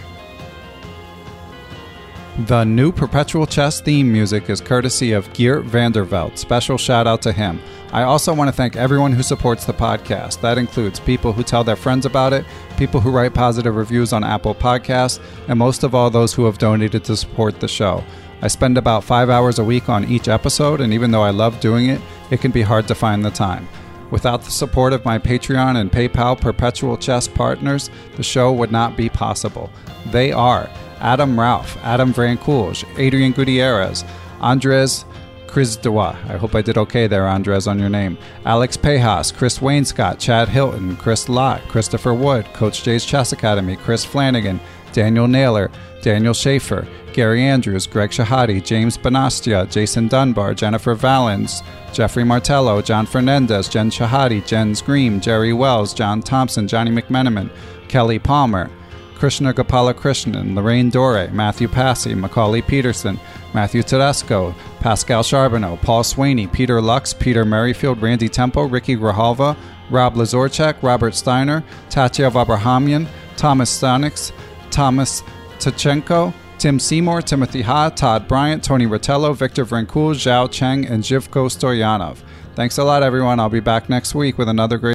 The 2.39 2.65
new 2.65 2.91
Perpetual 2.91 3.45
Chess 3.45 3.79
theme 3.79 4.11
music 4.11 4.49
is 4.49 4.59
courtesy 4.59 5.13
of 5.13 5.31
Geert 5.31 5.63
Vanderveld. 5.65 6.37
Special 6.37 6.77
shout 6.77 7.07
out 7.07 7.21
to 7.21 7.31
him. 7.31 7.61
I 7.93 8.03
also 8.03 8.33
want 8.33 8.49
to 8.49 8.51
thank 8.51 8.75
everyone 8.75 9.13
who 9.13 9.23
supports 9.23 9.63
the 9.63 9.71
podcast. 9.71 10.41
That 10.41 10.57
includes 10.57 10.99
people 10.99 11.31
who 11.31 11.43
tell 11.43 11.63
their 11.63 11.77
friends 11.77 12.05
about 12.05 12.33
it, 12.33 12.45
people 12.75 12.99
who 12.99 13.09
write 13.09 13.33
positive 13.33 13.77
reviews 13.77 14.11
on 14.11 14.25
Apple 14.25 14.53
Podcasts, 14.53 15.21
and 15.47 15.57
most 15.57 15.85
of 15.85 15.95
all, 15.95 16.09
those 16.09 16.33
who 16.33 16.43
have 16.43 16.57
donated 16.57 17.05
to 17.05 17.15
support 17.15 17.61
the 17.61 17.69
show. 17.69 18.03
I 18.41 18.49
spend 18.49 18.77
about 18.77 19.05
five 19.05 19.29
hours 19.29 19.57
a 19.57 19.63
week 19.63 19.87
on 19.87 20.03
each 20.03 20.27
episode, 20.27 20.81
and 20.81 20.91
even 20.91 21.11
though 21.11 21.23
I 21.23 21.29
love 21.29 21.61
doing 21.61 21.87
it, 21.87 22.01
it 22.31 22.41
can 22.41 22.51
be 22.51 22.63
hard 22.63 22.85
to 22.89 22.95
find 22.95 23.23
the 23.23 23.31
time. 23.31 23.65
Without 24.11 24.41
the 24.41 24.51
support 24.51 24.91
of 24.91 25.05
my 25.05 25.17
Patreon 25.17 25.77
and 25.77 25.89
PayPal 25.89 26.39
Perpetual 26.39 26.97
Chess 26.97 27.29
partners, 27.29 27.89
the 28.17 28.23
show 28.23 28.51
would 28.51 28.73
not 28.73 28.97
be 28.97 29.07
possible. 29.07 29.71
They 30.07 30.33
are 30.33 30.69
Adam 30.99 31.39
Ralph, 31.39 31.77
Adam 31.83 32.13
Vrancoulge, 32.13 32.85
Adrian 32.97 33.31
Gutierrez, 33.31 34.03
Andres 34.39 35.05
Krizdawa. 35.47 36.13
I 36.29 36.37
hope 36.37 36.53
I 36.53 36.61
did 36.61 36.77
okay 36.77 37.07
there, 37.07 37.27
Andres, 37.27 37.67
on 37.67 37.79
your 37.79 37.89
name. 37.89 38.17
Alex 38.45 38.75
Pejas, 38.75 39.33
Chris 39.33 39.59
Wainscott, 39.59 40.19
Chad 40.19 40.49
Hilton, 40.49 40.97
Chris 40.97 41.29
Lott, 41.29 41.61
Christopher 41.69 42.13
Wood, 42.13 42.45
Coach 42.53 42.83
Jay's 42.83 43.05
Chess 43.05 43.31
Academy, 43.31 43.77
Chris 43.77 44.03
Flanagan, 44.03 44.59
Daniel 44.91 45.27
Naylor, 45.27 45.71
Daniel 46.01 46.33
Schaefer, 46.33 46.87
Gary 47.13 47.41
Andrews, 47.41 47.87
Greg 47.87 48.09
Shahadi, 48.09 48.61
James 48.61 48.97
Benastia, 48.97 49.71
Jason 49.71 50.09
Dunbar, 50.09 50.53
Jennifer 50.53 50.93
Valens, 50.93 51.63
Jeffrey 51.93 52.25
Martello, 52.25 52.81
John 52.81 53.05
Fernandez, 53.05 53.69
Jen 53.69 53.89
Shahadi, 53.89 54.45
Jens 54.45 54.81
Green, 54.81 55.21
Jerry 55.21 55.53
Wells, 55.53 55.93
John 55.93 56.21
Thompson, 56.21 56.67
Johnny 56.67 56.91
McMenamin, 56.91 57.49
Kelly 57.87 58.19
Palmer, 58.19 58.69
Krishna 59.15 59.53
Gopala 59.53 59.93
Krishnan, 59.93 60.55
Lorraine 60.55 60.89
Dore, 60.89 61.27
Matthew 61.29 61.67
Passy, 61.67 62.13
Macaulay 62.13 62.61
Peterson, 62.61 63.19
Matthew 63.53 63.83
Tedesco, 63.83 64.53
Pascal 64.79 65.23
Charbonneau, 65.23 65.77
Paul 65.77 66.03
Sweeney, 66.03 66.47
Peter 66.47 66.81
Lux, 66.81 67.13
Peter 67.13 67.45
Merrifield, 67.45 68.01
Randy 68.01 68.29
Tempo, 68.29 68.63
Ricky 68.63 68.95
Grahalva, 68.95 69.57
Rob 69.89 70.15
Lazorchak, 70.15 70.81
Robert 70.81 71.15
Steiner, 71.15 71.63
Tatya 71.89 72.27
Abrahamian, 72.27 73.07
Thomas 73.37 73.75
Stanix, 73.75 74.31
Thomas 74.71 75.23
Tachenko, 75.59 76.33
Tim 76.57 76.79
Seymour, 76.79 77.21
Timothy 77.21 77.61
Ha, 77.61 77.89
Todd 77.89 78.27
Bryant, 78.27 78.63
Tony 78.63 78.85
Rotello, 78.85 79.35
Victor 79.35 79.65
Vrancoul, 79.65 80.15
Zhao 80.15 80.49
Cheng, 80.49 80.85
and 80.85 81.03
Jivko 81.03 81.47
Stoyanov. 81.49 82.17
Thanks 82.55 82.77
a 82.77 82.83
lot, 82.83 83.03
everyone. 83.03 83.39
I'll 83.39 83.49
be 83.49 83.59
back 83.59 83.89
next 83.89 84.15
week 84.15 84.37
with 84.37 84.49
another 84.49 84.77
great. 84.77 84.94